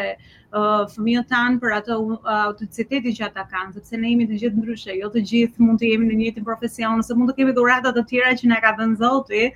fëmijët 0.93 1.29
tanë 1.31 1.61
për 1.63 1.73
ato 1.79 1.97
autoritetin 2.33 3.15
që 3.17 3.29
ata 3.31 3.47
kanë, 3.49 3.73
sepse 3.79 3.97
ne 4.01 4.11
jemi 4.13 4.27
të 4.29 4.41
gjithë 4.43 4.61
ndryshe, 4.61 4.99
jo 5.01 5.09
të 5.15 5.23
gjithë 5.31 5.65
mund 5.65 5.81
të 5.81 5.93
jemi 5.95 6.11
në 6.11 6.19
një 6.21 6.29
jetën 6.29 6.45
profesion, 6.47 7.01
ose 7.01 7.17
mund 7.17 7.33
të 7.33 7.39
kemi 7.41 7.55
dhurata 7.57 7.95
të 7.97 8.05
tjera 8.11 8.35
që 8.37 8.51
na 8.53 8.61
ka 8.65 8.75
dhënë 8.79 9.01
Zoti, 9.03 9.47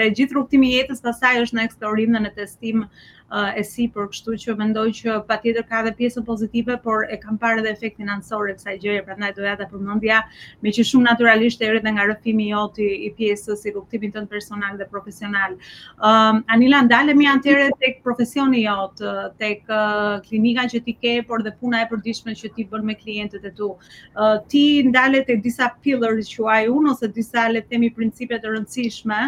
dhe 0.00 0.10
gjithë 0.16 0.34
rrugtimi 0.38 0.72
i 0.72 0.76
jetës 0.82 1.04
pasaj 1.06 1.38
është 1.46 1.58
në 1.60 1.68
eksplorim 1.70 2.16
dhe 2.18 2.24
në 2.26 2.34
testim 2.38 2.82
uh, 2.82 3.50
e 3.58 3.62
si 3.62 3.86
për 3.94 4.08
kështu 4.10 4.36
që 4.42 4.56
mendoj 4.58 4.88
që 4.98 5.18
pa 5.30 5.36
tjetër 5.42 5.66
ka 5.70 5.84
dhe 5.86 5.94
pjesën 6.00 6.26
pozitive, 6.26 6.78
por 6.82 7.06
e 7.06 7.20
kam 7.22 7.38
parë 7.42 7.62
dhe 7.62 7.70
efektin 7.76 8.10
anësor 8.10 8.50
të 8.50 8.58
kësaj 8.58 8.76
gjëje, 8.82 9.04
pra 9.06 9.16
ndaj 9.22 9.30
dojata 9.38 9.68
për 9.70 9.84
mëndja, 9.86 10.18
me 10.66 10.74
që 10.74 10.86
shumë 10.90 11.08
naturalisht 11.12 11.62
e 11.62 11.70
rrët 11.70 11.86
nga 11.92 12.08
rëfimi 12.10 12.50
joti 12.50 12.90
i 13.06 13.12
pjesës 13.18 13.62
i 13.70 13.74
rrugtimit 13.76 14.16
tënd 14.18 14.30
personal 14.30 14.78
dhe 14.80 14.86
profesional. 14.90 15.54
Ehm, 15.54 16.40
Anila, 16.56 16.80
ndalemi 16.86 17.28
antere 17.30 17.68
tek 17.82 18.00
profesioni 18.04 18.64
jot, 18.66 19.00
tek 19.40 19.62
uh, 19.70 20.18
klinika 20.40 20.64
që 20.72 20.80
ti 20.84 20.94
ke, 21.00 21.12
por 21.28 21.42
dhe 21.46 21.52
puna 21.60 21.80
e 21.84 21.88
përdishme 21.90 22.34
që 22.40 22.50
ti 22.56 22.64
bën 22.72 22.84
me 22.90 22.94
klientët 23.02 23.46
e 23.46 23.52
tu. 23.58 23.70
Uh, 24.16 24.36
ti 24.52 24.64
ndalet 24.88 25.28
e 25.28 25.36
disa 25.44 25.68
pillars 25.84 26.28
që 26.34 26.48
ai 26.54 26.66
un 26.68 26.90
ose 26.94 27.12
disa 27.20 27.48
le 27.52 27.60
të 27.64 27.72
themi 27.76 27.92
principe 28.00 28.38
të 28.40 28.52
rëndësishme 28.54 29.20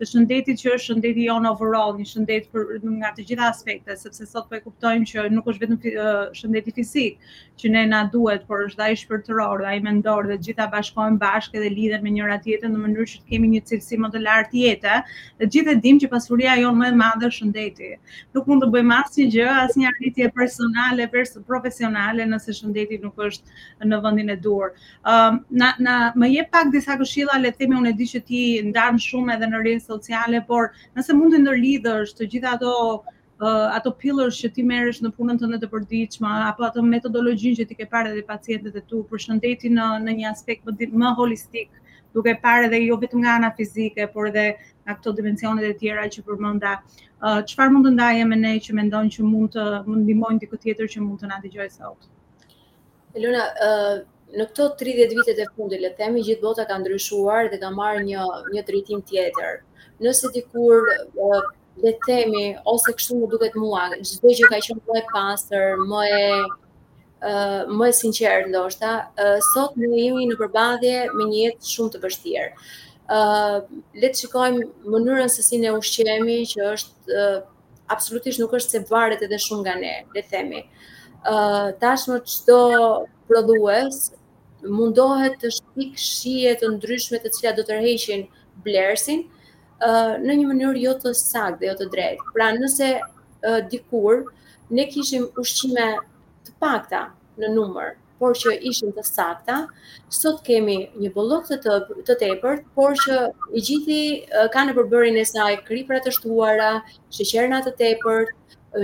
të 0.00 0.06
shëndetit 0.08 0.56
që 0.64 0.70
është 0.74 0.94
shëndeti 0.94 1.26
jonë 1.26 1.50
overall, 1.50 1.92
një 1.98 2.06
shëndet 2.08 2.46
për 2.54 2.78
nga 2.96 3.08
të 3.16 3.24
gjitha 3.28 3.48
aspekte, 3.52 3.96
sepse 4.00 4.24
sot 4.30 4.46
po 4.48 4.56
e 4.56 4.60
kuptojmë 4.64 5.06
që 5.10 5.24
nuk 5.34 5.50
është 5.52 5.66
vetëm 5.66 6.30
shëndeti 6.38 6.72
fizik 6.78 7.18
që 7.60 7.72
ne 7.74 7.82
na 7.90 7.98
duhet, 8.14 8.46
por 8.48 8.62
është 8.66 8.80
ai 8.86 8.94
shpirtëror, 8.96 9.60
ai 9.68 9.74
mendor 9.84 10.24
dhe 10.30 10.38
gjitha 10.46 10.66
bashkohen 10.72 11.18
bashkë 11.20 11.60
dhe 11.64 11.72
lidhen 11.74 12.04
me 12.06 12.14
njëra 12.14 12.38
tjetrën 12.46 12.72
në 12.72 12.80
mënyrë 12.86 13.06
që 13.12 13.18
të 13.18 13.34
kemi 13.34 13.50
një 13.52 13.60
cilësi 13.68 13.98
më 14.00 14.10
të 14.14 14.22
lartë 14.24 14.62
jetë, 14.62 14.94
dhe 15.42 15.50
gjithë 15.52 15.74
e 15.74 15.80
dim 15.84 16.00
që 16.04 16.08
pasuria 16.14 16.54
jonë 16.62 16.80
më 16.80 16.88
e 16.88 16.96
madhe 17.02 17.28
është 17.28 17.42
shëndeti. 17.44 17.90
Nuk 18.38 18.48
mund 18.48 18.64
të 18.64 18.70
bëjmë 18.78 18.98
asnjë 18.98 19.28
gjë, 19.34 19.50
asnjë 19.66 19.90
arritje 19.92 20.30
personale, 20.40 21.08
pers 21.12 21.36
profesionale 21.50 22.26
nëse 22.32 22.56
shëndeti 22.60 23.02
nuk 23.04 23.20
është 23.28 23.90
në 23.90 24.00
vendin 24.08 24.32
e 24.32 24.40
dur. 24.48 24.72
Ëm 25.14 25.42
na 25.60 25.98
më 26.24 26.32
jep 26.38 26.50
pak 26.56 26.72
disa 26.72 26.96
këshilla, 27.02 27.36
le 27.44 27.52
të 27.52 27.60
themi 27.66 27.76
unë 27.82 27.92
e 27.92 27.98
di 28.00 28.08
që 28.14 28.22
ti 28.30 28.42
ndan 28.70 28.96
shumë 29.06 29.36
edhe 29.36 29.52
në 29.52 29.62
rinë 29.66 29.84
sociale, 29.92 30.42
por 30.50 30.70
nëse 30.98 31.16
mund 31.18 31.34
të 31.34 31.42
ndërlidhësh 31.44 32.12
të 32.20 32.28
gjitha 32.32 32.54
ato 32.58 32.74
uh, 32.74 33.68
ato 33.78 33.92
pillars 34.02 34.38
që 34.42 34.50
ti 34.56 34.64
merresh 34.70 35.02
në 35.04 35.12
punën 35.16 35.40
tënde 35.42 35.58
të 35.64 35.70
përditshme 35.74 36.32
apo 36.50 36.66
ato 36.68 36.84
metodologjinë 36.94 37.60
që 37.60 37.66
ti 37.70 37.78
ke 37.80 37.88
parë 37.94 38.12
edhe 38.14 38.24
pacientët 38.32 38.78
e 38.82 38.86
tu 38.92 39.02
për 39.12 39.24
shëndetin 39.26 39.78
në 39.80 39.88
në 40.06 40.16
një 40.22 40.28
aspekt 40.32 40.70
më 40.70 40.90
më 41.04 41.12
holistik, 41.20 41.70
duke 42.16 42.36
parë 42.44 42.68
edhe 42.70 42.82
jo 42.86 43.00
vetëm 43.02 43.24
nga 43.24 43.36
ana 43.40 43.50
fizike, 43.58 44.06
por 44.14 44.30
edhe 44.30 44.46
nga 44.54 44.96
ato 44.96 45.14
dimensionet 45.20 45.66
e 45.70 45.74
tjera 45.82 46.06
që 46.16 46.24
përmenda, 46.30 46.76
uh, 46.80 47.40
çfarë 47.50 47.70
uh, 47.70 47.74
mund 47.78 47.88
të 47.90 47.94
ndajë 47.98 48.28
me 48.32 48.40
ne 48.44 48.54
që 48.66 48.78
mendon 48.82 49.12
që 49.16 49.26
mund 49.34 49.56
të 49.58 49.66
mund 49.90 50.00
ndihmojnë 50.06 50.46
diku 50.46 50.58
tjetër 50.64 50.94
që 50.96 51.04
mund 51.08 51.20
të 51.24 51.34
na 51.34 51.42
dëgjojë 51.46 51.70
sot? 51.80 52.10
Eluna, 53.18 53.44
uh, 53.68 54.00
në 54.38 54.44
këto 54.50 54.66
30 54.78 55.14
vitet 55.18 55.40
e 55.42 55.46
fundit, 55.56 55.80
le 55.82 55.90
të 55.92 56.04
themi, 56.04 56.22
gjithë 56.26 56.42
bota 56.44 56.64
ka 56.68 56.76
ndryshuar 56.78 57.48
dhe 57.52 57.58
ka 57.62 57.70
marrë 57.74 58.02
një 58.08 58.26
një 58.54 58.64
drejtim 58.68 59.00
tjetër. 59.08 59.56
Nëse 60.04 60.30
dikur 60.36 60.84
le 61.82 61.92
të 61.92 61.98
themi 62.06 62.44
ose 62.74 62.94
kështu 62.96 63.18
më 63.22 63.30
duket 63.32 63.56
mua, 63.60 63.88
çdo 64.06 64.30
gjë 64.34 64.50
ka 64.52 64.60
qenë 64.66 64.84
më 64.90 64.98
e 65.02 65.06
pastër, 65.14 65.76
më 65.94 66.06
e 66.08 66.24
Uh, 67.20 67.66
më 67.76 67.90
e 67.90 67.94
sinqerë 67.98 68.46
ndoshta, 68.48 68.90
uh, 69.22 69.34
sot 69.52 69.74
ne 69.76 69.90
jemi 69.92 70.22
në 70.30 70.38
përbadhje 70.40 70.92
me 71.18 71.26
një 71.28 71.40
jetë 71.50 71.68
shumë 71.68 71.92
të 71.92 71.98
vështirë. 72.00 72.46
Uh, 73.12 73.58
le 74.00 74.08
të 74.08 74.22
shikojmë 74.22 74.62
mënyrën 74.94 75.28
se 75.28 75.44
si 75.44 75.58
ne 75.60 75.68
ushqemi 75.76 76.38
që 76.54 76.70
është 76.70 77.12
uh, 77.18 77.42
absolutisht 77.92 78.40
nuk 78.40 78.54
është 78.56 78.72
se 78.72 78.80
varet 78.88 79.26
edhe 79.28 79.36
shumë 79.36 79.66
nga 79.66 79.74
ne, 79.82 79.92
le 80.16 80.22
të 80.22 80.30
themi. 80.32 80.62
Uh, 81.28 81.68
tashmë 81.84 82.22
çdo 82.38 82.62
prodhues 83.28 84.00
mundohet 84.68 85.36
të 85.42 85.50
shpik 85.56 85.96
shije 86.00 86.54
të 86.60 86.70
ndryshme 86.76 87.20
të 87.24 87.32
cilat 87.36 87.56
do 87.60 87.64
të 87.68 87.76
rrëhiqin 87.78 88.24
blersin 88.66 89.22
uh, 89.24 90.16
në 90.26 90.36
një 90.40 90.48
mënyrë 90.50 90.82
jo 90.84 90.94
të 91.04 91.12
saktë, 91.20 91.66
jo 91.70 91.74
të 91.80 91.86
drejtë. 91.94 92.26
Pra 92.34 92.50
nëse 92.58 92.90
uh, 93.00 93.60
dikur 93.72 94.24
ne 94.70 94.86
kishim 94.92 95.28
ushqime 95.42 95.88
të 96.46 96.54
pakta 96.64 97.04
në 97.40 97.48
numër, 97.54 97.94
por 98.20 98.36
që 98.36 98.58
ishin 98.70 98.90
të 98.92 99.02
sakta, 99.08 99.62
sot 100.12 100.42
kemi 100.44 100.76
një 101.00 101.10
bollok 101.14 101.46
të 101.50 101.76
të 102.10 102.18
tepërt, 102.24 102.66
por 102.76 102.92
që 103.06 103.20
i 103.56 103.64
gjithë 103.64 104.00
uh, 104.04 104.46
kanë 104.54 104.72
në 104.74 104.78
përbërjen 104.80 105.20
e 105.20 105.24
saj 105.32 105.54
kripra 105.70 106.02
të 106.04 106.12
shtuara, 106.18 106.72
sheqerna 107.16 107.62
të 107.68 107.74
tepërt, 107.84 108.36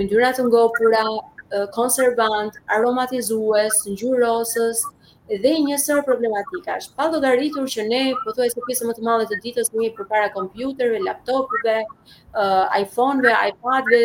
yndyra 0.03 0.33
të 0.39 0.49
ngopura, 0.49 1.07
konservant, 1.75 2.57
aromatizues, 2.75 3.77
ngjyrosës, 3.93 4.81
uh, 4.89 4.95
dhe 5.29 5.53
një 5.67 5.77
sër 5.85 6.03
problematika 6.07 6.77
është. 6.81 6.93
Pa 6.97 7.07
do 7.15 7.19
që 7.73 7.83
ne, 7.89 8.03
po 8.25 8.33
të 8.37 8.45
e 8.47 8.65
pjesë 8.67 8.87
më 8.91 8.95
të 8.99 9.03
madhe 9.09 9.27
të 9.31 9.37
ditës, 9.45 9.71
një 9.75 9.91
për 9.97 10.07
para 10.13 10.29
kompjuterve, 10.37 11.01
laptopëve, 11.03 11.77
uh, 12.35 12.67
iPhoneve, 12.81 13.33
iPadve, 13.49 14.03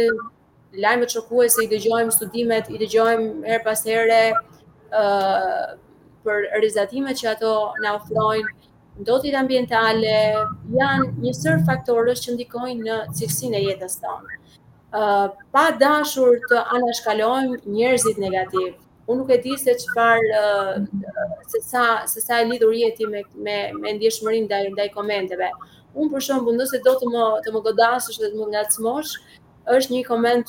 lajme 0.85 1.05
të 1.05 1.11
shokue 1.17 1.45
i 1.63 1.67
dëgjojmë 1.73 2.11
studimet, 2.15 2.69
i 2.69 2.77
dëgjojmë 2.83 3.45
her 3.53 3.61
pas 3.67 3.85
herë 3.85 4.21
uh, 4.97 5.77
për 6.25 6.47
rrezatimet 6.57 7.17
që 7.21 7.29
ato 7.35 7.53
në 7.85 7.93
ofrojnë, 7.99 8.57
ndotit 9.05 9.35
ambientale, 9.43 10.17
janë 10.79 11.11
një 11.25 11.33
sër 11.43 11.61
faktorës 11.69 12.21
që 12.25 12.35
ndikojnë 12.35 12.89
në 12.89 12.97
cilësin 13.17 13.53
e 13.53 13.67
jetës 13.69 13.99
tonë. 14.03 14.39
Uh, 14.91 15.27
pa 15.55 15.69
dashur 15.79 16.41
të 16.49 16.65
anashkalojmë 16.75 17.61
njerëzit 17.67 18.17
negativë, 18.19 18.73
unë 19.11 19.19
nuk 19.19 19.31
e 19.35 19.39
di 19.43 19.53
se 19.59 19.73
çfarë 19.83 20.39
uh, 20.39 21.29
se 21.51 21.59
sa 21.65 21.83
se 22.11 22.23
sa 22.23 22.39
e 22.41 22.45
lidhur 22.49 22.73
jeti 22.77 23.05
me 23.11 23.19
me 23.45 23.57
me 23.81 23.89
ndjeshmërinë 23.97 24.47
ndaj 24.47 24.63
ndaj 24.75 24.89
komenteve. 24.97 25.49
Unë 25.99 26.09
për 26.15 26.23
shembull, 26.27 26.57
nëse 26.59 26.79
do 26.87 26.93
të 27.01 27.11
më 27.13 27.23
të 27.45 27.53
më 27.55 27.61
godasësh 27.67 28.19
dhe 28.23 28.29
të 28.31 28.37
më 28.39 28.47
ngacmosh, 28.55 29.13
është 29.75 29.93
një 29.97 30.03
koment, 30.07 30.47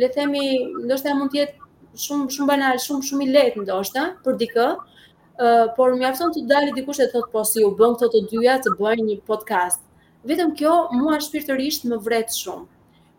le 0.00 0.08
të 0.08 0.18
themi, 0.18 0.42
ndoshta 0.84 1.14
mund 1.16 1.32
të 1.32 1.40
jetë 1.40 1.70
shumë 2.04 2.26
shumë 2.34 2.48
banal, 2.50 2.80
shumë 2.86 3.08
shumë 3.08 3.24
i 3.24 3.30
lehtë 3.36 3.62
ndoshta 3.64 4.02
për 4.26 4.36
dikë, 4.42 4.66
uh, 4.76 5.66
por 5.78 5.96
mjafton 5.96 6.34
të 6.36 6.44
dalë 6.52 6.74
dikush 6.80 7.00
e 7.00 7.08
thotë 7.14 7.32
po 7.32 7.44
si 7.48 7.64
u 7.64 7.72
bën 7.80 7.96
këto 7.96 8.10
të 8.12 8.24
dyja 8.34 8.58
të 8.66 8.74
bëjnë 8.80 9.08
një 9.10 9.18
podcast. 9.30 9.80
Vetëm 10.28 10.52
kjo 10.58 10.74
mua 11.00 11.16
shpirtërisht 11.24 11.88
më 11.88 12.02
vret 12.06 12.36
shumë. 12.36 12.66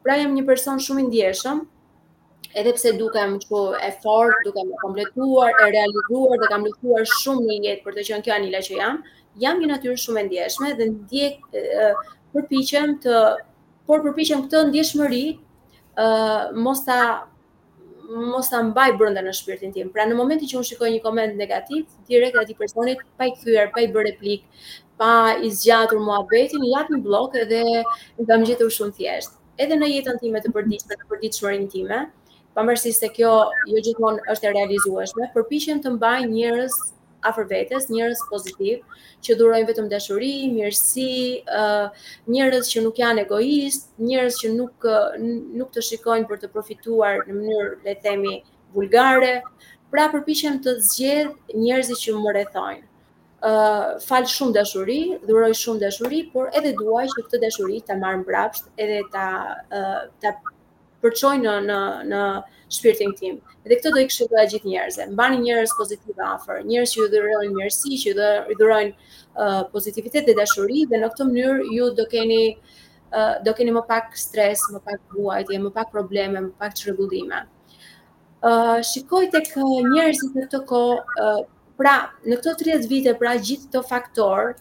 Pra 0.06 0.20
jam 0.22 0.36
një 0.38 0.46
person 0.46 0.78
shumë 0.86 1.02
i 1.02 1.08
ndjeshëm, 1.10 1.60
edhe 2.62 2.74
pse 2.78 2.90
dukem 3.00 3.32
që 3.46 3.62
e 3.84 3.90
fort, 4.04 4.40
dukem 4.48 4.70
kompletuar, 4.84 5.52
e 5.64 5.72
realizuar 5.76 6.38
dhe 6.42 6.48
kam 6.54 6.64
luftuar 6.68 7.06
shumë 7.22 7.46
një 7.50 7.58
jetë 7.68 7.86
për 7.88 7.98
të 7.98 8.06
qënë 8.10 8.26
kjo 8.28 8.36
anila 8.38 8.62
që 8.68 8.80
jam, 8.80 9.00
jam 9.44 9.60
një 9.62 9.70
natyrë 9.74 9.98
shumë 10.04 10.22
e 10.22 10.24
ndjeshme 10.30 10.72
dhe 10.80 10.88
ndjek, 10.94 11.48
përpichem 12.36 12.94
të, 13.04 13.20
por 13.90 14.04
përpichem 14.08 14.46
këtë 14.48 14.62
ndjeshmëri, 14.72 15.24
e, 15.36 16.08
mos 16.68 16.84
ta 16.88 17.00
mos 18.16 18.52
ta 18.54 18.60
mbaj 18.64 18.92
brenda 19.02 19.22
në 19.26 19.32
shpirtin 19.34 19.72
tim. 19.74 19.88
Pra 19.94 20.04
në 20.06 20.14
momentin 20.18 20.46
që 20.50 20.58
unë 20.60 20.66
shikoj 20.68 20.90
një 20.96 21.00
koment 21.06 21.38
negativ, 21.40 21.86
direkt 22.12 22.36
ati 22.42 22.54
personit 22.60 23.00
pa 23.18 23.26
i 23.26 23.32
kthyer, 23.34 23.72
pa 23.74 23.82
i 23.82 23.88
bërë 23.96 24.06
replik, 24.12 24.44
pa 25.02 25.08
i 25.42 25.50
zgjatur 25.50 25.98
muhabetin, 26.06 26.68
i 26.68 26.70
jap 26.76 26.92
një 26.94 27.00
blok 27.08 27.34
edhe 27.42 27.64
kam 28.30 28.46
gjetur 28.46 28.70
shumë 28.78 28.94
thjesht. 29.00 29.42
Edhe 29.58 29.80
në 29.82 29.90
jetën 29.96 30.22
time 30.22 30.42
të 30.46 30.54
përditshme, 30.54 31.00
të 31.02 31.10
përditshmërinë 31.16 31.72
time, 31.74 32.04
pavarësisht 32.56 33.04
se 33.04 33.10
kjo 33.16 33.32
jo 33.72 33.82
gjithmonë 33.86 34.24
është 34.34 34.48
e 34.50 34.54
realizueshme, 34.56 35.28
përpiqem 35.36 35.82
të 35.86 35.92
mbaj 35.98 36.20
njerëz 36.32 36.78
afër 37.30 37.48
vetes, 37.50 37.88
njerëz 37.90 38.22
pozitiv, 38.30 38.82
që 39.26 39.36
dhurojnë 39.40 39.68
vetëm 39.72 39.88
dashuri, 39.92 40.30
mirësi, 40.56 41.08
ë 41.50 42.32
njerëz 42.36 42.70
që 42.74 42.84
nuk 42.86 43.00
janë 43.02 43.24
egoist, 43.26 43.90
njerëz 44.10 44.38
që 44.44 44.52
nuk 44.56 44.88
nuk 45.26 45.74
të 45.76 45.84
shikojnë 45.90 46.30
për 46.32 46.44
të 46.44 46.52
profituar 46.56 47.24
në 47.28 47.38
mënyrë 47.42 47.72
le 47.88 47.96
të 47.98 48.06
themi 48.08 48.36
vulgare. 48.78 49.34
Pra 49.96 50.06
përpiqem 50.14 50.62
të 50.66 50.78
zgjedh 50.92 51.56
njerëzit 51.64 52.04
që 52.08 52.18
më 52.24 52.36
rrethojnë. 52.40 52.86
ë 53.46 53.50
uh, 53.52 53.98
fal 54.04 54.24
shumë 54.32 54.54
dashuri, 54.56 54.96
dhuroj 55.28 55.52
shumë 55.60 55.80
dashuri, 55.82 56.22
por 56.34 56.48
edhe 56.60 56.72
duaj 56.80 57.04
që 57.12 57.24
këtë 57.28 57.40
dashuri 57.44 57.76
ta 57.90 57.94
marr 58.02 58.18
mbrapsht, 58.24 58.72
edhe 58.86 59.02
ta 59.14 59.28
uh, 59.70 60.08
ta 60.24 60.32
përçojnë 61.06 61.52
në 61.66 61.66
në 61.66 61.80
në 62.12 62.22
shpirtin 62.76 63.12
tim. 63.20 63.36
Dhe 63.66 63.78
këtë 63.78 63.92
do 63.96 64.02
i 64.04 64.08
këshilloj 64.10 64.44
të 64.46 64.52
gjithë 64.54 64.70
njerëzve. 64.72 65.06
Mbani 65.14 65.40
njerëz 65.44 65.74
pozitivë 65.78 66.24
afër, 66.32 66.64
njerëz 66.70 66.94
që 66.96 67.00
ju 67.02 67.08
dhurojnë 67.14 67.56
mirësi, 67.56 68.00
që 68.02 68.10
ju 68.10 68.16
dhurojnë 68.62 68.94
uh, 68.96 69.60
pozitivitet 69.74 70.26
dhe 70.30 70.36
dashuri 70.40 70.84
dhe 70.92 71.02
në 71.04 71.10
këtë 71.14 71.28
mënyrë 71.30 71.68
ju 71.78 71.90
do 72.00 72.08
keni 72.14 72.40
uh, 72.50 73.38
do 73.46 73.54
keni 73.58 73.76
më 73.76 73.84
pak 73.90 74.18
stres, 74.22 74.64
më 74.74 74.82
pak 74.88 75.18
vuajtje, 75.20 75.60
më 75.66 75.72
pak 75.78 75.94
probleme, 75.94 76.42
më 76.48 76.52
pak 76.62 76.76
çrregullime. 76.82 77.44
Uh, 78.42 78.82
shikoj 78.92 79.30
tek 79.38 79.54
njerëzit 79.96 80.34
në 80.38 80.48
këtë 80.50 80.64
kohë, 80.74 81.22
uh, 81.22 81.72
pra 81.80 81.96
në 82.26 82.40
këto 82.42 82.58
30 82.66 82.90
vite 82.92 83.14
pra 83.22 83.36
gjithë 83.38 83.70
këto 83.70 83.86
faktor 83.92 84.52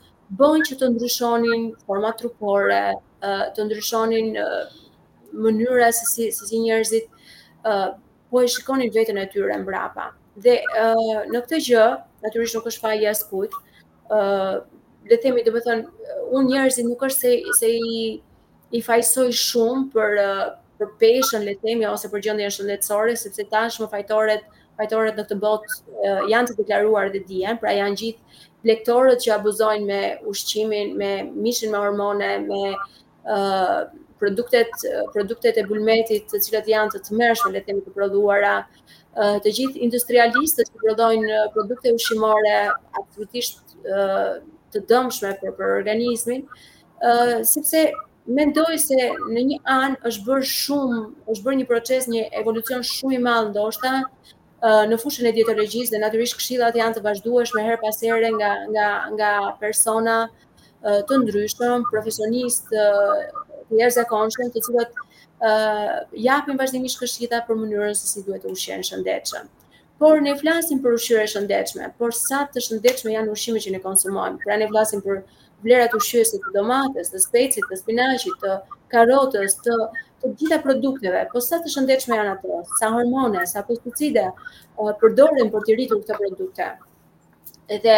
bojnë 0.41 0.71
që 0.71 0.79
të 0.81 0.93
ndryshonin 0.95 1.71
format 1.89 2.21
trupore, 2.21 2.85
uh, 3.25 3.45
të 3.57 3.71
ndryshonin 3.71 4.35
uh, 4.41 4.84
mënyra 5.35 5.93
se 5.93 6.05
si 6.15 6.31
se 6.33 6.47
si 6.47 6.59
njerëzit 6.65 7.07
ë 7.09 7.73
uh, 7.73 7.95
po 8.31 8.43
e 8.45 8.49
shikonin 8.49 8.93
veten 8.93 9.19
e 9.19 9.27
tyre 9.27 9.57
mbrapa. 9.61 10.13
Dhe 10.43 10.61
uh, 10.79 11.25
në 11.33 11.41
këtë 11.47 11.61
gjë 11.69 11.85
natyrisht 12.25 12.57
nuk 12.59 12.69
është 12.71 12.83
pa 12.83 12.95
i 12.95 13.11
kujt. 13.31 13.53
ë 14.11 14.17
uh, 14.17 14.65
le 15.11 15.17
të 15.17 15.23
themi 15.23 15.43
domethën 15.45 15.81
unë 16.37 16.49
njerëzit 16.49 16.87
nuk 16.89 17.03
është 17.03 17.21
se 17.21 17.43
se 17.61 17.71
i 17.71 18.23
i 18.73 18.81
fajsoj 18.83 19.31
shumë 19.33 19.93
për 19.93 20.13
uh, 20.21 20.51
për 20.79 20.89
peshën 21.01 21.45
le 21.45 21.55
të 21.55 21.63
themi 21.65 21.87
ose 21.87 22.09
për 22.11 22.21
gjendjen 22.21 22.51
shëndetësore 22.51 23.17
sepse 23.17 23.45
tash 23.51 23.79
më 23.81 23.87
fajtoret 23.91 24.43
në 24.79 25.23
këtë 25.23 25.35
botë 25.39 25.69
uh, 25.87 26.29
janë 26.31 26.49
të 26.49 26.57
deklaruar 26.61 27.09
dhe 27.13 27.21
dijen, 27.29 27.59
pra 27.59 27.71
janë 27.73 27.95
gjithë 27.95 28.21
lektorët 28.65 29.21
që 29.23 29.33
abuzojnë 29.35 29.87
me 29.87 30.01
ushqimin, 30.27 30.97
me 30.99 31.11
mishin 31.45 31.71
me 31.71 31.79
hormone, 31.79 32.31
me 32.49 32.75
uh, 33.23 33.83
produktet 34.25 34.69
produktet 35.15 35.57
e 35.61 35.65
bulmetit 35.69 36.29
të 36.31 36.41
cilat 36.47 36.69
janë 36.71 36.93
të 36.95 37.01
tmerrshme 37.09 37.53
le 37.55 37.61
të 37.61 37.69
themi 37.71 37.85
të 37.87 37.95
prodhuara 37.97 38.55
të 39.45 39.53
gjithë 39.59 39.83
industrialistët 39.87 40.71
që 40.73 40.83
prodhojnë 40.85 41.41
produkte 41.55 41.93
ushqimore 41.99 42.55
absolutisht 43.01 43.77
të 44.75 44.83
dëmshme 44.91 45.35
për 45.43 45.55
për 45.61 45.73
organizmin 45.79 46.47
sepse 47.53 47.85
mendoj 48.39 48.79
se 48.87 48.97
në 49.05 49.47
një 49.51 49.61
anë 49.79 50.01
është 50.11 50.27
bërë 50.31 50.49
shumë 50.55 51.03
është 51.35 51.47
bërë 51.49 51.59
një 51.61 51.69
proces 51.73 52.09
një 52.15 52.27
evolucion 52.41 52.87
shumë 52.95 53.19
i 53.19 53.23
madh 53.29 53.51
ndoshta 53.55 53.97
në 54.89 54.97
fushën 55.03 55.29
e 55.29 55.35
dietologjisë 55.37 55.93
dhe 55.93 56.01
natyrisht 56.07 56.39
këshillat 56.39 56.79
janë 56.81 56.97
të 56.99 57.05
vazhdueshme 57.05 57.67
her 57.67 57.77
pas 57.83 58.01
here 58.07 58.33
nga 58.39 58.55
nga 58.75 58.89
nga 59.19 59.35
persona 59.61 60.19
të 60.85 61.17
ndryshëm, 61.21 61.85
profesionistë 61.89 62.81
njerë 63.73 63.95
zakonshën 63.99 64.51
të 64.55 64.61
cilët 64.67 65.03
japin 66.27 66.61
vazhdimisht 66.61 67.01
këshkita 67.01 67.41
për 67.49 67.61
mënyrën 67.63 67.97
se 68.01 68.09
si 68.11 68.25
duhet 68.27 68.45
të 68.45 68.53
ushqen 68.57 68.85
shëndetshëm. 68.89 69.47
Por 70.01 70.21
ne 70.23 70.33
flasim 70.41 70.81
për 70.85 70.97
ushqyerë 70.99 71.27
shëndetshme, 71.33 71.89
por 71.99 72.15
sa 72.17 72.43
të 72.55 72.63
shëndetshme 72.69 73.13
janë 73.15 73.35
ushqimet 73.37 73.65
që 73.67 73.73
ne 73.77 73.81
konsumojmë. 73.85 74.41
Pra 74.45 74.57
ne 74.63 74.69
flasim 74.73 75.03
për 75.05 75.21
vlerat 75.67 75.95
ushqyese 75.99 76.41
të 76.45 76.53
domates, 76.57 77.13
të 77.13 77.23
specit, 77.23 77.69
të 77.71 77.79
spinaqit, 77.81 78.35
të 78.43 78.57
karotës, 78.95 79.55
të 79.67 79.79
të 80.25 80.31
gjitha 80.41 80.57
produkteve. 80.67 81.23
Po 81.35 81.41
sa 81.47 81.59
të 81.63 81.71
shëndetshme 81.77 82.17
janë 82.19 82.31
ato? 82.35 82.59
Sa 82.81 82.89
hormone, 82.97 83.43
sa 83.47 83.61
pesticide 83.69 84.25
uh, 84.33 84.91
përdoren 85.03 85.51
për 85.55 85.67
të 85.69 85.75
rritur 85.77 86.01
këto 86.03 86.17
produkte? 86.21 86.69
Edhe 87.79 87.97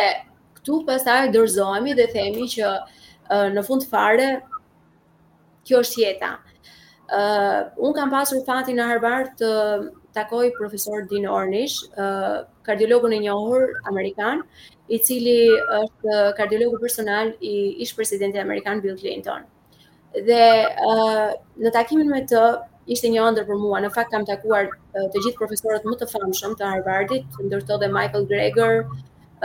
këtu 0.59 0.81
pastaj 0.89 1.31
dorëzohemi 1.39 1.95
dhe 1.99 2.09
themi 2.13 2.49
që 2.57 2.67
uh, 2.73 3.47
në 3.57 3.63
fund 3.71 3.87
fare 3.95 4.31
kjo 5.67 5.83
është 5.85 6.03
jeta. 6.05 6.33
ë 7.07 7.19
uh, 7.19 7.83
un 7.87 7.93
kam 7.95 8.11
pasur 8.11 8.41
fatin 8.47 8.79
në 8.81 8.85
Harvard 8.89 9.29
të 9.39 9.49
takoj 10.17 10.49
profesor 10.57 11.05
Dean 11.11 11.27
Ornish, 11.31 11.77
ë 11.95 12.07
uh, 12.07 12.39
kardiologun 12.67 13.13
e 13.15 13.21
njohur 13.23 13.67
amerikan, 13.91 14.41
i 14.89 14.99
cili 15.03 15.37
është 15.77 16.15
kardiologu 16.39 16.79
personal 16.83 17.31
i 17.47 17.53
ish 17.85 17.95
presidentit 17.99 18.41
amerikan 18.43 18.81
Bill 18.83 18.99
Clinton. 18.99 19.45
Dhe 20.15 20.43
ë 20.65 20.91
uh, 20.91 21.31
në 21.63 21.73
takimin 21.79 22.11
me 22.11 22.25
të 22.33 22.43
ishte 22.97 23.11
një 23.15 23.23
ëndër 23.31 23.47
për 23.53 23.61
mua. 23.63 23.81
Në 23.87 23.93
fakt 23.95 24.11
kam 24.15 24.27
takuar 24.27 24.67
uh, 24.75 25.07
të 25.15 25.23
gjithë 25.23 25.39
profesorët 25.39 25.87
më 25.87 26.01
të 26.03 26.11
famshëm 26.15 26.59
të 26.59 26.73
Harvardit, 26.75 27.39
ndërto 27.47 27.79
dhe 27.85 27.93
Michael 27.99 28.27
Greger, 28.35 28.81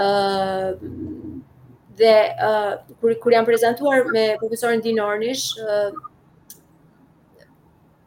ë 0.02 0.10
uh, 0.10 0.94
dhe 2.02 2.14
uh, 2.42 2.80
kur 3.02 3.14
kur 3.22 3.34
jam 3.38 3.46
prezantuar 3.52 4.08
me 4.18 4.26
profesorin 4.42 4.82
Dean 4.82 5.02
Ornish, 5.12 5.52
ë 5.62 5.84
uh, 5.92 6.08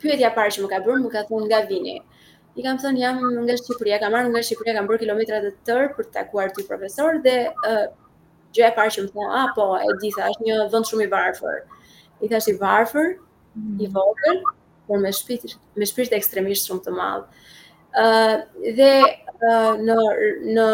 pyetja 0.05 0.29
e 0.31 0.35
parë 0.37 0.55
që 0.57 0.65
më 0.65 0.69
ka 0.73 0.81
bërë, 0.85 1.05
më 1.07 1.13
ka 1.15 1.23
thonë 1.31 1.49
nga 1.51 1.61
vini. 1.71 1.97
I 2.59 2.63
kam 2.67 2.77
thënë 2.83 3.01
jam 3.03 3.19
nga 3.47 3.55
Shqipëria, 3.61 3.97
kam 4.03 4.13
marrë 4.15 4.31
nga 4.31 4.43
Shqipëria, 4.47 4.77
kam 4.79 4.89
bërë 4.91 5.03
kilometra 5.05 5.41
të 5.45 5.51
tërë 5.69 5.89
për 5.97 6.09
të 6.09 6.15
takuar 6.21 6.53
ti 6.55 6.67
profesor 6.69 7.19
dhe 7.25 7.35
uh, 7.71 7.87
gjëja 8.55 8.69
e 8.71 8.77
parë 8.79 8.93
që 8.97 9.05
më 9.07 9.11
thonë, 9.17 9.33
"Ah, 9.41 9.49
po, 9.57 9.67
e 9.81 9.89
di 10.05 10.13
sa 10.17 10.29
është 10.31 10.47
një 10.49 10.59
vend 10.75 10.91
shumë 10.91 11.07
i 11.07 11.11
varfër." 11.17 11.59
I 12.25 12.31
thash 12.31 12.49
i 12.49 12.55
varfër, 12.61 13.09
mm. 13.59 13.77
i 13.85 13.89
vogël, 13.97 14.39
por 14.87 15.01
me 15.03 15.11
shpirt 15.19 15.57
me 15.79 15.85
shpirt 15.91 16.13
ekstremisht 16.21 16.71
shumë 16.71 16.85
të 16.87 16.95
madh. 17.01 17.25
Ë 18.05 18.07
uh, 18.07 18.39
dhe 18.79 18.93
uh, 19.33 19.75
në 19.89 19.99
në 20.57 20.69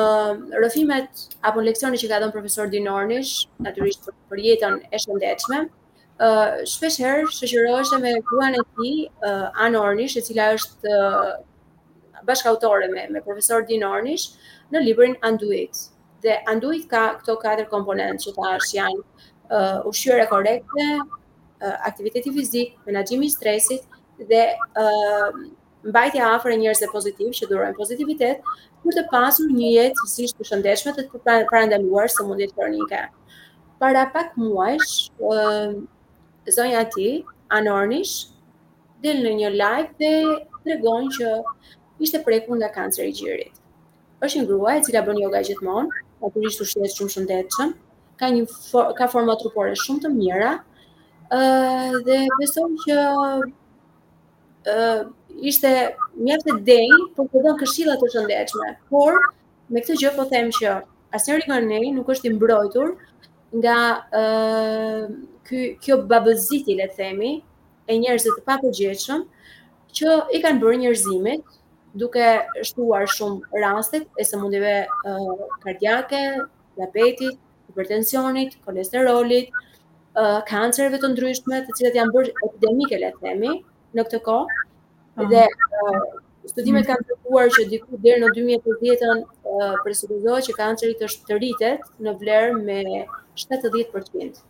rrëfimet 0.61 1.27
apo 1.49 1.65
leksionet 1.65 2.01
që 2.01 2.13
ka 2.13 2.21
dhënë 2.23 2.37
profesor 2.37 2.69
Dinornish, 2.73 3.47
natyrisht 3.67 4.11
për 4.29 4.45
jetën 4.49 4.81
e 4.91 4.99
shëndetshme, 5.05 5.65
shpesh 6.73 6.99
herë 7.01 7.23
shoqërohesh 7.33 7.93
me 8.01 8.11
guan 8.31 8.55
e 8.55 8.61
ti, 8.79 8.91
uh, 9.25 9.81
Ornish, 9.85 10.17
e 10.17 10.23
cila 10.27 10.49
është 10.55 10.89
uh, 10.91 11.41
bashkautore 12.25 12.89
me, 12.93 13.07
me 13.11 13.21
profesor 13.25 13.63
Din 13.65 13.85
Ornish, 13.89 14.35
në 14.73 14.83
librin 14.85 15.15
Anduit. 15.23 15.75
Dhe 16.21 16.35
Anduit 16.53 16.87
ka 16.91 17.05
këto 17.21 17.37
katër 17.41 17.67
komponentë 17.71 18.25
që 18.27 18.33
ta 18.37 18.51
është 18.59 18.77
janë 18.77 19.01
uh, 19.89 20.29
korekte, 20.33 20.91
uh, 21.63 21.77
aktiviteti 21.87 22.31
fizik, 22.37 22.77
i 22.87 23.31
stresit 23.31 23.87
dhe 24.19 24.45
uh, 24.77 25.33
mbajtja 25.85 26.27
afër 26.37 26.53
njerëzve 26.57 26.87
pozitiv 26.93 27.31
që 27.33 27.47
durojnë 27.49 27.77
pozitivitet 27.77 28.43
për 28.85 28.93
të 28.99 29.07
pasur 29.11 29.49
një 29.49 29.69
jetë 29.73 29.95
të 29.97 30.09
si 30.11 30.27
të 30.37 30.45
shëndetshme 30.45 30.93
të 30.93 31.05
parandaluar 31.51 32.05
pra 32.11 32.15
së 32.15 32.27
mundjet 32.29 32.53
kronike. 32.53 33.07
Para 33.81 34.05
pak 34.13 34.37
muajsh, 34.37 35.09
zonja 36.49 36.89
ti, 36.95 37.25
Anornish, 37.51 38.29
del 39.05 39.21
në 39.25 39.33
një 39.41 39.51
live 39.57 39.91
dhe 39.99 40.13
tregon 40.65 41.09
që 41.13 41.31
ishte 42.01 42.21
prekur 42.25 42.57
nga 42.59 42.69
kanceri 42.73 43.09
i 43.11 43.15
gjirit. 43.17 43.57
Është 44.21 44.39
një 44.41 44.47
grua 44.49 44.75
e 44.79 44.83
cila 44.85 45.03
bën 45.07 45.21
yoga 45.23 45.41
gjithmonë, 45.43 45.95
natyrisht 46.21 46.61
u 46.61 46.67
shëndet 46.69 46.97
shumë 46.97 47.15
shëndetshëm, 47.15 47.71
ka 48.21 48.29
një 48.31 48.45
for, 48.71 48.91
ka 48.99 49.09
forma 49.09 49.37
trupore 49.41 49.75
shumë 49.77 50.05
të 50.05 50.11
mira, 50.13 50.53
uh, 51.33 51.97
dhe 52.05 52.19
beson 52.39 52.75
që 52.85 52.99
uh, 54.75 55.03
ishte 55.41 55.71
mjaft 56.21 56.51
e 56.55 56.59
denj, 56.69 56.95
por 57.17 57.31
të 57.33 57.45
don 57.47 57.59
këshilla 57.63 57.97
të 58.03 58.13
shëndetshme. 58.15 58.73
Por 58.93 59.17
me 59.73 59.81
këtë 59.83 59.99
gjë 60.05 60.15
po 60.19 60.29
them 60.33 60.53
që 60.61 60.77
asnjëri 61.17 61.49
nga 61.49 61.61
ne 61.71 61.81
nuk 61.97 62.13
është 62.15 62.29
i 62.29 62.35
mbrojtur 62.37 62.95
nga 63.57 64.05
uh, 64.21 65.07
kjo 65.83 65.97
babëziti, 66.09 66.75
le 66.79 66.87
themi, 66.95 67.33
e 67.91 67.97
njerëzit 67.99 68.37
të 68.39 68.45
papërgjeshëm, 68.47 69.25
që 69.99 70.09
i 70.37 70.41
kanë 70.43 70.61
bërë 70.63 70.79
njerëzimit, 70.85 71.57
duke 71.99 72.23
shtuar 72.63 73.09
shumë 73.11 73.59
rastet 73.65 74.05
e 74.15 74.23
së 74.27 74.39
mundive 74.39 74.75
uh, 74.87 75.45
kardiake, 75.65 76.21
diabetit, 76.79 77.41
hipertensionit, 77.71 78.55
kolesterolit, 78.65 79.51
uh, 80.15 80.39
kancerve 80.47 81.01
të 81.03 81.11
ndryshme, 81.17 81.65
të 81.67 81.75
cilat 81.81 81.99
janë 81.99 82.15
bërë 82.15 82.35
epidemike, 82.47 83.01
le 83.03 83.11
themi, 83.21 83.55
në 83.99 84.05
këtë 84.07 84.21
kohë, 84.29 84.63
ah. 85.19 85.25
dhe 85.33 85.43
uh, 85.49 86.05
studimet 86.55 86.87
kanë 86.87 87.09
treguar 87.11 87.51
që 87.59 87.67
diku 87.73 87.99
deri 88.07 88.23
në 88.23 88.31
2010-ën 88.39 90.31
uh, 90.31 90.39
që 90.47 90.55
kancerit 90.63 91.03
është 91.07 91.27
të 91.27 91.41
rritet 91.43 91.91
në 92.07 92.15
vlerë 92.23 92.55
me 92.63 92.79
70%. 93.37 94.41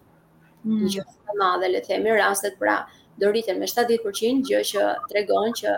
Gjithashtu 0.62 1.26
të 1.26 1.36
madhe, 1.40 1.68
le 1.72 1.80
të 1.84 1.90
themi 1.94 2.12
rastet, 2.16 2.56
pra 2.62 2.76
do 3.22 3.28
rriten 3.32 3.58
me 3.62 3.68
70% 3.70 4.44
gjë 4.50 4.60
që 4.70 4.84
tregon 5.12 5.54
që 5.60 5.72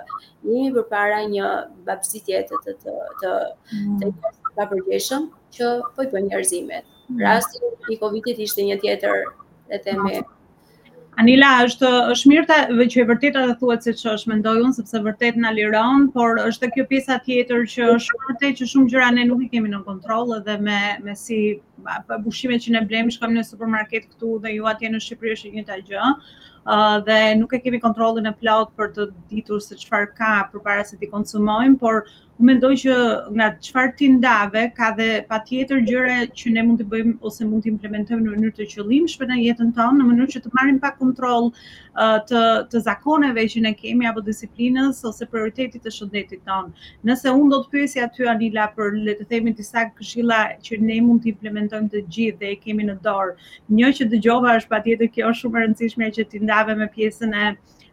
një 0.50 0.66
përpara 0.76 1.20
një 1.34 1.48
babzi 1.88 2.20
tjetër 2.28 2.60
të 2.66 2.74
të 2.84 2.92
të 2.92 3.14
të 3.22 3.32
mm. 3.40 3.96
të 4.02 4.10
të 4.10 4.12
të 4.58 5.30
të 5.56 5.70
të 5.96 6.06
të 6.12 6.24
njerëzimet. 6.28 7.00
të 7.08 7.38
të 7.88 8.12
të 8.12 8.22
të 8.30 8.40
ishte 8.48 8.68
një 8.70 8.78
tjetër 8.84 9.22
të 9.24 9.80
të 9.80 9.82
themi, 9.88 10.20
Anila, 11.20 11.48
është 11.66 11.88
është 12.14 12.30
mirë 12.30 12.44
ta 12.50 12.56
që 12.92 13.00
e 13.02 13.06
vërtetë 13.08 13.40
ta 13.48 13.56
thuat 13.62 13.84
se 13.86 13.92
ç'o 13.98 14.14
është 14.18 14.30
mendoj 14.30 14.54
unë 14.60 14.70
sepse 14.78 15.00
vërtet 15.06 15.36
na 15.42 15.50
liron, 15.56 16.06
por 16.14 16.38
është 16.44 16.70
kjo 16.76 16.84
pjesa 16.92 17.18
tjetër 17.26 17.66
që 17.72 17.88
është 17.96 18.20
vërtet 18.22 18.60
që 18.62 18.68
shumë 18.70 18.88
gjëra 18.94 19.10
ne 19.18 19.26
nuk 19.32 19.42
i 19.44 19.48
kemi 19.56 19.72
në 19.74 19.82
kontroll 19.90 20.32
edhe 20.38 20.56
me 20.68 20.78
me 21.08 21.16
si 21.24 21.40
pushimet 22.28 22.64
që 22.64 22.72
ne 22.78 22.82
blejmë, 22.92 23.12
shkojmë 23.18 23.38
në 23.40 23.44
supermarket 23.50 24.08
këtu 24.14 24.38
dhe 24.46 24.56
ju 24.56 24.72
atje 24.72 24.92
në 24.94 25.02
Shqipëri 25.08 25.36
është 25.36 25.52
një 25.52 25.54
tjetër 25.66 25.84
gjë 25.92 26.14
dhe 27.06 27.34
nuk 27.38 27.52
e 27.52 27.58
kemi 27.60 27.80
kontrollin 27.86 28.28
e 28.28 28.32
plot 28.42 28.72
për 28.78 28.92
të 28.98 29.06
ditur 29.34 29.60
se 29.68 29.76
çfarë 29.84 30.12
ka 30.20 30.34
përpara 30.52 30.84
se 30.92 30.96
ti 31.00 31.08
konsumojmë, 31.16 31.78
por 31.86 32.02
unë 32.40 32.46
mendoj 32.48 32.72
që 32.84 32.94
nga 33.38 33.48
çfarë 33.66 33.94
ti 33.98 34.06
ndave 34.12 34.62
ka 34.76 34.92
dhe 34.98 35.08
patjetër 35.30 35.82
gjëra 35.88 36.16
që 36.40 36.52
ne 36.54 36.62
mund 36.68 36.80
të 36.82 36.86
bëjmë 36.92 37.12
ose 37.28 37.44
mund 37.48 37.64
të 37.66 37.70
implementojmë 37.74 38.22
në 38.24 38.34
mënyrë 38.34 38.54
të 38.60 38.66
qëllimshme 38.74 39.28
në 39.30 39.40
jetën 39.42 39.72
tonë, 39.78 39.98
në 39.98 40.06
mënyrë 40.10 40.34
që 40.36 40.42
të 40.46 40.52
marrim 40.58 40.78
pak 40.84 40.96
kontroll 41.02 41.50
të 42.32 42.42
të 42.72 42.80
zakoneve 42.86 43.42
që 43.52 43.60
ne 43.66 43.74
kemi 43.82 44.06
apo 44.10 44.22
disiplinës 44.30 45.02
ose 45.10 45.26
prioritetit 45.34 45.82
të 45.84 45.90
shëndetit 45.98 46.40
tonë. 46.48 46.70
Nëse 47.10 47.28
unë 47.36 47.50
do 47.52 47.58
të 47.66 47.72
pyesja 47.74 48.08
ty 48.16 48.24
Anila 48.32 48.68
për 48.78 48.96
le 49.04 49.14
të 49.20 49.26
themi 49.34 49.52
disa 49.62 49.84
këshilla 49.98 50.40
që 50.66 50.78
ne 50.80 51.00
mund 51.08 51.22
të 51.26 51.34
implementojmë 51.34 51.92
të 51.94 52.04
gjithë 52.16 52.40
dhe 52.42 52.48
e 52.48 52.56
kemi 52.64 52.88
në 52.90 52.96
dorë, 53.06 53.36
një 53.78 53.92
që 53.98 54.08
dëgjova 54.16 54.56
është 54.62 54.72
patjetër 54.74 55.12
kjo 55.16 55.34
shumë 55.42 55.58
e 55.60 55.64
rëndësishme 55.66 56.10
që 56.18 56.26
ti 56.32 56.40
lidhave 56.52 56.76
me 56.80 56.88
pjesën 56.96 57.32
e 57.42 57.46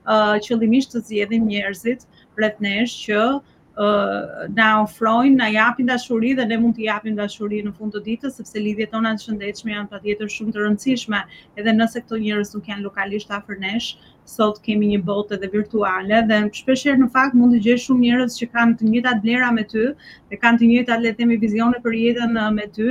uh, 0.08 0.36
qëllimisht 0.46 0.94
të 0.94 1.02
zjedhim 1.10 1.48
njerëzit 1.50 2.02
rreth 2.40 2.60
nesh 2.64 2.94
që 3.06 3.20
uh, 3.20 4.46
na 4.58 4.70
ofrojnë, 4.84 5.36
na 5.42 5.48
japin 5.52 5.88
dashuri 5.90 6.34
dhe 6.38 6.46
ne 6.52 6.58
mund 6.58 6.76
të 6.78 6.88
japim 6.90 7.16
dashuri 7.20 7.62
në 7.66 7.74
fund 7.78 7.96
të 7.96 8.02
ditës 8.08 8.38
sepse 8.40 8.60
lidhjet 8.64 8.92
tona 8.96 9.14
të 9.18 9.26
shëndetshme 9.28 9.76
janë 9.76 10.00
atjetër 10.00 10.32
shumë 10.36 10.56
të 10.56 10.64
rëndësishme, 10.66 11.22
edhe 11.56 11.76
nëse 11.78 12.04
këto 12.04 12.20
njerëz 12.24 12.54
nuk 12.56 12.72
janë 12.72 12.88
lokalisht 12.88 13.32
afër 13.40 13.62
nesh, 13.66 13.90
sot 14.36 14.60
kemi 14.68 14.92
një 14.94 15.02
botë 15.10 15.38
edhe 15.40 15.52
virtuale 15.56 16.22
dhe 16.32 16.42
shpeshherë 16.62 17.04
në 17.06 17.12
fakt 17.16 17.38
mund 17.42 17.56
të 17.58 17.62
gjesh 17.68 17.88
shumë 17.90 18.08
njerëz 18.08 18.40
që 18.42 18.50
kanë 18.56 18.80
të 18.82 18.90
njëjtat 18.90 19.24
vlera 19.26 19.52
me 19.60 19.64
ty 19.76 19.86
që 20.34 20.44
kanë 20.44 20.60
të 20.60 20.66
njëjtat 20.74 21.02
le 21.06 21.14
të 21.14 21.22
themi 21.24 21.40
vizione 21.46 21.80
për 21.88 22.00
jetën 22.02 22.40
me 22.60 22.68
ty, 22.78 22.90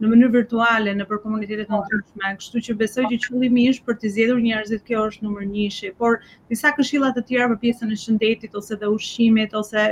në 0.00 0.08
mënyrë 0.10 0.32
virtuale 0.34 0.92
në 0.96 1.04
për 1.10 1.18
komunitetet 1.22 1.68
e 1.68 1.76
ndryshme, 1.78 2.28
kështu 2.40 2.60
që 2.66 2.76
besoj 2.82 3.04
që 3.14 3.18
qëllimi 3.26 3.64
ish 3.72 3.80
për 3.88 3.98
të 4.04 4.12
zgjedhur 4.14 4.38
njerëzit 4.44 4.84
kjo 4.86 5.02
është 5.10 5.26
numër 5.26 5.48
1 5.64 5.90
por 6.02 6.14
disa 6.52 6.70
këshilla 6.78 7.10
të 7.18 7.24
tjera 7.30 7.48
për 7.50 7.58
pjesën 7.64 7.92
e 7.92 7.98
shëndetit 8.04 8.56
ose 8.60 8.78
dhe 8.84 8.88
ushqimit 8.94 9.54
ose 9.60 9.84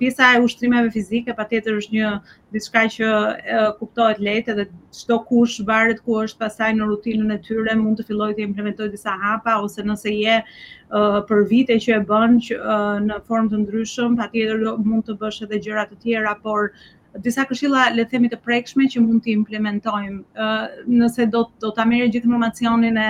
pjesa 0.00 0.32
e 0.34 0.40
ushtrimeve 0.48 0.90
fizike 0.96 1.36
patjetër 1.42 1.78
është 1.82 1.94
një 1.98 2.10
diçka 2.56 2.82
që 2.96 3.12
kuptohet 3.78 4.18
lehtë 4.28 4.56
dhe 4.58 4.66
çdo 5.00 5.20
kush 5.30 5.60
varet 5.70 6.02
ku 6.08 6.18
është 6.24 6.42
pasaj 6.42 6.72
në 6.80 6.90
rutinën 6.90 7.34
e 7.36 7.38
tyre 7.46 7.76
mund 7.84 8.00
të 8.02 8.08
fillojë 8.10 8.38
të 8.38 8.44
implementojë 8.48 8.94
disa 8.96 9.14
hapa 9.22 9.58
ose 9.68 9.86
nëse 9.92 10.10
je 10.16 10.40
për 11.30 11.46
vite 11.52 11.78
që 11.86 11.94
e 12.00 12.02
bën 12.10 12.38
që, 12.48 12.58
në 13.06 13.22
formë 13.30 13.52
të 13.54 13.62
ndryshëm, 13.62 14.18
patjetër 14.24 14.68
mund 14.90 15.06
të 15.10 15.18
bësh 15.22 15.42
edhe 15.48 15.62
gjëra 15.68 15.86
të 15.92 16.00
tjera, 16.06 16.34
por 16.48 16.70
disa 17.24 17.44
këshilla 17.48 17.82
le 17.94 18.04
të 18.04 18.10
themi 18.16 18.30
të 18.32 18.38
prekshme 18.46 18.86
që 18.92 19.02
mund 19.04 19.22
të 19.24 19.32
implementojmë. 19.38 20.18
Ë 20.38 20.86
nëse 21.00 21.26
do 21.32 21.44
do 21.64 21.70
ta 21.78 21.86
merrë 21.90 22.08
gjithë 22.12 22.28
informacionin 22.28 22.98
e 23.02 23.08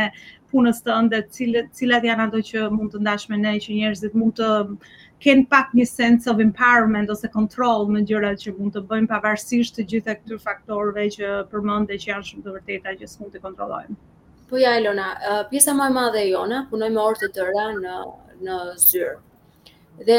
punës 0.53 0.81
të 0.83 0.93
ëndë, 0.99 1.21
cilat 1.37 1.73
cilat 1.81 2.07
janë 2.09 2.27
ato 2.29 2.43
që 2.51 2.67
mund 2.77 2.95
të 2.95 3.03
ndashme 3.07 3.39
ne 3.43 3.55
që 3.65 3.79
njerëzit 3.81 4.15
mund 4.21 4.37
të 4.41 4.51
kenë 5.27 5.47
pak 5.53 5.73
një 5.75 5.87
sense 5.91 6.31
of 6.31 6.41
empowerment 6.45 7.11
ose 7.15 7.31
control 7.35 7.89
në 7.95 8.05
gjërat 8.11 8.45
që 8.45 8.55
mund 8.59 8.77
të 8.77 8.85
bëjnë 8.91 9.11
pavarësisht 9.13 9.79
të 9.81 9.87
gjitha 9.93 10.15
këtyre 10.21 10.41
faktorëve 10.45 11.07
që 11.17 11.33
përmendë 11.53 11.99
që 12.05 12.11
janë 12.13 12.29
shumë 12.31 12.45
të 12.47 12.57
vërteta 12.59 12.95
që 13.03 13.11
s'mund 13.15 13.33
të 13.37 13.43
kontrollojmë. 13.47 13.99
Po 14.51 14.61
ja 14.63 14.77
Elona, 14.79 15.09
pjesa 15.51 15.75
më 15.75 15.89
e 15.91 15.95
madhe 15.97 16.21
e 16.23 16.29
jona 16.31 16.63
punoj 16.71 16.91
me 16.95 17.03
orë 17.03 17.23
të 17.25 17.33
tëra 17.39 17.67
në 17.81 17.97
në 18.47 18.61
zyrë. 18.85 19.15
Dhe 20.07 20.19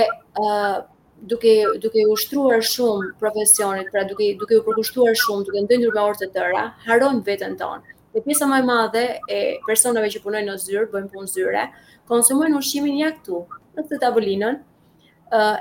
duke 1.25 1.65
duke 1.81 1.99
u 2.11 2.15
shtruar 2.15 2.61
shumë 2.61 3.13
profesionit, 3.19 3.89
pra 3.91 4.03
duke 4.05 4.27
duke 4.39 4.57
u 4.59 4.63
përkushtuar 4.67 5.15
shumë, 5.17 5.45
duke 5.47 5.63
ndëndur 5.65 5.93
me 5.95 6.03
orë 6.05 6.21
të 6.21 6.27
tëra, 6.35 6.63
harojmë 6.85 7.23
vetën 7.25 7.55
tonë. 7.59 7.95
Dhe 8.13 8.21
pjesa 8.25 8.47
më 8.51 8.59
e 8.61 8.65
madhe 8.67 9.03
e 9.29 9.39
personave 9.65 10.11
që 10.13 10.21
punojnë 10.25 10.51
në 10.51 10.55
zyrë, 10.65 10.87
bëjnë 10.93 11.11
punë 11.15 11.31
zyre, 11.33 11.63
konsumojnë 12.09 12.59
ushqimin 12.61 13.01
ja 13.01 13.09
këtu, 13.17 13.41
në 13.77 13.85
këtë 13.87 13.99
tavolinën 14.05 14.59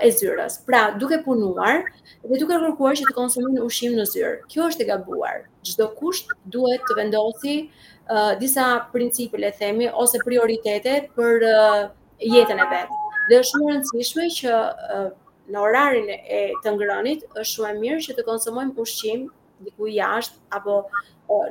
e 0.06 0.10
zyrës. 0.14 0.60
Pra, 0.66 0.82
duke 1.00 1.18
punuar 1.24 1.86
dhe 2.24 2.38
duke 2.38 2.58
kërkuar 2.62 2.96
që 3.00 3.06
të 3.08 3.16
konsumojnë 3.16 3.64
ushqim 3.66 3.96
në 3.98 4.04
zyrë. 4.12 4.36
Kjo 4.52 4.68
është 4.70 4.84
e 4.84 4.90
gabuar. 4.92 5.42
Çdo 5.66 5.88
kusht 5.98 6.30
duhet 6.54 6.84
të 6.86 6.94
vendosi 7.00 7.56
uh, 7.64 8.36
disa 8.38 8.68
principe 8.92 9.40
le 9.42 9.50
themi 9.58 9.88
ose 10.04 10.20
prioritete 10.22 10.98
për 11.16 11.46
uh, 11.50 11.82
jetën 12.22 12.62
e 12.62 12.68
vet. 12.70 12.92
Dhe 13.26 13.40
është 13.42 13.50
shumë 13.52 13.66
e 13.66 13.72
rëndësishme 13.74 14.28
që 14.38 14.52
uh, 14.62 15.08
në 15.54 15.60
orarin 15.62 16.08
e 16.10 16.38
të 16.64 16.72
ngrënit 16.74 17.24
është 17.30 17.44
shumë 17.52 17.68
e 17.70 17.76
mirë 17.82 18.04
që 18.06 18.14
të 18.18 18.22
konsumojmë 18.28 18.72
ushqim 18.84 19.26
diku 19.66 19.90
jashtë 19.96 20.40
apo 20.58 20.78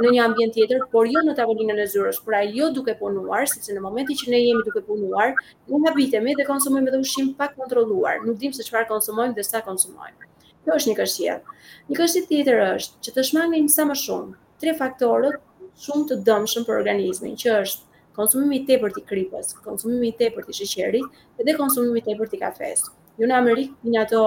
në 0.01 0.12
një 0.15 0.21
ambient 0.23 0.53
tjetër, 0.55 0.81
por 0.91 1.08
jo 1.12 1.19
në 1.27 1.34
tavolinën 1.38 1.79
e 1.84 1.88
zyrës, 1.93 2.19
pra 2.25 2.39
jo 2.47 2.67
duke 2.75 2.93
punuar, 2.99 3.43
sepse 3.51 3.73
në 3.75 3.81
momentin 3.86 4.15
që 4.21 4.29
ne 4.34 4.39
jemi 4.41 4.63
duke 4.67 4.84
punuar, 4.89 5.34
ne 5.71 5.81
habitemi 5.89 6.36
dhe 6.39 6.45
konsumojmë 6.47 6.91
edhe 6.93 7.01
ushqim 7.05 7.34
pa 7.39 7.49
kontrolluar. 7.58 8.21
Nuk 8.27 8.38
dimë 8.43 8.55
se 8.60 8.67
çfarë 8.69 8.88
konsumojmë 8.91 9.36
dhe 9.39 9.43
sa 9.47 9.60
konsumojmë. 9.67 10.29
Kjo 10.65 10.77
është 10.79 10.91
një 10.91 10.95
këshillë. 11.01 11.60
Një 11.91 11.99
këshillë 11.99 12.29
tjetër 12.31 12.63
është 12.69 13.03
që 13.10 13.15
të 13.17 13.25
shmangim 13.31 13.67
sa 13.75 13.88
më 13.91 13.97
shumë 14.05 14.41
tre 14.63 14.75
faktorët 14.79 15.39
shumë 15.88 16.10
të 16.12 16.19
dëmshëm 16.29 16.67
për 16.69 16.79
organizmin, 16.84 17.36
që 17.43 17.58
është 17.62 18.03
konsumimi 18.19 18.62
i 18.62 18.65
tepërt 18.71 19.01
i 19.03 19.10
kripës, 19.12 19.53
konsumimi 19.67 20.13
i 20.13 20.15
tepërt 20.23 20.53
i 20.53 20.55
sheqerit 20.62 21.21
dhe 21.43 21.58
konsumimi 21.60 21.99
i 21.99 22.05
tepërt 22.10 22.38
i 22.39 22.45
kafesë 22.45 22.93
ju 23.19 23.28
në 23.30 23.36
Amerikë, 23.36 23.89
një 23.93 24.01
ato 24.06 24.23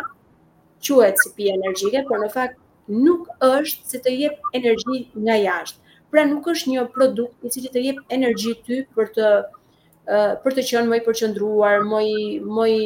quhet 0.83 1.19
si 1.23 1.29
pije 1.37 1.53
energjike, 1.55 2.03
por 2.09 2.19
në 2.23 2.31
fakt 2.33 2.57
nuk 2.91 3.27
është 3.47 3.89
si 3.91 3.97
të 4.03 4.15
jep 4.19 4.41
energji 4.59 5.05
nga 5.15 5.37
jashtë. 5.39 5.79
Pra 6.11 6.25
nuk 6.27 6.45
është 6.51 6.69
një 6.73 6.81
produkt 6.97 7.43
i 7.43 7.49
cili 7.53 7.69
të 7.73 7.83
jep 7.85 7.99
energji 8.11 8.55
ty 8.67 8.81
për 8.95 9.07
të 9.15 9.29
uh, 9.39 10.33
për 10.43 10.55
të 10.57 10.65
qenë 10.69 10.89
më 10.91 10.99
i 10.99 11.05
përqendruar, 11.05 11.85
më 11.93 12.01
i 12.05 12.39
më 12.57 12.67
i 12.79 12.83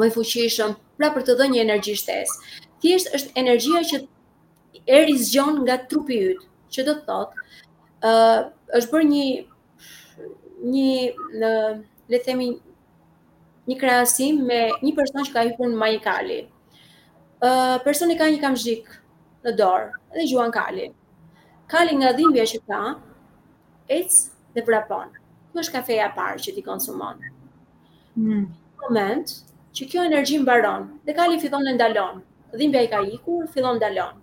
më 0.00 0.08
i 0.08 0.12
fuqishëm, 0.14 0.72
pra 0.96 1.10
për 1.12 1.26
të 1.28 1.34
dhënë 1.38 1.52
një 1.52 1.60
energji 1.66 1.98
shtesë. 2.00 2.38
Thjesht 2.80 3.10
është 3.18 3.34
energjia 3.42 3.82
që 3.90 4.06
e 4.88 5.02
nga 5.64 5.78
trupi 5.90 6.16
yt, 6.32 6.40
që 6.72 6.82
do 6.86 6.92
të 6.96 7.04
thotë 7.06 7.34
ë 8.02 8.10
uh, 8.12 8.46
është 8.78 8.92
bërë 8.94 9.08
një 9.12 9.24
një 10.62 11.36
në, 11.42 11.52
le 12.08 12.18
themi 12.26 12.46
një 13.70 13.76
krahasim 13.80 14.40
me 14.46 14.60
një 14.82 14.94
person 14.96 15.26
që 15.26 15.32
ka 15.34 15.44
hyrë 15.48 15.68
në 15.72 15.80
Majikali. 15.80 16.38
Ë 17.42 17.48
uh, 17.50 17.76
personi 17.84 18.16
ka 18.18 18.28
një 18.30 18.40
kamzhik 18.42 18.90
në 19.44 19.54
dorë 19.58 19.88
dhe 20.18 20.26
gjuan 20.30 20.52
kali. 20.54 20.88
Kali 21.72 21.96
nga 21.98 22.12
dhimbja 22.14 22.44
që 22.48 22.60
ka, 22.70 22.80
ec 23.88 24.14
dhe 24.54 24.64
vrapon. 24.66 25.10
Kjo 25.52 25.60
është 25.64 25.74
kafeja 25.76 26.06
e 26.08 26.14
parë 26.16 26.42
që 26.46 26.54
ti 26.56 26.62
konsumon. 26.64 27.20
Mm. 28.18 28.46
Moment 28.82 29.34
që 29.76 29.86
kjo 29.88 30.04
energji 30.08 30.38
mbaron 30.42 30.86
dhe 31.06 31.14
kali 31.16 31.40
fillon 31.42 31.64
të 31.66 31.74
ndalon. 31.76 32.22
Dhimbja 32.56 32.82
i 32.84 32.90
ka 32.92 33.00
ikur, 33.16 33.46
fillon 33.52 33.78
të 33.80 33.84
ndalon. 33.90 34.20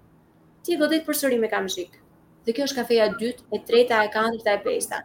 Ti 0.63 0.77
godet 0.79 1.05
përsëri 1.07 1.39
me 1.41 1.49
kamzhik. 1.51 1.95
Dhe 2.45 2.53
kjo 2.55 2.67
është 2.69 2.79
kafeja 2.81 3.07
e 3.11 3.15
dytë, 3.19 3.45
e 3.55 3.63
treta, 3.67 4.03
e 4.07 4.11
katërta, 4.13 4.57
e 4.59 4.63
pesta 4.65 5.03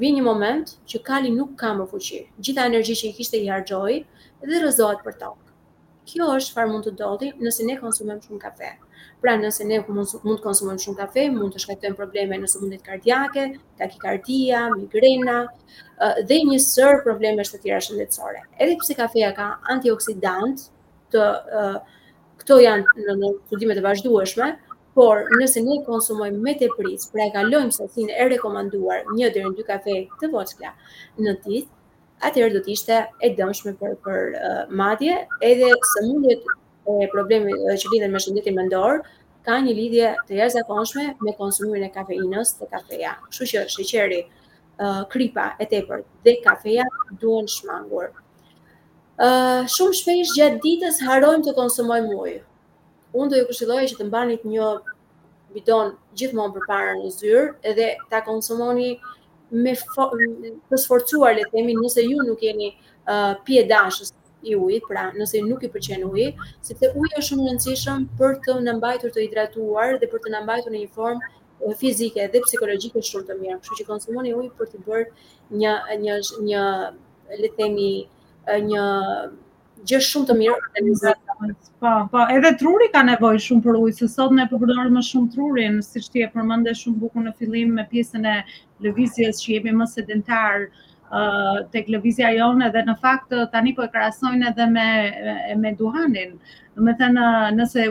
vini 0.00 0.18
një 0.18 0.24
moment 0.26 0.72
që 0.90 1.00
kali 1.06 1.30
nuk 1.34 1.52
ka 1.60 1.70
më 1.78 1.86
fuqi. 1.90 2.20
Gjitha 2.42 2.66
energji 2.70 2.96
që 2.98 3.10
i 3.10 3.16
kishte 3.18 3.38
i 3.42 3.48
hargjoj 3.50 4.00
dhe 4.44 4.62
rëzohet 4.64 5.04
për 5.06 5.18
tokë. 5.22 5.40
Kjo 6.04 6.26
është 6.36 6.52
farë 6.56 6.68
mund 6.68 6.84
të 6.84 6.90
dodi 7.00 7.30
nëse 7.40 7.64
ne 7.64 7.78
konsumem 7.80 8.18
shumë 8.20 8.40
kafe. 8.42 8.72
Pra 9.24 9.38
nëse 9.40 9.64
ne 9.64 9.78
mund 9.86 10.10
të 10.12 10.40
konsumem 10.44 10.78
shumë 10.82 10.98
kafe, 10.98 11.28
mund 11.32 11.54
të 11.54 11.62
shkajtojmë 11.64 11.96
probleme 11.96 12.36
nëse 12.42 12.60
mundet 12.60 12.82
kardiake, 12.84 13.46
takikardia, 13.80 14.66
migrena, 14.74 15.38
dhe 16.28 16.42
një 16.50 16.58
sërë 16.66 17.00
probleme 17.06 17.46
shtë 17.48 17.62
tjera 17.64 17.80
shëndetësore. 17.86 18.42
Edhe 18.58 18.76
pëse 18.82 18.98
kafeja 18.98 19.30
ka 19.38 19.48
antioksidant, 19.74 20.66
të, 21.14 21.24
këto 22.42 22.60
janë 22.60 23.14
në 23.14 23.32
studimet 23.46 23.80
e 23.80 23.86
vazhdueshme, 23.86 24.50
Por 24.94 25.18
nëse 25.40 25.58
ne 25.66 25.76
konsumojmë 25.90 26.36
me 26.46 26.52
tepris, 26.58 27.08
pra 27.12 27.24
e 27.26 27.30
kalojmë 27.34 27.74
sasinë 27.76 28.14
e 28.22 28.26
rekomanduar 28.36 29.00
1 29.16 29.32
deri 29.34 29.48
në 29.50 29.56
2 29.60 29.64
kafe 29.70 29.94
të 30.20 30.28
vogla 30.34 30.70
në 31.24 31.32
ditë, 31.46 31.66
atëherë 32.28 32.54
do 32.56 32.60
të 32.68 32.72
ishte 32.76 32.98
e 33.18 33.30
dëmshme 33.40 33.72
për 33.80 33.96
për 34.04 34.28
uh, 34.38 34.60
madje 34.82 35.16
edhe 35.48 35.72
sëmundjet 35.94 36.46
e 36.94 37.08
problemi 37.14 37.50
që 37.80 37.90
lidhen 37.94 38.14
me 38.14 38.22
shëndetin 38.26 38.54
mendor 38.60 39.02
ka 39.48 39.58
një 39.66 39.74
lidhje 39.80 40.12
të 40.28 40.38
jashtëzakonshme 40.40 41.08
me 41.26 41.34
konsumimin 41.42 41.88
e 41.88 41.90
kafeinës 41.98 42.54
të 42.60 42.70
kafeja. 42.76 43.16
Kështu 43.26 43.50
që 43.54 43.66
sheqeri, 43.90 44.22
uh, 44.78 45.02
kripa 45.14 45.48
e 45.58 45.66
tepër 45.74 46.06
dhe 46.28 46.36
kafeja 46.46 46.86
duhen 47.24 47.50
shmangur. 47.56 48.12
Uh, 49.18 49.66
shumë 49.74 49.98
shpesh 50.02 50.38
gjatë 50.38 50.62
ditës 50.68 51.02
harojmë 51.08 51.48
të 51.50 51.58
konsumojmë 51.62 52.18
ujë 52.24 52.42
unë 53.18 53.30
do 53.30 53.36
ju 53.40 53.46
këshilloj 53.52 53.84
që 53.92 53.96
të 53.98 54.06
mbanit 54.08 54.44
një 54.54 54.68
bidon 55.54 55.92
gjithmonë 56.18 56.54
për 56.56 56.64
para 56.70 56.94
në 56.98 57.10
zyrë 57.14 57.44
edhe 57.72 57.88
ta 58.10 58.20
konsumoni 58.26 58.88
me 59.64 59.74
të 59.76 60.80
sforcuar 60.82 61.36
le 61.38 61.44
të 61.46 61.54
themi 61.54 61.76
nëse 61.78 62.02
ju 62.08 62.26
nuk 62.26 62.42
jeni 62.48 62.72
uh, 62.74 63.32
pije 63.46 63.64
dashës 63.70 64.10
i 64.44 64.54
ujit, 64.60 64.82
pra 64.90 65.06
nëse 65.16 65.40
nuk 65.46 65.62
i 65.64 65.70
pëlqen 65.72 66.02
uji, 66.04 66.26
sepse 66.68 66.90
uji 67.00 67.14
është 67.16 67.26
shumë 67.30 67.44
i 67.44 67.46
rëndësishëm 67.52 68.02
për 68.18 68.34
të 68.44 68.56
na 68.66 68.74
mbajtur 68.76 69.14
të 69.14 69.22
hidratuar 69.24 69.96
dhe 70.02 70.10
për 70.14 70.26
të 70.26 70.32
na 70.34 70.42
mbajtur 70.44 70.74
në 70.74 70.82
një 70.82 70.90
formë 70.98 71.22
uh, 71.30 71.72
fizike 71.80 72.26
dhe 72.34 72.42
psikologjike 72.48 73.00
shumë 73.08 73.30
të 73.30 73.38
mirë. 73.38 73.56
Kështu 73.62 73.78
që 73.78 73.86
konsumoni 73.92 74.34
ujë 74.36 74.50
për 74.58 74.70
të 74.74 74.82
bërë 74.88 75.06
një 75.62 75.76
një 76.02 76.18
një 76.50 76.66
le 77.40 77.48
të 77.52 77.62
themi 77.62 77.88
uh, 78.02 78.58
një, 78.58 78.68
një 78.74 78.84
gjë 79.88 80.00
shumë 80.08 80.28
të 80.30 80.34
mirë 80.42 80.90
dhe 81.04 81.14
Po, 81.84 81.90
po, 82.08 82.20
edhe 82.32 82.52
truri 82.56 82.86
ka 82.94 83.02
nevojë 83.04 83.40
shumë 83.44 83.60
për 83.66 83.76
ujë, 83.76 83.94
se 83.98 84.06
sot 84.08 84.30
ne 84.32 84.44
përdorim 84.48 84.94
më 84.96 85.00
shumë 85.04 85.32
trurin, 85.34 85.74
siç 85.84 86.06
ti 86.14 86.22
e 86.24 86.28
përmendë 86.32 86.72
shumë 86.80 86.96
bukur 87.02 87.24
në 87.26 87.32
fillim 87.40 87.74
me 87.76 87.84
pjesën 87.90 88.24
e 88.30 88.36
lëvizjes 88.86 89.42
që 89.42 89.58
jemi 89.58 89.74
më 89.82 89.88
sedentar 89.92 90.64
tek 91.74 91.90
lëvizja 91.92 92.30
jonë, 92.38 92.70
dhe 92.74 92.84
në 92.86 92.94
fakt 93.02 93.34
tani 93.52 93.74
po 93.76 93.84
e 93.84 93.90
krahasojnë 93.92 94.48
edhe 94.54 94.68
me 94.72 94.86
me 95.64 95.74
duhanin. 95.82 96.32
Do 96.78 96.96
thënë 97.02 97.28
nëse 97.58 97.84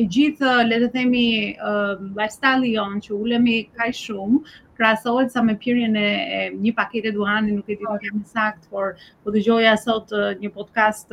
e 0.00 0.06
gjithë 0.16 0.56
le 0.70 0.80
të 0.86 0.92
themi 0.96 1.26
lifestyle-i 1.52 2.78
që 3.04 3.18
ulemi 3.18 3.60
kaq 3.76 3.92
shumë, 4.04 4.40
krasohet 4.78 5.30
sa 5.32 5.42
me 5.44 5.54
pyrjen 5.56 5.96
e 5.96 6.08
një 6.54 6.72
paketet 6.76 7.16
duhani, 7.16 7.56
nuk 7.56 7.68
e 7.68 7.76
di 7.76 7.80
të 7.84 7.90
po. 7.90 8.16
një 8.20 8.24
sakt, 8.34 8.68
por 8.72 8.94
po 9.24 9.34
të 9.36 9.44
gjoja 9.46 9.76
sot 9.84 10.14
një 10.42 10.52
podcast 10.58 11.12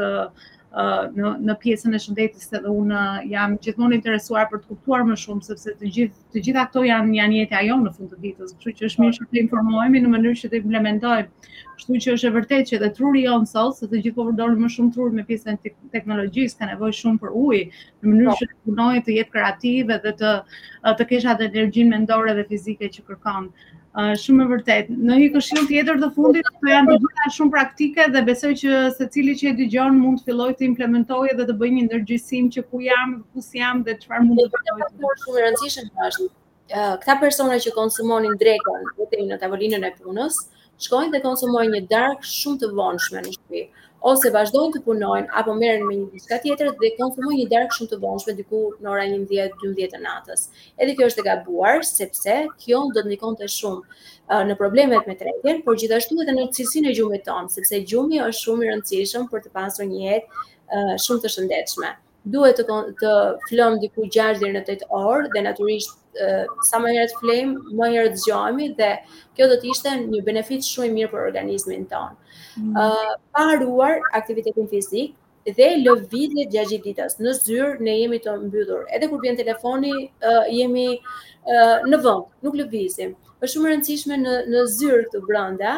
në 0.69 1.29
në 1.45 1.53
pjesën 1.63 1.95
e 1.95 1.97
shëndetit 2.01 2.43
se 2.45 2.59
dhe 2.61 2.69
unë 2.81 2.93
uh, 2.93 3.21
jam 3.25 3.55
gjithmonë 3.63 3.95
interesuar 3.97 4.49
për 4.51 4.59
të 4.61 4.67
kuptuar 4.73 5.01
më 5.07 5.15
shumë 5.17 5.41
sepse 5.47 5.71
të 5.79 5.89
gjithë 5.95 6.19
të 6.35 6.43
gjitha 6.45 6.65
këto 6.69 6.83
janë 6.85 7.15
janë 7.17 7.39
jetë 7.39 7.61
jonë 7.69 7.85
në 7.89 7.93
fund 7.97 8.11
të 8.13 8.17
ditës, 8.25 8.53
kështu 8.53 8.73
që 8.81 8.85
është 8.89 9.01
mirë 9.03 9.15
që 9.17 9.25
të 9.31 9.39
informohemi 9.41 10.01
në 10.05 10.11
mënyrë 10.13 10.37
që 10.43 10.49
të 10.53 10.59
implementojmë. 10.59 11.29
Kështu 11.79 11.95
që 12.05 12.11
është 12.13 12.27
e 12.29 12.35
vërtetë 12.35 12.67
që 12.69 12.75
edhe 12.79 12.91
truri 12.99 13.23
jon 13.25 13.49
sot, 13.49 13.79
se 13.79 13.89
të 13.89 14.03
gjithë 14.03 14.19
po 14.19 14.27
përdorim 14.29 14.61
më 14.67 14.71
shumë 14.75 14.93
trur 14.97 15.17
me 15.17 15.25
pjesën 15.29 15.57
e 15.65 15.73
teknologjisë, 15.95 16.59
ka 16.61 16.69
nevojë 16.75 16.97
shumë 16.99 17.21
për 17.25 17.35
ujë 17.41 17.63
në 17.65 18.11
mënyrë 18.11 18.37
që 18.43 18.49
të 18.51 18.59
punojë 18.69 19.03
të 19.09 19.17
jetë 19.17 19.33
kreative 19.37 19.99
dhe 20.05 20.15
të 20.21 20.31
uh, 20.37 20.93
të 21.01 21.09
kesh 21.15 21.27
atë 21.33 21.49
energjinë 21.49 21.95
mendore 21.95 22.37
dhe 22.41 22.45
fizike 22.53 22.93
që 22.97 23.07
kërkon 23.09 23.49
shumë 24.21 24.43
e 24.43 24.47
vërtet. 24.53 24.89
Në 24.93 25.17
një 25.23 25.27
këshill 25.33 25.65
tjetër 25.69 25.99
të 26.03 26.09
fundit, 26.15 26.45
po, 26.49 26.59
këto 26.59 26.71
janë 26.73 26.87
të 26.87 26.93
po, 26.93 26.99
gjitha 27.11 27.23
po. 27.29 27.33
shumë 27.37 27.53
praktike 27.55 28.05
dhe 28.15 28.21
besoj 28.29 28.51
që 28.61 28.79
secili 28.97 29.33
që 29.39 29.47
e 29.51 29.55
dëgjon 29.59 29.97
mund 29.99 30.21
të 30.21 30.29
fillojë 30.29 30.57
të 30.59 30.67
implementojë 30.69 31.35
dhe 31.39 31.47
të 31.49 31.55
bëjë 31.61 31.75
një 31.79 31.85
ndërgjegjësim 31.87 32.51
që 32.55 32.65
ku 32.69 32.83
jam, 32.87 33.17
ku 33.33 33.43
si 33.47 33.59
jam 33.63 33.83
dhe 33.87 33.97
çfarë 34.03 34.27
mund 34.27 34.39
të 34.39 34.63
bëj. 34.63 34.87
Shumë 35.23 35.41
e 35.41 35.45
rëndësishme 35.47 36.07
është. 36.11 36.29
Këta 37.03 37.17
persona 37.25 37.57
që 37.65 37.75
konsumonin 37.79 38.39
drekën, 38.43 38.89
vetëm 39.01 39.27
në 39.31 39.39
tavolinën 39.41 39.85
e 39.89 39.93
punës, 39.97 40.39
shkojnë 40.85 41.15
dhe 41.15 41.23
konsumojnë 41.27 41.75
një 41.79 41.85
darkë 41.93 42.33
shumë 42.37 42.63
të 42.65 42.73
vonshme 42.79 43.23
në 43.25 43.37
shtëpi 43.37 43.67
ose 44.11 44.29
vazhdojnë 44.31 44.73
të 44.75 44.79
punojnë 44.85 45.31
apo 45.41 45.53
merren 45.61 45.83
me 45.87 45.95
një 45.97 46.05
diçka 46.13 46.37
tjetër 46.43 46.69
dhe 46.83 46.91
konsumojnë 46.99 47.39
një 47.41 47.47
darkë 47.53 47.77
shumë 47.77 47.91
të 47.93 47.99
vonshme 48.03 48.35
diku 48.37 48.61
në 48.85 48.91
orën 48.93 49.15
11-12 49.17 49.91
të 49.95 50.01
natës. 50.05 50.43
Edhe 50.77 50.95
kjo 50.99 51.09
është 51.11 51.25
e 51.25 51.27
gabuar 51.27 51.83
sepse 51.89 52.37
kjo 52.63 52.83
do 52.95 53.01
të 53.03 53.09
ndikonte 53.09 53.49
shumë 53.53 53.81
uh, 53.83 54.43
në 54.49 54.57
problemet 54.61 55.09
me 55.11 55.17
tregjen, 55.23 55.61
por 55.67 55.79
gjithashtu 55.83 56.21
edhe 56.23 56.35
në 56.39 56.47
cilësinë 56.57 56.91
e 56.93 56.97
gjumit 57.01 57.25
tonë, 57.27 57.51
sepse 57.57 57.81
gjumi 57.91 58.23
është 58.29 58.45
shumë 58.47 58.67
i 58.67 58.69
rëndësishëm 58.71 59.27
për 59.33 59.45
të 59.47 59.53
pasur 59.59 59.89
një 59.91 60.05
jetë 60.07 60.29
uh, 60.29 60.93
shumë 61.07 61.25
të 61.25 61.33
shëndetshme 61.35 61.97
duhet 62.31 62.59
të, 62.59 62.77
të 63.01 63.11
flëm 63.49 63.77
diku 63.83 64.05
6 64.13 64.41
deri 64.43 64.55
në 64.55 64.61
8 64.71 64.89
orë 64.99 65.31
dhe 65.35 65.43
naturisht 65.45 65.95
sa 66.69 66.79
më 66.83 66.93
herët 66.95 67.13
flëm, 67.21 67.51
më 67.79 67.89
herët 67.93 68.17
zgjohemi 68.23 68.69
dhe 68.79 68.89
kjo 69.37 69.47
do 69.51 69.57
të 69.61 69.69
ishte 69.73 69.93
një 70.01 70.21
benefit 70.29 70.65
shumë 70.67 70.89
i 70.91 70.95
mirë 70.97 71.11
për 71.13 71.25
organizmin 71.29 71.83
tonë. 71.89 72.17
Mm. 72.59 72.75
Uh, 72.75 73.13
paruar 73.37 74.01
aktivitetin 74.19 74.67
fizik 74.71 75.13
dhe 75.59 75.69
lëvizje 75.85 76.47
gjatë 76.55 76.81
ditës. 76.85 77.17
Në 77.23 77.35
zyrë 77.45 77.85
ne 77.87 77.95
jemi 78.01 78.19
të 78.25 78.35
mbyllur. 78.45 78.83
Edhe 78.97 79.07
kur 79.13 79.21
vjen 79.23 79.39
telefoni, 79.39 79.93
uh, 80.29 80.49
jemi 80.51 80.87
uh, 80.97 81.87
në 81.87 82.01
vend, 82.03 82.27
nuk 82.45 82.59
lëvizim. 82.63 83.15
Është 83.39 83.53
shumë 83.53 83.67
e 83.67 83.73
rëndësishme 83.75 84.19
në 84.25 84.37
në 84.55 84.65
zyrë 84.75 85.05
këtu 85.07 85.23
brenda. 85.29 85.77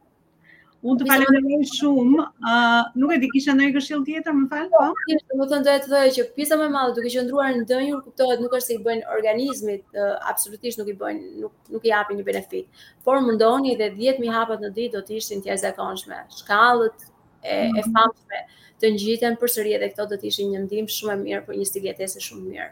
Unë 0.81 0.99
të 1.03 1.07
falenderoj 1.11 1.57
shumë. 1.75 2.23
Uh, 2.51 2.87
nuk 3.01 3.11
e 3.13 3.17
di 3.21 3.27
kisha 3.29 3.53
ndonjë 3.53 3.73
këshill 3.75 4.01
tjetër, 4.07 4.33
më 4.37 4.47
fal, 4.53 4.63
po. 4.71 4.85
po 4.93 4.95
do 5.11 5.43
të 5.43 5.47
thonë 5.51 5.67
doja 5.67 5.81
të 5.83 5.91
thoja 5.91 6.13
që 6.15 6.25
pjesa 6.37 6.57
më 6.57 6.69
e 6.69 6.71
madhe 6.75 6.95
duke 6.97 7.11
qëndruar 7.13 7.51
në 7.59 7.67
dënjur 7.71 7.99
kuptohet 8.07 8.41
nuk 8.41 8.55
është 8.57 8.65
se 8.71 8.79
i 8.79 8.81
bëjnë 8.87 9.05
organizmit, 9.17 9.85
uh, 9.93 10.15
absolutisht 10.31 10.81
nuk 10.81 10.89
i 10.89 10.97
bëjnë, 11.03 11.27
nuk 11.43 11.75
nuk 11.75 11.85
i 11.89 11.93
japin 11.93 12.17
një 12.21 12.25
benefit. 12.31 12.83
Por 13.05 13.21
mundoni 13.27 13.75
dhe 13.83 13.91
10000 13.99 14.35
hapat 14.39 14.65
në 14.65 14.73
ditë 14.79 14.97
do 14.97 15.03
të 15.11 15.19
ishin 15.21 15.45
të 15.45 15.53
jashtëzakonshme. 15.53 16.23
Shkallët 16.39 17.05
e, 17.43 17.53
mm 17.53 17.53
-hmm. 17.53 17.77
e 17.77 17.85
mhm. 17.85 17.93
famshme 17.99 18.41
të 18.81 18.93
ngjiten 18.97 19.39
përsëri 19.43 19.77
edhe 19.77 19.91
këto 19.93 20.09
do 20.09 20.15
të 20.23 20.31
ishin 20.33 20.49
një 20.55 20.65
ndihmë 20.65 20.93
shumë 20.97 21.13
e 21.13 21.21
mirë 21.27 21.43
për 21.43 21.45
po 21.53 21.59
një 21.61 21.67
stiljetese 21.73 22.17
shumë 22.29 22.47
mirë 22.49 22.69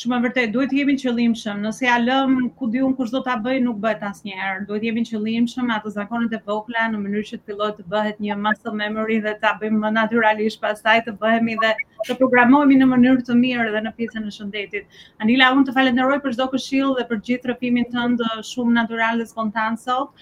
shumë 0.00 0.16
e 0.18 0.24
vërtet, 0.24 0.52
duhet 0.54 0.70
të 0.72 0.76
jemi 0.78 0.94
qëllimshëm. 1.00 1.58
Nëse 1.66 1.84
ja 1.84 1.96
lëm 2.00 2.36
ku 2.60 2.68
diun 2.72 2.94
kush 2.96 3.10
do 3.12 3.20
ta 3.26 3.34
bëj, 3.44 3.58
nuk 3.64 3.80
bëhet 3.82 4.04
asnjëherë. 4.08 4.62
Duhet 4.68 4.82
të 4.84 4.88
jemi 4.88 5.02
qëllimshëm 5.08 5.72
ato 5.74 5.92
zakonet 5.96 6.32
e 6.32 6.40
vogla 6.48 6.86
në 6.94 7.00
mënyrë 7.02 7.24
që 7.30 7.38
të 7.40 7.50
fillojë 7.50 7.76
të 7.80 7.86
bëhet 7.94 8.22
një 8.26 8.38
muscle 8.46 8.72
memory 8.80 9.18
dhe 9.26 9.34
ta 9.44 9.52
bëjmë 9.60 9.82
më 9.84 9.90
natyralisht 9.98 10.62
pastaj 10.64 10.96
të 11.08 11.16
bëhemi 11.24 11.58
dhe 11.64 11.74
të 12.08 12.18
programohemi 12.22 12.80
në 12.82 12.88
mënyrë 12.94 13.26
të 13.28 13.36
mirë 13.44 13.68
dhe 13.76 13.84
në 13.88 13.94
pjesën 14.00 14.28
e 14.28 14.34
shëndetit. 14.38 15.00
Anila, 15.26 15.52
unë 15.58 15.68
të 15.70 15.76
falenderoj 15.80 16.20
për 16.24 16.38
çdo 16.38 16.48
këshill 16.56 16.96
dhe 17.00 17.06
për 17.12 17.22
gjithë 17.28 17.52
rrëfimin 17.52 17.90
tënd 17.92 18.24
shumë 18.54 18.78
natyral 18.80 19.20
dhe 19.22 19.28
spontan 19.34 19.76
sot 19.88 20.16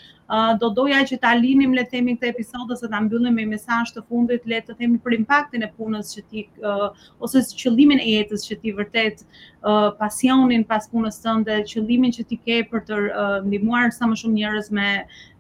do 0.61 0.69
doja 0.75 1.03
që 1.11 1.17
ta 1.25 1.33
linim 1.39 1.73
le 1.75 1.83
të 1.83 1.91
themi 1.91 2.15
këtë 2.17 2.29
episod 2.31 2.71
ose 2.75 2.89
ta 2.93 3.01
mbyllim 3.03 3.35
me 3.35 3.47
mesazh 3.53 3.91
të 3.97 4.05
fundit 4.09 4.45
le 4.47 4.61
të 4.63 4.77
themi 4.79 4.99
për 5.07 5.17
impaktin 5.17 5.63
e 5.67 5.71
punës 5.77 6.13
që 6.15 6.23
ti 6.31 6.45
uh, 6.63 6.91
ose 7.19 7.43
qëllimin 7.59 7.99
e 7.99 8.07
jetës 8.15 8.47
që 8.47 8.59
ti 8.63 8.75
vërtet 8.79 9.25
uh, 9.27 9.89
pasionin 9.99 10.63
pas 10.71 10.87
punës 10.93 11.19
tënde, 11.25 11.57
qëllimin 11.73 12.15
që 12.15 12.27
ti 12.31 12.39
ke 12.45 12.61
për 12.71 12.85
të 12.87 13.01
uh, 13.09 13.41
ndihmuar 13.49 13.91
sa 13.97 14.07
më 14.13 14.21
shumë 14.23 14.39
njerëz 14.39 14.71
me 14.79 14.91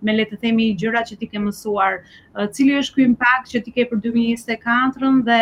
me 0.08 0.14
le 0.16 0.24
të 0.24 0.38
themi 0.40 0.70
gjërat 0.80 1.10
që 1.10 1.16
ti 1.20 1.26
ke 1.28 1.40
mësuar, 1.46 1.98
uh, 2.34 2.46
cili 2.56 2.74
është 2.80 2.94
ky 2.98 3.04
impakt 3.06 3.50
që 3.52 3.60
ti 3.66 3.74
ke 3.76 3.84
për 3.90 3.98
2024-ën 4.06 5.18
dhe 5.26 5.38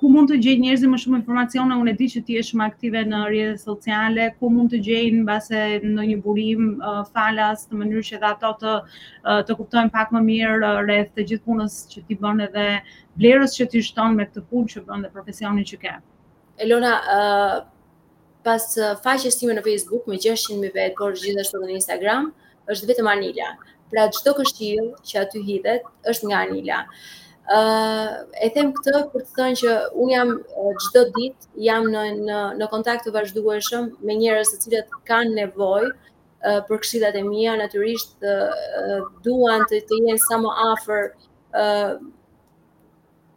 ku 0.00 0.10
mund 0.10 0.30
të 0.30 0.36
gjejnë 0.42 0.64
njerëzit 0.64 0.90
më 0.92 0.98
shumë 1.02 1.18
informacione, 1.20 1.76
unë 1.80 1.92
e 1.92 1.96
di 1.98 2.06
që 2.14 2.22
ti 2.26 2.36
je 2.38 2.42
shumë 2.48 2.64
aktive 2.66 3.02
në 3.08 3.18
rrjetet 3.28 3.62
sociale, 3.62 4.24
ku 4.40 4.48
mund 4.50 4.72
të 4.72 4.80
gjejnë 4.88 5.20
mbase 5.22 5.60
ndonjë 5.84 6.16
burim 6.24 6.64
uh, 6.82 7.02
falas 7.14 7.64
në 7.70 7.80
mënyrë 7.82 8.02
që 8.08 8.20
ato 8.30 8.50
të 8.62 8.72
uh, 8.80 9.40
të 9.46 9.56
kuptojnë 9.60 9.92
pak 9.94 10.10
më 10.16 10.22
mirë 10.28 10.56
uh, 10.70 10.80
rreth 10.88 11.12
të 11.14 11.28
gjithë 11.30 11.46
punës 11.46 11.76
që 11.92 12.04
ti 12.08 12.18
bën 12.24 12.42
edhe 12.48 12.66
vlerës 13.22 13.54
që 13.58 13.68
ti 13.74 13.84
shton 13.86 14.18
me 14.18 14.26
këtë 14.30 14.44
punë 14.50 14.72
që 14.74 14.84
bën 14.90 15.06
dhe 15.06 15.12
profesionin 15.14 15.68
që 15.70 15.80
ke. 15.84 15.94
Elona, 16.66 16.94
uh, 17.16 17.58
pas 18.46 18.66
faqes 19.06 19.38
time 19.40 19.54
në 19.56 19.62
Facebook 19.70 20.10
me 20.10 20.18
600 20.18 20.58
mijë 20.64 20.74
vetë 20.80 20.98
por 20.98 21.14
gjithashtu 21.22 21.62
në 21.62 21.70
Instagram, 21.78 22.32
është 22.72 22.90
vetëm 22.90 23.12
Anila. 23.14 23.52
Pra 23.92 24.08
çdo 24.10 24.32
këshill 24.40 24.90
që 25.06 25.20
aty 25.22 25.44
hidhet 25.46 25.86
është 26.12 26.26
nga 26.32 26.42
Anila. 26.48 26.82
Uh, 26.88 27.12
e 27.52 28.48
them 28.54 28.72
këtë 28.72 29.00
për 29.12 29.22
të 29.24 29.30
thënë 29.38 29.58
që 29.62 29.72
un 30.04 30.08
jam 30.12 30.30
çdo 30.84 31.02
uh, 31.04 31.10
ditë 31.18 31.62
jam 31.66 31.84
në 31.92 32.04
në 32.28 32.38
në 32.60 32.66
kontakt 32.72 33.04
të 33.04 33.12
vazhdueshëm 33.16 33.90
me 34.08 34.16
njerëz 34.22 34.48
të 34.54 34.60
cilët 34.64 34.88
kanë 35.10 35.34
nevojë 35.40 35.90
uh, 35.92 36.60
për 36.68 36.76
këshillat 36.82 37.18
e 37.20 37.22
mia, 37.28 37.56
natyrisht 37.60 38.16
uh, 38.24 39.04
duan 39.26 39.64
të, 39.68 39.82
të 39.90 40.00
jenë 40.08 40.24
sa 40.24 40.40
më 40.46 40.52
afër 40.70 41.12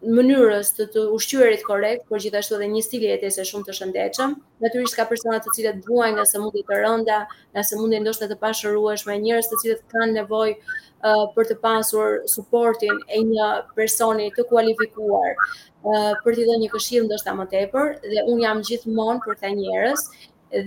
mënyrës 0.05 0.69
të 0.77 0.85
të 0.93 1.03
ushqyerit 1.15 1.63
korrekt, 1.65 2.03
por 2.09 2.19
gjithashtu 2.21 2.55
edhe 2.55 2.67
një 2.69 2.81
stil 2.85 3.03
jetese 3.07 3.43
shumë 3.49 3.65
të 3.67 3.73
shëndetshëm. 3.77 4.33
Natyrisht 4.61 4.97
ka 4.97 5.05
persona 5.09 5.39
të 5.41 5.53
cilët 5.55 5.79
vuajnë 5.87 6.15
nga 6.19 6.25
sëmundje 6.29 6.63
të 6.67 6.79
rënda, 6.83 7.17
nga 7.55 7.63
sëmundje 7.69 8.01
ndoshta 8.03 8.27
të 8.29 8.37
pashërueshme, 8.43 9.15
njerëz 9.23 9.49
të 9.51 9.59
cilët 9.63 9.81
kanë 9.95 10.11
nevojë 10.19 10.53
uh, 10.57 11.23
për 11.33 11.49
të 11.51 11.57
pasur 11.65 12.19
suportin 12.33 12.99
e 13.09 13.21
një 13.31 13.47
personi 13.77 14.29
të 14.37 14.45
kualifikuar, 14.51 15.33
uh, 15.37 16.11
për 16.23 16.37
t'i 16.37 16.45
dhënë 16.49 16.61
një 16.65 16.69
këshill 16.75 17.07
ndoshta 17.09 17.33
më 17.39 17.47
tepër 17.55 17.97
dhe 18.13 18.25
un 18.31 18.43
jam 18.45 18.61
gjithmonë 18.69 19.23
për 19.25 19.39
këta 19.39 19.53
njerëz 19.61 20.05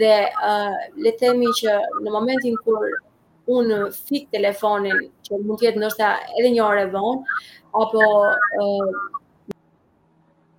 dhe 0.02 0.14
uh, 0.40 0.74
le 1.04 1.12
të 1.14 1.22
themi 1.22 1.54
që 1.60 1.76
në 2.02 2.16
momentin 2.18 2.58
kur 2.66 2.90
un 3.50 3.70
fik 3.94 4.26
telefonin 4.34 5.06
që 5.26 5.38
mund 5.46 5.62
të 5.62 5.68
jetë 5.70 5.80
ndoshta 5.80 6.10
edhe 6.38 6.50
një 6.56 6.66
orë 6.66 6.84
vonë 6.90 7.40
apo 7.80 8.04
uh, 8.10 9.00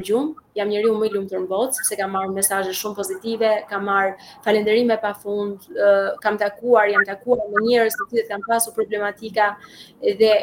gjum, 0.01 0.33
jam 0.55 0.69
njëri 0.69 0.89
u 0.91 0.95
më 0.99 1.07
i 1.07 1.11
lumtur 1.13 1.41
në 1.43 1.49
botë, 1.49 1.77
sepse 1.79 1.95
kam 1.99 2.11
marrë 2.15 2.33
mesazhe 2.35 2.73
shumë 2.79 2.97
pozitive, 2.97 3.49
kam 3.69 3.85
marrë 3.87 4.13
falënderime 4.45 4.97
pafund, 5.03 5.67
uh, 5.75 6.09
kam 6.23 6.37
takuar, 6.41 6.89
jam 6.93 7.05
takuar 7.09 7.43
me 7.55 7.63
njerëz 7.69 7.97
të 7.99 8.07
cilët 8.11 8.31
kanë 8.33 8.47
pasur 8.49 8.75
problematika 8.77 9.49
dhe 10.21 10.33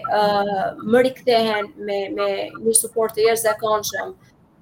më 0.93 1.05
rikthehen 1.09 1.71
me 1.91 1.99
me 2.19 2.29
një 2.65 2.75
suport 2.83 3.17
të 3.19 3.29
jashtëzakonshëm. 3.29 4.17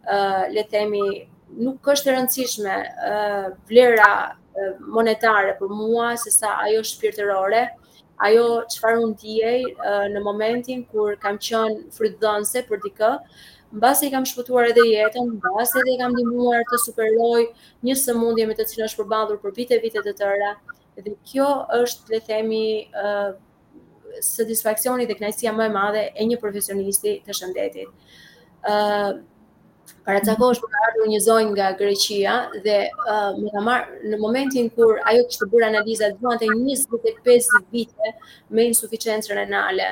Uh, 0.07 0.44
le 0.57 0.62
themi 0.72 1.01
nuk 1.66 1.88
është 1.94 2.11
e 2.12 2.12
rëndësishme 2.16 2.76
vlera 3.70 4.11
monetare 4.97 5.51
për 5.59 5.72
mua 5.78 6.12
se 6.16 6.30
sa 6.32 6.53
ajo 6.64 6.84
shpirtërore, 6.90 7.64
ajo 8.26 8.44
çfarë 8.72 9.01
un 9.03 9.11
unë 9.11 9.18
tijej 9.20 9.59
në 10.12 10.22
momentin 10.26 10.84
kur 10.92 11.18
kam 11.20 11.36
qënë 11.42 11.90
frydhënse 11.99 12.62
për 12.70 12.80
dikë, 12.86 13.11
mbasi 13.72 14.06
i 14.06 14.10
kam 14.10 14.24
shpëtuar 14.26 14.68
edhe 14.70 14.84
jetën, 14.90 15.30
mbasi 15.40 15.80
edhe 15.82 15.94
i 15.96 15.98
kam 16.00 16.12
ndihmuar 16.14 16.62
të 16.70 16.78
superoj 16.86 17.42
një 17.88 17.96
sëmundje 18.02 18.46
me 18.50 18.54
të 18.58 18.66
cilën 18.70 18.86
është 18.88 19.00
përballur 19.02 19.40
për 19.42 19.54
vite 19.58 19.78
vite 19.84 20.02
të 20.06 20.12
tëra. 20.20 20.52
Dhe 21.02 21.16
kjo 21.30 21.48
është 21.78 22.14
le 22.14 22.20
të 22.20 22.28
themi 22.30 22.62
satisfakcioni 24.16 24.20
satisfaksioni 24.26 25.06
dhe 25.08 25.16
kënaqësia 25.18 25.52
më 25.56 25.64
e 25.64 25.72
madhe 25.78 26.04
e 26.14 26.28
një 26.30 26.36
profesionisti 26.44 27.16
të 27.26 27.38
shëndetit. 27.40 27.90
ë 28.68 29.24
Para 30.06 30.18
të 30.22 30.32
kohësh 30.38 30.60
më 31.00 31.04
një 31.10 31.18
zonjë 31.22 31.50
nga 31.54 31.66
Greqia 31.78 32.32
dhe 32.62 32.76
më 33.66 33.76
në 34.10 34.18
momentin 34.18 34.70
kur 34.74 34.98
ajo 35.10 35.22
të 35.30 35.46
bërë 35.52 35.66
analizat 35.68 36.16
duante 36.20 36.46
25 36.46 37.70
vite 37.72 38.14
me 38.50 38.66
insuficiencë 38.66 39.34
renale 39.34 39.88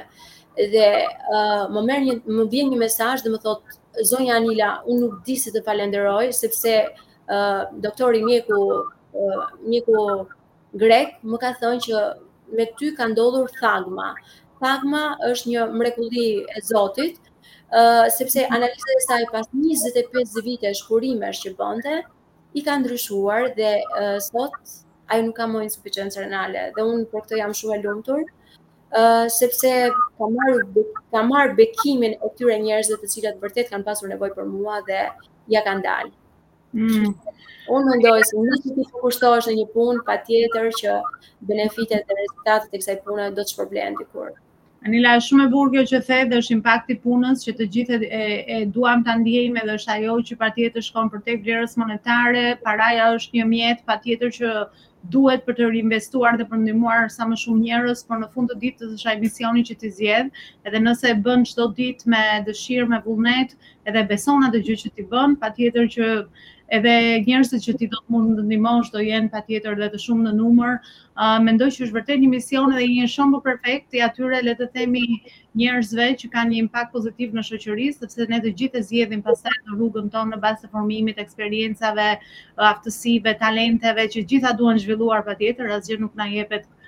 dhe 0.57 0.88
uh, 1.36 1.62
më 1.72 1.80
merr 1.88 2.05
një 2.07 2.14
më 2.36 2.44
vjen 2.52 2.68
një 2.72 2.78
mesazh 2.82 3.22
dhe 3.24 3.30
më 3.32 3.38
thot 3.44 3.78
zonja 4.11 4.36
Anila 4.38 4.80
un 4.90 5.00
nuk 5.00 5.22
di 5.26 5.34
se 5.38 5.50
të 5.55 5.62
falenderoj 5.66 6.30
sepse 6.34 6.74
uh, 6.86 7.62
doktori 7.82 8.22
mjeku 8.24 8.59
uh, 8.59 9.42
mjeku 9.66 10.28
grek 10.78 11.18
më 11.22 11.40
ka 11.44 11.52
thënë 11.61 11.82
që 11.86 12.02
me 12.59 12.68
ty 12.78 12.92
ka 12.96 13.09
ndodhur 13.12 13.50
thagma 13.61 14.12
thagma 14.62 15.02
është 15.30 15.48
një 15.50 15.66
mrekulli 15.74 16.26
e 16.57 16.62
Zotit 16.70 17.18
uh, 17.18 18.07
sepse 18.18 18.46
mhm. 18.46 18.55
analiza 18.57 18.94
e 18.98 19.02
saj 19.09 19.26
pas 19.32 19.50
25 19.50 20.38
vitesh 20.48 20.86
kurimesh 20.88 21.42
që 21.46 21.55
bënte 21.59 22.00
i 22.55 22.62
ka 22.62 22.78
ndryshuar 22.78 23.50
dhe 23.59 23.72
uh, 23.98 24.18
sot 24.22 24.55
ajo 25.11 25.22
nuk 25.26 25.36
ka 25.36 25.50
më 25.50 25.66
insuficiencë 25.68 26.22
renale 26.22 26.70
dhe 26.76 26.82
un 26.86 27.02
për 27.11 27.26
këtë 27.26 27.42
jam 27.42 27.52
shumë 27.59 27.78
e 27.80 27.82
lumtur 27.82 28.22
sepse 29.28 29.90
ka 30.18 30.26
marr 30.28 30.62
ka 31.12 31.22
marr 31.30 31.51
bekimin 31.59 32.12
e 32.14 32.28
tyre 32.38 32.57
njerëzve 32.64 32.97
të 33.03 33.09
cilat 33.14 33.40
vërtet 33.45 33.70
kanë 33.72 33.84
pasur 33.88 34.09
nevojë 34.12 34.34
për 34.38 34.45
mua 34.55 34.80
dhe 34.88 35.01
ja 35.55 35.62
kanë 35.68 35.82
dalë. 35.86 36.12
Mm. 36.72 37.12
Unë 37.74 37.90
mendoj 37.92 38.20
se 38.28 38.36
nuk 38.36 38.64
është 38.64 38.82
të 38.82 38.88
po 38.92 39.03
kushtosh 39.07 39.49
në 39.51 39.55
një 39.59 39.66
punë 39.74 40.05
patjetër 40.09 40.70
që 40.80 40.99
benefitet 41.51 42.07
dhe 42.09 42.16
rezultatet 42.22 42.74
e 42.74 42.78
kësaj 42.80 42.97
pune 43.07 43.28
do 43.36 43.42
të 43.45 43.55
shpërblehen 43.55 43.99
dikur. 44.01 44.32
Anila 44.84 45.14
është 45.18 45.30
shumë 45.32 45.45
e 45.47 45.49
bukur 45.53 45.70
kjo 45.76 45.82
që 45.90 46.01
the, 46.07 46.18
dhe 46.30 46.40
është 46.42 46.55
impakti 46.61 46.92
i 46.92 46.99
punës 47.05 47.45
që 47.47 47.53
të 47.61 47.68
gjithë 47.76 48.01
e, 48.20 48.24
e 48.57 48.64
duam 48.74 49.05
ta 49.07 49.14
ndiejmë 49.22 49.62
dhe 49.64 49.76
është 49.80 49.92
ajo 49.97 50.16
që 50.30 50.36
patjetër 50.45 50.82
shkon 50.90 51.09
për 51.14 51.22
tek 51.28 51.47
vlerës 51.47 51.78
monetare, 51.80 52.42
paraja 52.66 53.07
është 53.16 53.38
një 53.38 53.47
mjet 53.55 53.84
patjetër 53.88 54.34
që 54.38 54.51
duhet 55.12 55.42
për 55.46 55.57
të 55.59 55.66
reinvestuar 55.72 56.38
dhe 56.40 56.44
për 56.52 56.61
ndihmuar 56.62 57.09
sa 57.14 57.26
më 57.32 57.38
shumë 57.42 57.64
njerëz, 57.64 58.02
por 58.11 58.20
në 58.22 58.28
fund 58.36 58.50
të 58.52 58.57
ditës 58.62 58.94
është 58.98 59.11
ai 59.12 59.16
misioni 59.24 59.64
që 59.70 59.76
ti 59.82 59.90
zgjedh, 59.98 60.30
edhe 60.70 60.80
nëse 60.84 61.11
e 61.11 61.16
bën 61.26 61.44
çdo 61.50 61.66
ditë 61.80 62.11
me 62.14 62.22
dëshirë, 62.48 62.88
me 62.94 63.00
vullnet, 63.09 63.55
edhe 63.92 64.07
beson 64.14 64.48
atë 64.48 64.62
gjë 64.70 64.78
që 64.84 64.92
ti 64.98 65.09
bën, 65.14 65.36
patjetër 65.44 65.90
që 65.96 66.09
edhe 66.74 66.92
njerëzit 67.26 67.64
që 67.66 67.72
ti 67.80 67.86
do 67.94 67.98
të 68.02 68.12
mund 68.14 68.36
të 68.38 68.42
ndihmosh 68.44 68.90
do 68.92 69.00
jenë 69.06 69.30
patjetër 69.32 69.74
dhe 69.80 69.88
të 69.94 69.98
shumë 70.04 70.22
në 70.28 70.32
numër. 70.36 70.76
Uh, 71.14 71.34
mendoj 71.48 71.68
që 71.74 71.84
është 71.86 71.94
vërtet 71.96 72.22
një 72.22 72.28
mision 72.34 72.72
dhe 72.76 72.86
një 72.92 73.08
shembull 73.14 73.42
perfekt 73.48 73.94
i 73.98 74.02
atyre 74.06 74.40
le 74.46 74.54
të 74.60 74.68
themi 74.78 75.02
njerëzve 75.62 76.06
që 76.22 76.30
kanë 76.36 76.50
një 76.54 76.62
impakt 76.64 76.92
pozitiv 76.94 77.36
në 77.38 77.44
shoqëri, 77.50 77.88
sepse 77.98 78.26
ne 78.32 78.40
të 78.46 78.54
gjithë 78.62 78.80
e 78.80 78.84
zgjedhim 78.88 79.22
pastaj 79.28 79.54
në 79.60 79.76
rrugën 79.76 80.10
tonë 80.16 80.34
në 80.36 80.40
bazë 80.46 80.64
të 80.64 80.72
formimit, 80.76 81.20
eksperiencave, 81.26 82.08
aftësive, 82.72 83.36
talenteve 83.44 84.08
që 84.16 84.24
gjitha 84.32 84.54
duan 84.62 84.80
zhvilluar 84.86 85.22
patjetër, 85.30 85.70
asgjë 85.78 86.00
nuk 86.06 86.18
na 86.22 86.26
jepet 86.36 86.66
uh, 86.70 86.84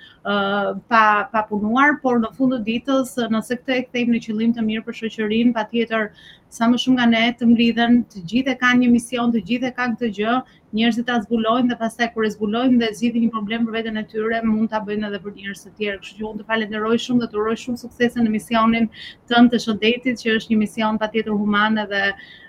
pa 0.91 1.29
pa 1.31 1.41
punuar, 1.49 2.01
por 2.03 2.19
në 2.19 2.33
fund 2.35 2.51
të 2.51 2.57
ditës 2.67 3.13
nëse 3.31 3.55
këtë 3.55 3.75
e 3.77 3.83
kthejmë 3.85 4.13
në 4.15 4.19
qëllim 4.25 4.55
të 4.57 4.63
mirë 4.67 4.83
për 4.87 4.97
shoqërinë, 4.99 5.53
patjetër 5.55 6.09
sa 6.57 6.67
më 6.71 6.77
shumë 6.83 6.95
nga 6.97 7.05
ne 7.13 7.21
të 7.39 7.45
mlidhen, 7.47 7.95
të 8.11 8.25
gjithë 8.31 8.57
kanë 8.59 8.81
një 8.83 8.89
mision, 8.97 9.31
të 9.31 9.41
gjithë 9.47 9.71
kanë 9.77 9.95
këtë 10.01 10.09
gjë, 10.19 10.35
njerëzit 10.79 11.05
ta 11.07 11.17
zbulojnë 11.23 11.69
dhe 11.71 11.77
pastaj 11.83 12.09
kur 12.13 12.27
e 12.27 12.33
zbulojnë 12.33 12.79
dhe 12.83 12.89
zgjidhin 12.99 13.23
një 13.23 13.31
problem 13.37 13.67
për 13.69 13.77
veten 13.79 14.01
e 14.01 14.03
tyre, 14.11 14.41
mund 14.49 14.69
ta 14.75 14.81
bëjnë 14.89 15.07
edhe 15.13 15.21
për 15.27 15.37
njerëz 15.39 15.61
të 15.67 15.71
tjerë. 15.79 16.01
Kështu 16.03 16.19
që 16.21 16.27
unë 16.31 16.41
të 16.43 16.49
falenderoj 16.51 16.97
shumë 17.05 17.23
dhe 17.23 17.29
të 17.33 17.39
uroj 17.41 17.55
shumë 17.63 17.81
sukses 17.85 18.19
në 18.19 18.33
misionin 18.35 18.89
tënd 19.31 19.53
të 19.55 19.61
shëndetit, 19.63 20.19
që 20.25 20.35
është 20.41 20.51
një 20.55 20.59
mision 20.65 20.99
patjetër 21.05 21.31
human 21.39 21.79
edhe 21.85 22.03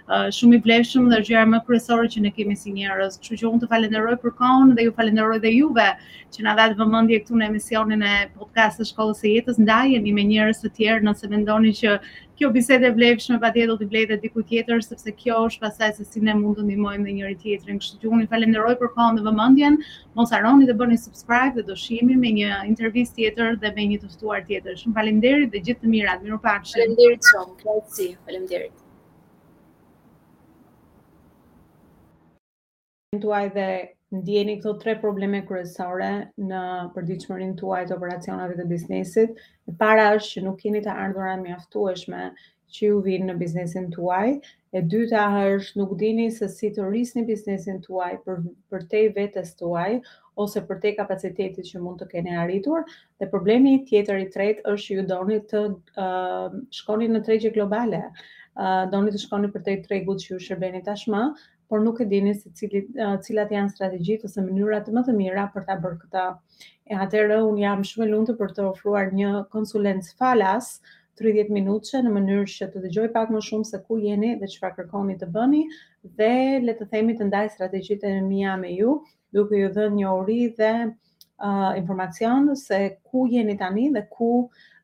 Eh, 0.08 0.30
shumë 0.34 0.56
i 0.56 0.58
vlefshëm 0.64 1.08
dhe 1.12 1.16
është 1.22 1.40
më 1.54 1.58
kryesore 1.66 2.08
që 2.12 2.20
ne 2.26 2.30
kemi 2.36 2.54
si 2.58 2.70
njerëz. 2.76 3.16
Kështu 3.24 3.36
që 3.40 3.48
unë 3.48 3.64
të 3.64 3.66
falenderoj 3.72 4.14
për 4.22 4.32
kohën 4.38 4.70
dhe 4.78 4.86
ju 4.86 4.92
falenderoj 5.00 5.34
dhe 5.42 5.50
juve 5.54 5.88
që 6.36 6.44
na 6.46 6.54
dhatë 6.60 6.78
vëmendje 6.78 7.18
këtu 7.24 7.36
në 7.40 7.48
emisionin 7.50 8.04
e 8.06 8.14
podcast-së 8.38 8.86
Shkollës 8.90 9.20
së 9.24 9.28
Jetës. 9.34 9.58
Ndajeni 9.64 10.14
me 10.18 10.24
njerëz 10.30 10.62
të 10.62 10.70
tjerë 10.78 11.04
nëse 11.10 11.30
mendoni 11.34 11.74
që 11.82 11.92
kjo 12.40 12.50
bisedë 12.56 12.88
e 12.88 12.92
vlefshme 13.00 13.38
patjetër 13.44 13.74
do 13.74 13.78
t'i 13.82 13.90
blejë 13.92 14.18
diku 14.24 14.46
tjetër 14.52 14.80
sepse 14.88 15.14
kjo 15.20 15.42
është 15.50 15.62
pasaj 15.66 15.90
se 16.00 16.08
si 16.14 16.24
ne 16.30 16.38
mund 16.40 16.56
të 16.56 16.64
ndihmojmë 16.70 17.04
me 17.10 17.18
njëri 17.18 17.36
tjetrin. 17.44 17.82
Kështu 17.84 18.00
që 18.06 18.12
unë 18.14 18.24
ju 18.26 18.32
falenderoj 18.32 18.74
për 18.84 18.94
kohën 18.96 19.20
dhe 19.20 19.26
vëmendjen. 19.28 19.78
Mos 20.22 20.32
harroni 20.38 20.64
të 20.72 20.78
bëni 20.80 21.00
subscribe 21.04 21.52
dhe 21.60 21.68
do 21.72 21.76
shihemi 21.84 22.16
me 22.24 22.32
një 22.40 22.54
intervistë 22.72 23.20
tjetër 23.20 23.60
dhe 23.66 23.74
me 23.80 23.86
një 23.92 24.02
të 24.06 24.12
ftuar 24.16 24.40
tjetër. 24.48 24.80
Shumë 24.82 25.00
faleminderit 25.02 25.52
dhe 25.56 25.64
gjithë 25.68 25.84
të 25.84 25.94
mirat. 25.98 26.24
Mirupafshim. 26.30 26.78
Faleminderit 26.88 27.34
shumë. 27.34 27.58
Kaçi. 27.66 28.12
Faleminderit. 28.24 28.84
tuaj 33.20 33.44
dhe 33.52 33.66
ndjeni 34.16 34.54
këto 34.60 34.72
tre 34.80 34.92
probleme 35.02 35.38
kryesore 35.50 36.08
në 36.48 36.58
përditshmërinë 36.96 37.54
tuaj 37.60 37.78
të 37.88 37.94
operacioneve 37.96 38.56
të 38.58 38.66
biznesit. 38.72 39.40
E 39.68 39.72
para 39.82 40.08
është 40.16 40.34
që 40.34 40.42
nuk 40.48 40.58
keni 40.64 40.82
të 40.86 40.96
ardhurat 41.06 41.40
mjaftueshme 41.44 42.20
që 42.76 42.84
ju 42.90 42.98
vinë 43.08 43.30
në 43.30 43.36
biznesin 43.44 43.86
tuaj. 43.96 44.34
E 44.76 44.82
dyta 44.96 45.22
është 45.54 45.80
nuk 45.80 45.94
dini 46.04 46.26
se 46.38 46.48
si 46.56 46.68
të 46.76 46.84
rrisni 46.90 47.24
biznesin 47.32 47.80
tuaj 47.88 48.10
për 48.28 48.44
për 48.74 48.84
te 48.92 49.02
vetes 49.16 49.54
tuaj 49.62 49.88
ose 50.44 50.62
për 50.68 50.82
te 50.84 50.94
kapacitetit 51.02 51.70
që 51.72 51.80
mund 51.86 52.04
të 52.04 52.10
keni 52.12 52.36
arritur. 52.44 52.84
Dhe 53.20 53.30
problemi 53.32 53.72
tjetër 53.88 54.24
i 54.26 54.32
tretë 54.36 54.68
është 54.74 54.98
ju 54.98 55.06
doni 55.14 55.40
të 55.54 55.64
uh, 56.04 56.50
shkoni 56.80 57.08
në 57.16 57.24
tregje 57.28 57.56
globale. 57.56 58.02
Uh, 58.58 58.82
doni 58.92 59.16
të 59.16 59.24
shkoni 59.24 59.48
për 59.56 59.64
te 59.70 59.78
tregut 59.88 60.20
që 60.26 60.34
ju 60.36 60.44
shërbeni 60.50 60.84
tashmë 60.90 61.26
por 61.68 61.80
nuk 61.84 61.98
e 62.00 62.04
dini 62.08 62.32
se 62.34 62.48
cilit, 62.56 62.88
cilat 63.24 63.50
janë 63.52 63.70
strategjit 63.74 64.22
ose 64.28 64.42
mënyrat 64.44 64.86
më 64.98 65.02
të 65.08 65.14
mira 65.18 65.42
për 65.56 65.66
ta 65.70 65.74
bërë 65.84 65.98
këtë. 66.04 66.24
E 66.92 67.00
atërë, 67.04 67.36
unë 67.50 67.60
jam 67.64 67.82
shumë 67.88 68.06
e 68.06 68.12
lumtur 68.12 68.38
për 68.38 68.54
të 68.56 68.64
ofruar 68.70 69.10
një 69.18 69.32
konsulencë 69.52 70.14
falas, 70.22 70.70
30 71.20 71.52
minutëshe 71.58 72.00
në 72.06 72.14
mënyrë 72.14 72.46
që 72.54 72.68
të 72.72 72.82
dëgjoj 72.86 73.06
pak 73.18 73.32
më 73.34 73.42
shumë 73.50 73.68
se 73.72 73.82
ku 73.88 73.98
jeni 74.06 74.30
dhe 74.40 74.48
që 74.54 74.62
fa 74.64 74.70
kërkoni 74.78 75.18
të 75.24 75.28
bëni 75.36 75.62
dhe 76.20 76.32
le 76.64 76.74
të 76.80 76.86
themi 76.94 77.16
të 77.20 77.26
ndaj 77.28 77.48
strategjit 77.56 78.06
e 78.06 78.12
mija 78.32 78.54
me 78.62 78.70
ju, 78.78 78.96
duke 79.36 79.58
ju 79.60 79.68
dhe 79.76 79.88
një 79.98 80.12
ori 80.14 80.40
dhe 80.60 80.72
uh, 80.86 81.72
informacion 81.82 82.48
se 82.62 82.78
ku 83.10 83.26
jeni 83.36 83.58
tani 83.64 83.88
dhe 83.98 84.06
ku 84.16 84.32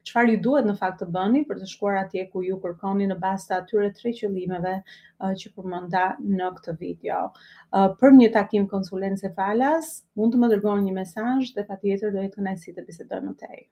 çfarë 0.09 0.33
ju 0.35 0.39
duhet 0.47 0.67
në 0.71 0.75
fakt 0.81 0.99
të 1.03 1.07
bëni 1.15 1.41
për 1.51 1.61
të 1.61 1.69
shkuar 1.71 1.97
atje 2.03 2.25
ku 2.33 2.43
ju 2.47 2.59
kërkoni 2.65 3.07
në 3.13 3.17
bazë 3.23 3.47
të 3.53 3.57
atyre 3.59 3.89
tre 4.01 4.13
qëllimeve 4.19 4.75
uh, 4.83 5.31
që 5.45 5.53
përmenda 5.57 6.05
në 6.41 6.51
këtë 6.59 6.77
video. 6.83 7.21
Uh, 7.33 7.87
për 8.03 8.17
një 8.19 8.31
takim 8.37 8.69
konsulence 8.77 9.33
falas, 9.41 9.95
mund 10.23 10.37
të 10.37 10.43
më 10.45 10.53
dërgoni 10.55 10.91
një 10.91 10.99
mesazh 11.01 11.55
dhe 11.57 11.67
patjetër 11.73 12.15
do 12.19 12.29
të 12.29 12.37
kënaqësi 12.39 12.77
të 12.81 12.87
bisedojmë 12.93 13.35
tej. 13.47 13.67